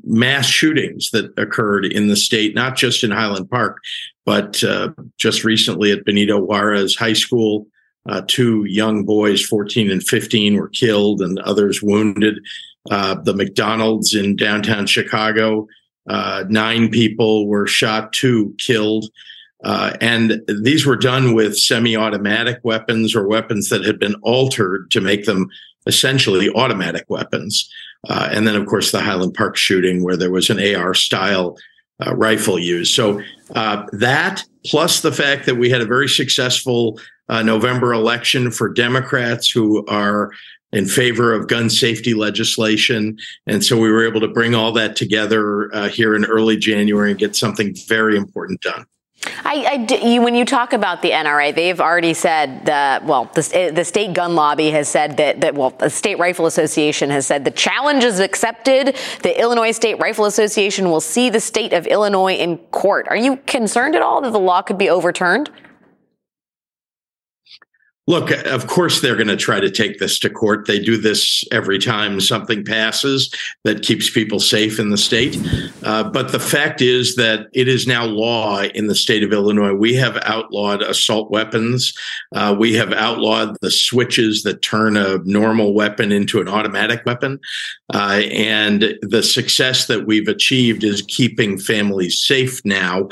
mass 0.03 0.45
shootings 0.45 1.09
that 1.11 1.33
occurred 1.37 1.85
in 1.85 2.07
the 2.07 2.15
state, 2.15 2.55
not 2.55 2.75
just 2.75 3.03
in 3.03 3.11
Highland 3.11 3.49
Park, 3.49 3.79
but 4.25 4.63
uh, 4.63 4.89
just 5.17 5.43
recently 5.43 5.91
at 5.91 6.05
Benito 6.05 6.39
Juarez 6.39 6.95
High 6.95 7.13
School. 7.13 7.67
Uh, 8.07 8.21
two 8.27 8.65
young 8.65 9.03
boys, 9.03 9.43
14 9.43 9.89
and 9.89 10.03
15, 10.03 10.57
were 10.57 10.69
killed 10.69 11.21
and 11.21 11.39
others 11.39 11.81
wounded. 11.81 12.39
Uh, 12.91 13.15
the 13.15 13.33
McDonald's 13.33 14.13
in 14.13 14.35
downtown 14.35 14.85
Chicago, 14.85 15.67
uh, 16.07 16.43
nine 16.49 16.89
people 16.89 17.47
were 17.47 17.67
shot, 17.67 18.13
two 18.13 18.53
killed. 18.59 19.05
Uh, 19.63 19.93
and 19.99 20.41
these 20.61 20.85
were 20.85 20.95
done 20.95 21.33
with 21.33 21.57
semi 21.57 21.95
automatic 21.95 22.59
weapons 22.63 23.15
or 23.15 23.27
weapons 23.27 23.69
that 23.69 23.83
had 23.83 23.99
been 23.99 24.15
altered 24.21 24.91
to 24.91 25.01
make 25.01 25.25
them 25.25 25.47
essentially 25.87 26.49
automatic 26.51 27.05
weapons. 27.07 27.69
Uh, 28.09 28.29
and 28.31 28.47
then, 28.47 28.55
of 28.55 28.65
course, 28.67 28.91
the 28.91 29.01
Highland 29.01 29.33
Park 29.33 29.55
shooting 29.55 30.03
where 30.03 30.17
there 30.17 30.31
was 30.31 30.49
an 30.49 30.75
AR 30.75 30.93
style 30.93 31.57
uh, 32.05 32.15
rifle 32.15 32.59
used. 32.59 32.93
So 32.93 33.21
uh, 33.55 33.85
that, 33.93 34.43
plus 34.65 35.01
the 35.01 35.11
fact 35.11 35.45
that 35.45 35.55
we 35.55 35.69
had 35.69 35.81
a 35.81 35.85
very 35.85 36.09
successful 36.09 36.99
uh, 37.29 37.41
November 37.41 37.93
election 37.93 38.51
for 38.51 38.69
Democrats 38.69 39.49
who 39.49 39.85
are 39.87 40.31
in 40.71 40.85
favor 40.85 41.33
of 41.33 41.47
gun 41.47 41.69
safety 41.69 42.13
legislation. 42.13 43.17
And 43.47 43.63
so 43.63 43.79
we 43.79 43.89
were 43.89 44.05
able 44.05 44.19
to 44.21 44.27
bring 44.27 44.53
all 44.53 44.71
that 44.73 44.95
together 44.95 45.73
uh, 45.73 45.87
here 45.87 46.15
in 46.15 46.25
early 46.25 46.57
January 46.57 47.11
and 47.11 47.19
get 47.19 47.35
something 47.35 47.75
very 47.87 48.17
important 48.17 48.61
done. 48.61 48.85
I, 49.23 49.87
I, 49.89 49.95
you, 50.05 50.21
when 50.21 50.35
you 50.35 50.45
talk 50.45 50.73
about 50.73 51.01
the 51.01 51.11
NRA, 51.11 51.53
they've 51.53 51.79
already 51.79 52.13
said 52.13 52.65
that, 52.65 53.05
well, 53.05 53.25
the, 53.33 53.49
eh, 53.53 53.71
the, 53.71 53.83
state 53.83 54.13
gun 54.13 54.35
lobby 54.35 54.69
has 54.71 54.87
said 54.87 55.17
that, 55.17 55.41
that, 55.41 55.55
well, 55.55 55.71
the 55.71 55.89
State 55.89 56.19
Rifle 56.19 56.45
Association 56.45 57.09
has 57.09 57.25
said 57.25 57.43
the 57.43 57.51
challenge 57.51 58.03
is 58.03 58.19
accepted. 58.19 58.97
The 59.23 59.39
Illinois 59.39 59.71
State 59.71 59.99
Rifle 59.99 60.25
Association 60.25 60.91
will 60.91 61.01
see 61.01 61.29
the 61.29 61.39
state 61.39 61.73
of 61.73 61.87
Illinois 61.87 62.35
in 62.35 62.57
court. 62.57 63.07
Are 63.07 63.15
you 63.15 63.37
concerned 63.37 63.95
at 63.95 64.01
all 64.01 64.21
that 64.21 64.31
the 64.31 64.39
law 64.39 64.61
could 64.61 64.77
be 64.77 64.89
overturned? 64.89 65.49
Look, 68.07 68.29
of 68.45 68.67
course, 68.67 69.01
they're 69.01 69.15
going 69.15 69.29
to 69.29 69.35
try 69.35 69.59
to 69.59 69.71
take 69.71 69.97
this 69.97 70.19
to 70.19 70.29
court. 70.29 70.67
They 70.67 70.77
do 70.77 70.95
this 70.95 71.43
every 71.51 71.79
time 71.79 72.21
something 72.21 72.63
passes 72.63 73.33
that 73.63 73.81
keeps 73.81 74.11
people 74.11 74.39
safe 74.39 74.79
in 74.79 74.91
the 74.91 74.97
state. 74.97 75.35
Uh, 75.81 76.03
but 76.03 76.31
the 76.31 76.39
fact 76.39 76.81
is 76.81 77.15
that 77.15 77.47
it 77.53 77.67
is 77.67 77.87
now 77.87 78.05
law 78.05 78.61
in 78.61 78.85
the 78.85 78.93
state 78.93 79.23
of 79.23 79.33
Illinois. 79.33 79.73
We 79.73 79.95
have 79.95 80.17
outlawed 80.21 80.83
assault 80.83 81.31
weapons. 81.31 81.93
Uh, 82.35 82.55
we 82.57 82.75
have 82.75 82.93
outlawed 82.93 83.57
the 83.61 83.71
switches 83.71 84.43
that 84.43 84.61
turn 84.61 84.97
a 84.97 85.17
normal 85.25 85.73
weapon 85.73 86.11
into 86.11 86.39
an 86.39 86.47
automatic 86.47 87.03
weapon. 87.07 87.39
Uh, 87.91 88.21
and 88.31 88.99
the 89.01 89.23
success 89.23 89.87
that 89.87 90.05
we've 90.05 90.27
achieved 90.27 90.83
is 90.83 91.01
keeping 91.07 91.57
families 91.57 92.23
safe 92.23 92.63
now. 92.65 93.07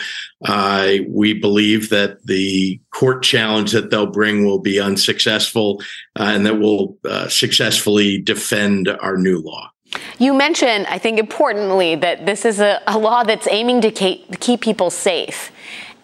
Uh, 0.46 0.98
we 1.08 1.34
believe 1.34 1.90
that 1.90 2.24
the 2.26 2.80
court 2.92 3.24
challenge 3.24 3.72
that 3.72 3.90
they'll 3.90 4.06
bring 4.06 4.46
will 4.46 4.60
be 4.60 4.80
unsuccessful 4.84 5.82
uh, 6.20 6.32
and 6.34 6.46
that 6.46 6.60
will 6.60 6.98
uh, 7.06 7.28
successfully 7.28 8.20
defend 8.20 8.88
our 8.88 9.18
new 9.18 9.40
law. 9.40 9.70
You 10.18 10.34
mentioned, 10.34 10.88
I 10.88 10.98
think 10.98 11.20
importantly, 11.20 11.96
that 11.96 12.26
this 12.26 12.46
is 12.46 12.60
a, 12.60 12.82
a 12.88 12.98
law 12.98 13.24
that's 13.24 13.48
aiming 13.48 13.82
to 13.82 13.92
keep, 13.92 14.40
keep 14.40 14.62
people 14.62 14.90
safe. 14.90 15.52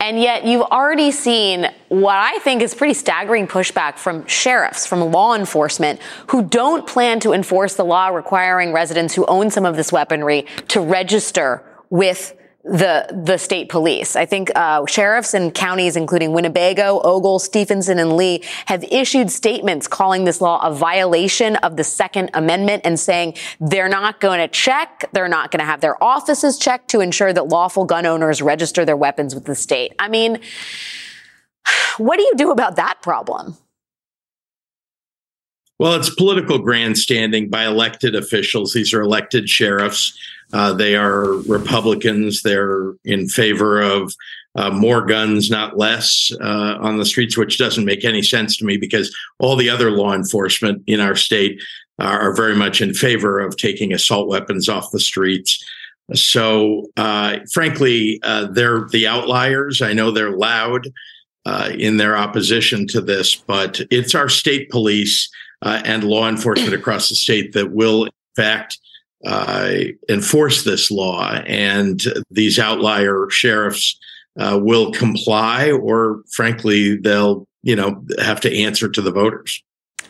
And 0.01 0.21
yet, 0.21 0.45
you've 0.45 0.61
already 0.61 1.11
seen 1.11 1.67
what 1.89 2.15
I 2.15 2.39
think 2.39 2.61
is 2.61 2.73
pretty 2.73 2.93
staggering 2.93 3.47
pushback 3.47 3.97
from 3.97 4.25
sheriffs, 4.27 4.87
from 4.87 5.01
law 5.11 5.35
enforcement, 5.35 5.99
who 6.27 6.41
don't 6.41 6.87
plan 6.87 7.19
to 7.21 7.33
enforce 7.33 7.75
the 7.75 7.83
law 7.83 8.07
requiring 8.07 8.71
residents 8.71 9.13
who 9.13 9.25
own 9.25 9.49
some 9.49 9.65
of 9.65 9.75
this 9.75 9.91
weaponry 9.91 10.45
to 10.69 10.79
register 10.79 11.65
with 11.89 12.33
the 12.69 13.07
the 13.25 13.37
state 13.37 13.69
police. 13.69 14.15
I 14.15 14.25
think 14.25 14.51
uh, 14.55 14.85
sheriffs 14.85 15.33
in 15.33 15.51
counties 15.51 15.95
including 15.95 16.33
Winnebago, 16.33 17.01
Ogle, 17.03 17.39
Stephenson, 17.39 17.99
and 17.99 18.15
Lee 18.15 18.43
have 18.67 18.83
issued 18.91 19.31
statements 19.31 19.87
calling 19.87 20.23
this 20.23 20.39
law 20.39 20.59
a 20.65 20.73
violation 20.73 21.55
of 21.57 21.77
the 21.77 21.83
Second 21.83 22.29
Amendment 22.33 22.83
and 22.85 22.99
saying 22.99 23.35
they're 23.59 23.89
not 23.89 24.19
going 24.19 24.39
to 24.39 24.47
check, 24.47 25.09
they're 25.13 25.27
not 25.27 25.51
going 25.51 25.59
to 25.59 25.65
have 25.65 25.81
their 25.81 26.01
offices 26.03 26.57
checked 26.57 26.89
to 26.89 26.99
ensure 26.99 27.33
that 27.33 27.47
lawful 27.47 27.85
gun 27.85 28.05
owners 28.05 28.41
register 28.41 28.85
their 28.85 28.97
weapons 28.97 29.33
with 29.33 29.45
the 29.45 29.55
state. 29.55 29.93
I 29.97 30.07
mean, 30.07 30.39
what 31.97 32.17
do 32.17 32.23
you 32.23 32.33
do 32.35 32.51
about 32.51 32.75
that 32.75 33.01
problem? 33.01 33.57
Well, 35.79 35.93
it's 35.93 36.13
political 36.13 36.59
grandstanding 36.59 37.49
by 37.49 37.65
elected 37.65 38.13
officials. 38.13 38.73
These 38.73 38.93
are 38.93 39.01
elected 39.01 39.49
sheriffs. 39.49 40.17
Uh, 40.51 40.73
they 40.73 40.95
are 40.95 41.35
Republicans. 41.47 42.41
They're 42.41 42.93
in 43.05 43.29
favor 43.29 43.81
of 43.81 44.13
uh, 44.55 44.71
more 44.71 45.05
guns, 45.05 45.49
not 45.49 45.77
less, 45.77 46.31
uh, 46.41 46.77
on 46.81 46.97
the 46.97 47.05
streets, 47.05 47.37
which 47.37 47.57
doesn't 47.57 47.85
make 47.85 48.03
any 48.03 48.21
sense 48.21 48.57
to 48.57 48.65
me 48.65 48.75
because 48.75 49.15
all 49.37 49.55
the 49.55 49.69
other 49.69 49.89
law 49.89 50.13
enforcement 50.13 50.83
in 50.85 50.99
our 50.99 51.15
state 51.15 51.61
are 51.97 52.33
very 52.33 52.55
much 52.55 52.81
in 52.81 52.93
favor 52.93 53.39
of 53.39 53.57
taking 53.57 53.93
assault 53.93 54.27
weapons 54.27 54.69
off 54.69 54.91
the 54.91 54.99
streets. 54.99 55.63
So, 56.13 56.89
uh, 56.97 57.39
frankly, 57.51 58.19
uh, 58.23 58.47
they're 58.47 58.87
the 58.89 59.07
outliers. 59.07 59.81
I 59.81 59.93
know 59.93 60.11
they're 60.11 60.35
loud 60.35 60.87
uh, 61.49 61.71
in 61.79 61.97
their 61.97 62.15
opposition 62.15 62.85
to 62.85 63.01
this, 63.01 63.33
but 63.33 63.81
it's 63.89 64.13
our 64.13 64.29
state 64.29 64.69
police 64.69 65.27
uh, 65.63 65.81
and 65.83 66.03
law 66.03 66.29
enforcement 66.29 66.73
across 66.79 67.09
the 67.09 67.15
state 67.15 67.53
that 67.53 67.71
will, 67.71 68.03
in 68.05 68.11
fact, 68.35 68.77
uh, 69.25 69.71
enforce 70.07 70.63
this 70.63 70.91
law. 70.91 71.31
And 71.47 71.99
these 72.29 72.59
outlier 72.59 73.31
sheriffs 73.31 73.97
uh, 74.39 74.59
will 74.61 74.91
comply, 74.91 75.71
or 75.71 76.21
frankly, 76.31 76.95
they'll 76.97 77.47
you 77.63 77.75
know 77.75 78.05
have 78.19 78.39
to 78.41 78.55
answer 78.55 78.87
to 78.87 79.01
the 79.01 79.11
voters. 79.11 79.63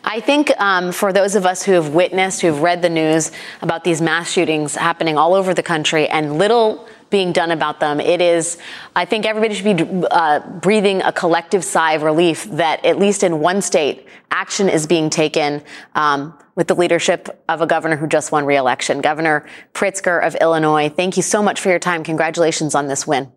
I 0.04 0.20
think 0.20 0.52
um, 0.60 0.92
for 0.92 1.10
those 1.10 1.34
of 1.34 1.46
us 1.46 1.62
who 1.62 1.72
have 1.72 1.94
witnessed, 1.94 2.42
who 2.42 2.48
have 2.48 2.60
read 2.60 2.82
the 2.82 2.90
news 2.90 3.32
about 3.62 3.84
these 3.84 4.02
mass 4.02 4.30
shootings 4.30 4.74
happening 4.74 5.16
all 5.16 5.34
over 5.34 5.54
the 5.54 5.62
country 5.62 6.06
and 6.08 6.38
little 6.38 6.86
being 7.10 7.32
done 7.32 7.50
about 7.50 7.80
them. 7.80 8.00
It 8.00 8.20
is, 8.20 8.56
I 8.96 9.04
think 9.04 9.26
everybody 9.26 9.54
should 9.54 9.76
be 9.76 10.06
uh, 10.10 10.40
breathing 10.60 11.02
a 11.02 11.12
collective 11.12 11.64
sigh 11.64 11.92
of 11.92 12.02
relief 12.02 12.44
that 12.44 12.84
at 12.84 12.98
least 12.98 13.22
in 13.22 13.40
one 13.40 13.60
state, 13.62 14.06
action 14.30 14.68
is 14.68 14.86
being 14.86 15.10
taken 15.10 15.62
um, 15.94 16.32
with 16.54 16.68
the 16.68 16.74
leadership 16.74 17.42
of 17.48 17.60
a 17.60 17.66
governor 17.66 17.96
who 17.96 18.06
just 18.06 18.32
won 18.32 18.44
re-election, 18.44 19.00
Governor 19.00 19.46
Pritzker 19.74 20.24
of 20.24 20.34
Illinois. 20.36 20.88
Thank 20.88 21.16
you 21.16 21.22
so 21.22 21.42
much 21.42 21.60
for 21.60 21.68
your 21.68 21.78
time. 21.78 22.04
Congratulations 22.04 22.74
on 22.74 22.86
this 22.86 23.06
win. 23.06 23.32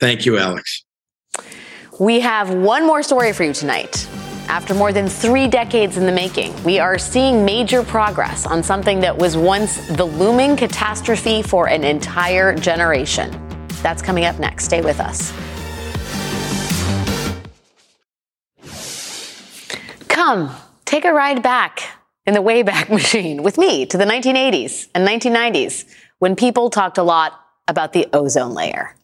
Thank 0.00 0.26
you, 0.26 0.38
Alex. 0.38 0.84
We 2.00 2.20
have 2.20 2.52
one 2.52 2.86
more 2.86 3.02
story 3.02 3.32
for 3.32 3.44
you 3.44 3.52
tonight. 3.52 4.08
After 4.52 4.74
more 4.74 4.92
than 4.92 5.08
three 5.08 5.48
decades 5.48 5.96
in 5.96 6.04
the 6.04 6.12
making, 6.12 6.52
we 6.62 6.78
are 6.78 6.98
seeing 6.98 7.42
major 7.42 7.82
progress 7.82 8.44
on 8.44 8.62
something 8.62 9.00
that 9.00 9.16
was 9.16 9.34
once 9.34 9.78
the 9.96 10.04
looming 10.04 10.58
catastrophe 10.58 11.40
for 11.40 11.70
an 11.70 11.84
entire 11.84 12.54
generation. 12.54 13.30
That's 13.82 14.02
coming 14.02 14.26
up 14.26 14.38
next. 14.38 14.66
Stay 14.66 14.82
with 14.82 15.00
us. 15.00 15.32
Come, 20.08 20.54
take 20.84 21.06
a 21.06 21.14
ride 21.14 21.42
back 21.42 21.80
in 22.26 22.34
the 22.34 22.42
Wayback 22.42 22.90
Machine 22.90 23.42
with 23.42 23.56
me 23.56 23.86
to 23.86 23.96
the 23.96 24.04
1980s 24.04 24.88
and 24.94 25.08
1990s 25.08 25.86
when 26.18 26.36
people 26.36 26.68
talked 26.68 26.98
a 26.98 27.02
lot 27.02 27.40
about 27.68 27.94
the 27.94 28.06
ozone 28.12 28.52
layer. 28.52 28.96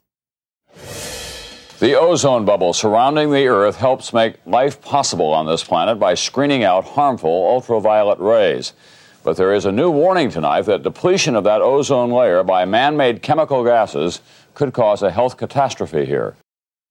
The 1.80 1.94
ozone 1.94 2.44
bubble 2.44 2.72
surrounding 2.72 3.30
the 3.30 3.46
Earth 3.46 3.76
helps 3.76 4.12
make 4.12 4.44
life 4.44 4.82
possible 4.82 5.32
on 5.32 5.46
this 5.46 5.62
planet 5.62 6.00
by 6.00 6.14
screening 6.14 6.64
out 6.64 6.84
harmful 6.84 7.30
ultraviolet 7.30 8.18
rays. 8.18 8.72
But 9.22 9.36
there 9.36 9.54
is 9.54 9.64
a 9.64 9.70
new 9.70 9.88
warning 9.88 10.28
tonight 10.28 10.62
that 10.62 10.82
depletion 10.82 11.36
of 11.36 11.44
that 11.44 11.60
ozone 11.60 12.10
layer 12.10 12.42
by 12.42 12.64
man 12.64 12.96
made 12.96 13.22
chemical 13.22 13.62
gases 13.62 14.20
could 14.54 14.72
cause 14.72 15.02
a 15.02 15.12
health 15.12 15.36
catastrophe 15.36 16.04
here. 16.04 16.34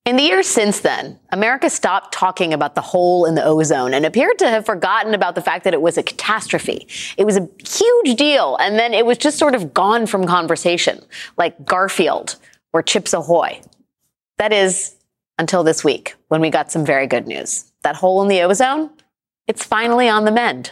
In 0.06 0.16
the 0.16 0.24
years 0.24 0.48
since 0.48 0.80
then, 0.80 1.20
America 1.34 1.70
stopped 1.70 2.14
talking 2.14 2.54
about 2.54 2.76
the 2.76 2.82
hole 2.82 3.26
in 3.26 3.36
the 3.36 3.44
ozone 3.44 3.94
and 3.94 4.06
appeared 4.06 4.40
to 4.40 4.48
have 4.48 4.66
forgotten 4.66 5.14
about 5.14 5.36
the 5.36 5.42
fact 5.42 5.66
that 5.66 5.74
it 5.74 5.82
was 5.82 5.98
a 5.98 6.04
catastrophe. 6.04 6.88
It 7.18 7.26
was 7.26 7.36
a 7.36 7.50
huge 7.68 8.18
deal, 8.18 8.56
and 8.62 8.80
then 8.80 8.94
it 8.94 9.06
was 9.06 9.18
just 9.18 9.38
sort 9.38 9.54
of 9.54 9.74
gone 9.74 10.06
from 10.06 10.26
conversation, 10.26 11.04
like 11.36 11.66
Garfield 11.66 12.38
or 12.72 12.82
Chips 12.82 13.12
Ahoy. 13.12 13.60
That 14.38 14.54
is 14.54 14.96
until 15.38 15.64
this 15.64 15.84
week 15.84 16.16
when 16.28 16.42
we 16.42 16.50
got 16.50 16.72
some 16.72 16.86
very 16.86 17.08
good 17.08 17.28
news. 17.28 17.72
That 17.84 17.96
hole 17.96 18.22
in 18.22 18.28
the 18.28 18.42
ozone, 18.42 18.92
it's 19.48 19.64
finally 19.64 20.10
on 20.10 20.26
the 20.26 20.32
mend. 20.32 20.72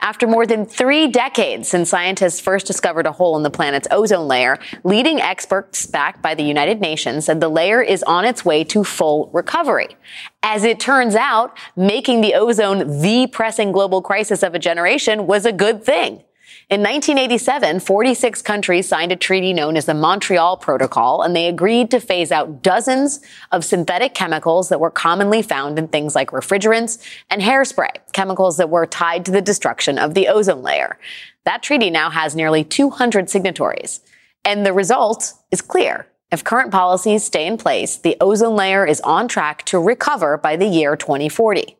After 0.00 0.26
more 0.26 0.46
than 0.46 0.66
three 0.66 1.06
decades 1.06 1.68
since 1.68 1.90
scientists 1.90 2.40
first 2.40 2.66
discovered 2.66 3.06
a 3.06 3.12
hole 3.12 3.36
in 3.36 3.44
the 3.44 3.50
planet's 3.50 3.86
ozone 3.90 4.26
layer, 4.26 4.58
leading 4.82 5.20
experts 5.20 5.86
backed 5.86 6.20
by 6.22 6.34
the 6.34 6.42
United 6.42 6.80
Nations 6.80 7.26
said 7.26 7.40
the 7.40 7.48
layer 7.48 7.80
is 7.80 8.02
on 8.02 8.24
its 8.24 8.44
way 8.44 8.64
to 8.64 8.82
full 8.82 9.30
recovery. 9.32 9.96
As 10.42 10.64
it 10.64 10.80
turns 10.80 11.14
out, 11.14 11.56
making 11.76 12.20
the 12.20 12.34
ozone 12.34 13.00
the 13.00 13.28
pressing 13.28 13.70
global 13.70 14.02
crisis 14.02 14.42
of 14.42 14.54
a 14.54 14.58
generation 14.58 15.26
was 15.26 15.46
a 15.46 15.52
good 15.52 15.84
thing. 15.84 16.24
In 16.70 16.82
1987, 16.82 17.80
46 17.80 18.42
countries 18.42 18.86
signed 18.86 19.10
a 19.10 19.16
treaty 19.16 19.52
known 19.52 19.76
as 19.76 19.86
the 19.86 19.92
Montreal 19.92 20.56
Protocol, 20.56 21.20
and 21.20 21.34
they 21.34 21.48
agreed 21.48 21.90
to 21.90 21.98
phase 21.98 22.30
out 22.30 22.62
dozens 22.62 23.18
of 23.50 23.64
synthetic 23.64 24.14
chemicals 24.14 24.68
that 24.68 24.78
were 24.78 24.92
commonly 24.92 25.42
found 25.42 25.80
in 25.80 25.88
things 25.88 26.14
like 26.14 26.30
refrigerants 26.30 27.04
and 27.28 27.42
hairspray, 27.42 27.90
chemicals 28.12 28.56
that 28.58 28.70
were 28.70 28.86
tied 28.86 29.24
to 29.24 29.32
the 29.32 29.40
destruction 29.40 29.98
of 29.98 30.14
the 30.14 30.28
ozone 30.28 30.62
layer. 30.62 30.96
That 31.44 31.60
treaty 31.60 31.90
now 31.90 32.08
has 32.08 32.36
nearly 32.36 32.62
200 32.62 33.28
signatories. 33.28 34.00
And 34.44 34.64
the 34.64 34.72
result 34.72 35.32
is 35.50 35.60
clear. 35.60 36.06
If 36.30 36.44
current 36.44 36.70
policies 36.70 37.24
stay 37.24 37.48
in 37.48 37.58
place, 37.58 37.96
the 37.96 38.16
ozone 38.20 38.54
layer 38.54 38.86
is 38.86 39.00
on 39.00 39.26
track 39.26 39.64
to 39.64 39.80
recover 39.80 40.38
by 40.38 40.54
the 40.54 40.68
year 40.68 40.94
2040. 40.94 41.76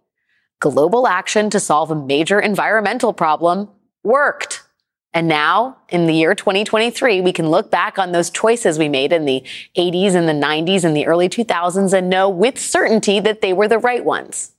Global 0.58 1.06
action 1.06 1.48
to 1.50 1.60
solve 1.60 1.92
a 1.92 1.94
major 1.94 2.40
environmental 2.40 3.12
problem 3.12 3.68
worked. 4.02 4.64
And 5.12 5.26
now, 5.26 5.76
in 5.88 6.06
the 6.06 6.14
year 6.14 6.36
2023, 6.36 7.20
we 7.20 7.32
can 7.32 7.48
look 7.48 7.70
back 7.70 7.98
on 7.98 8.12
those 8.12 8.30
choices 8.30 8.78
we 8.78 8.88
made 8.88 9.12
in 9.12 9.24
the 9.24 9.42
80s 9.76 10.14
and 10.14 10.28
the 10.28 10.32
90s 10.32 10.84
and 10.84 10.96
the 10.96 11.06
early 11.06 11.28
2000s 11.28 11.92
and 11.92 12.08
know 12.08 12.28
with 12.28 12.60
certainty 12.60 13.18
that 13.18 13.40
they 13.40 13.52
were 13.52 13.66
the 13.66 13.78
right 13.78 14.04
ones. 14.04 14.52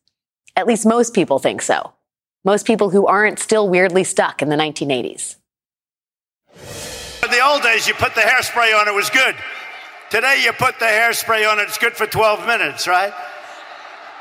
At 0.57 0.67
least 0.67 0.85
most 0.85 1.13
people 1.13 1.39
think 1.39 1.61
so. 1.61 1.93
Most 2.43 2.67
people 2.67 2.89
who 2.89 3.07
aren't 3.07 3.39
still 3.39 3.69
weirdly 3.69 4.03
stuck 4.03 4.41
in 4.41 4.49
the 4.49 4.57
1980s. 4.57 5.37
In 7.23 7.31
the 7.31 7.39
old 7.39 7.61
days, 7.61 7.87
you 7.87 7.93
put 7.93 8.13
the 8.15 8.21
hairspray 8.21 8.77
on, 8.77 8.89
it 8.89 8.93
was 8.93 9.09
good. 9.09 9.35
Today, 10.09 10.41
you 10.43 10.51
put 10.51 10.79
the 10.79 10.85
hairspray 10.85 11.49
on, 11.49 11.59
it's 11.59 11.77
good 11.77 11.93
for 11.93 12.07
12 12.07 12.45
minutes, 12.45 12.87
right? 12.87 13.13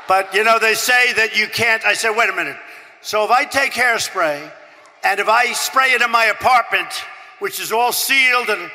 But 0.07 0.33
you 0.33 0.45
know, 0.45 0.59
they 0.59 0.75
say 0.75 1.11
that 1.13 1.37
you 1.37 1.47
can't. 1.47 1.83
I 1.83 1.93
said, 1.93 2.11
wait 2.11 2.29
a 2.29 2.35
minute. 2.35 2.57
So 3.01 3.25
if 3.25 3.31
I 3.31 3.43
take 3.43 3.73
hairspray, 3.73 4.51
and 5.03 5.19
if 5.19 5.27
I 5.27 5.53
spray 5.53 5.91
it 5.91 6.01
in 6.01 6.11
my 6.11 6.25
apartment, 6.25 6.89
which 7.39 7.59
is 7.59 7.71
all 7.71 7.91
sealed, 7.91 8.49
and 8.49 8.69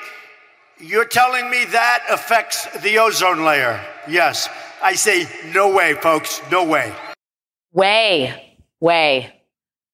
You're 0.78 1.06
telling 1.06 1.48
me 1.48 1.64
that 1.66 2.04
affects 2.10 2.66
the 2.82 2.98
ozone 2.98 3.44
layer? 3.44 3.80
Yes. 4.06 4.48
I 4.82 4.94
say, 4.94 5.26
no 5.54 5.74
way, 5.74 5.94
folks. 5.94 6.42
No 6.50 6.64
way. 6.64 6.92
Way, 7.72 8.58
way. 8.78 9.32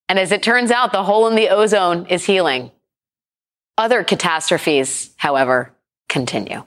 And 0.09 0.19
as 0.19 0.33
it 0.33 0.43
turns 0.43 0.73
out, 0.73 0.91
the 0.91 1.05
hole 1.05 1.29
in 1.29 1.37
the 1.37 1.51
ozone 1.51 2.07
is 2.07 2.25
healing. 2.25 2.73
Other 3.79 4.03
catastrophes, 4.03 5.11
however, 5.17 5.73
continue. 6.09 6.65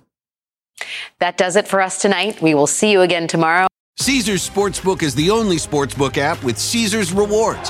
That 1.19 1.37
does 1.37 1.57
it 1.57 1.67
for 1.67 1.81
us 1.81 2.01
tonight. 2.01 2.41
We 2.41 2.53
will 2.53 2.67
see 2.67 2.91
you 2.91 3.01
again 3.01 3.27
tomorrow. 3.27 3.67
Caesars 3.97 4.49
Sportsbook 4.49 5.03
is 5.03 5.13
the 5.13 5.29
only 5.29 5.57
sportsbook 5.57 6.17
app 6.17 6.41
with 6.43 6.57
Caesars 6.57 7.11
rewards. 7.11 7.69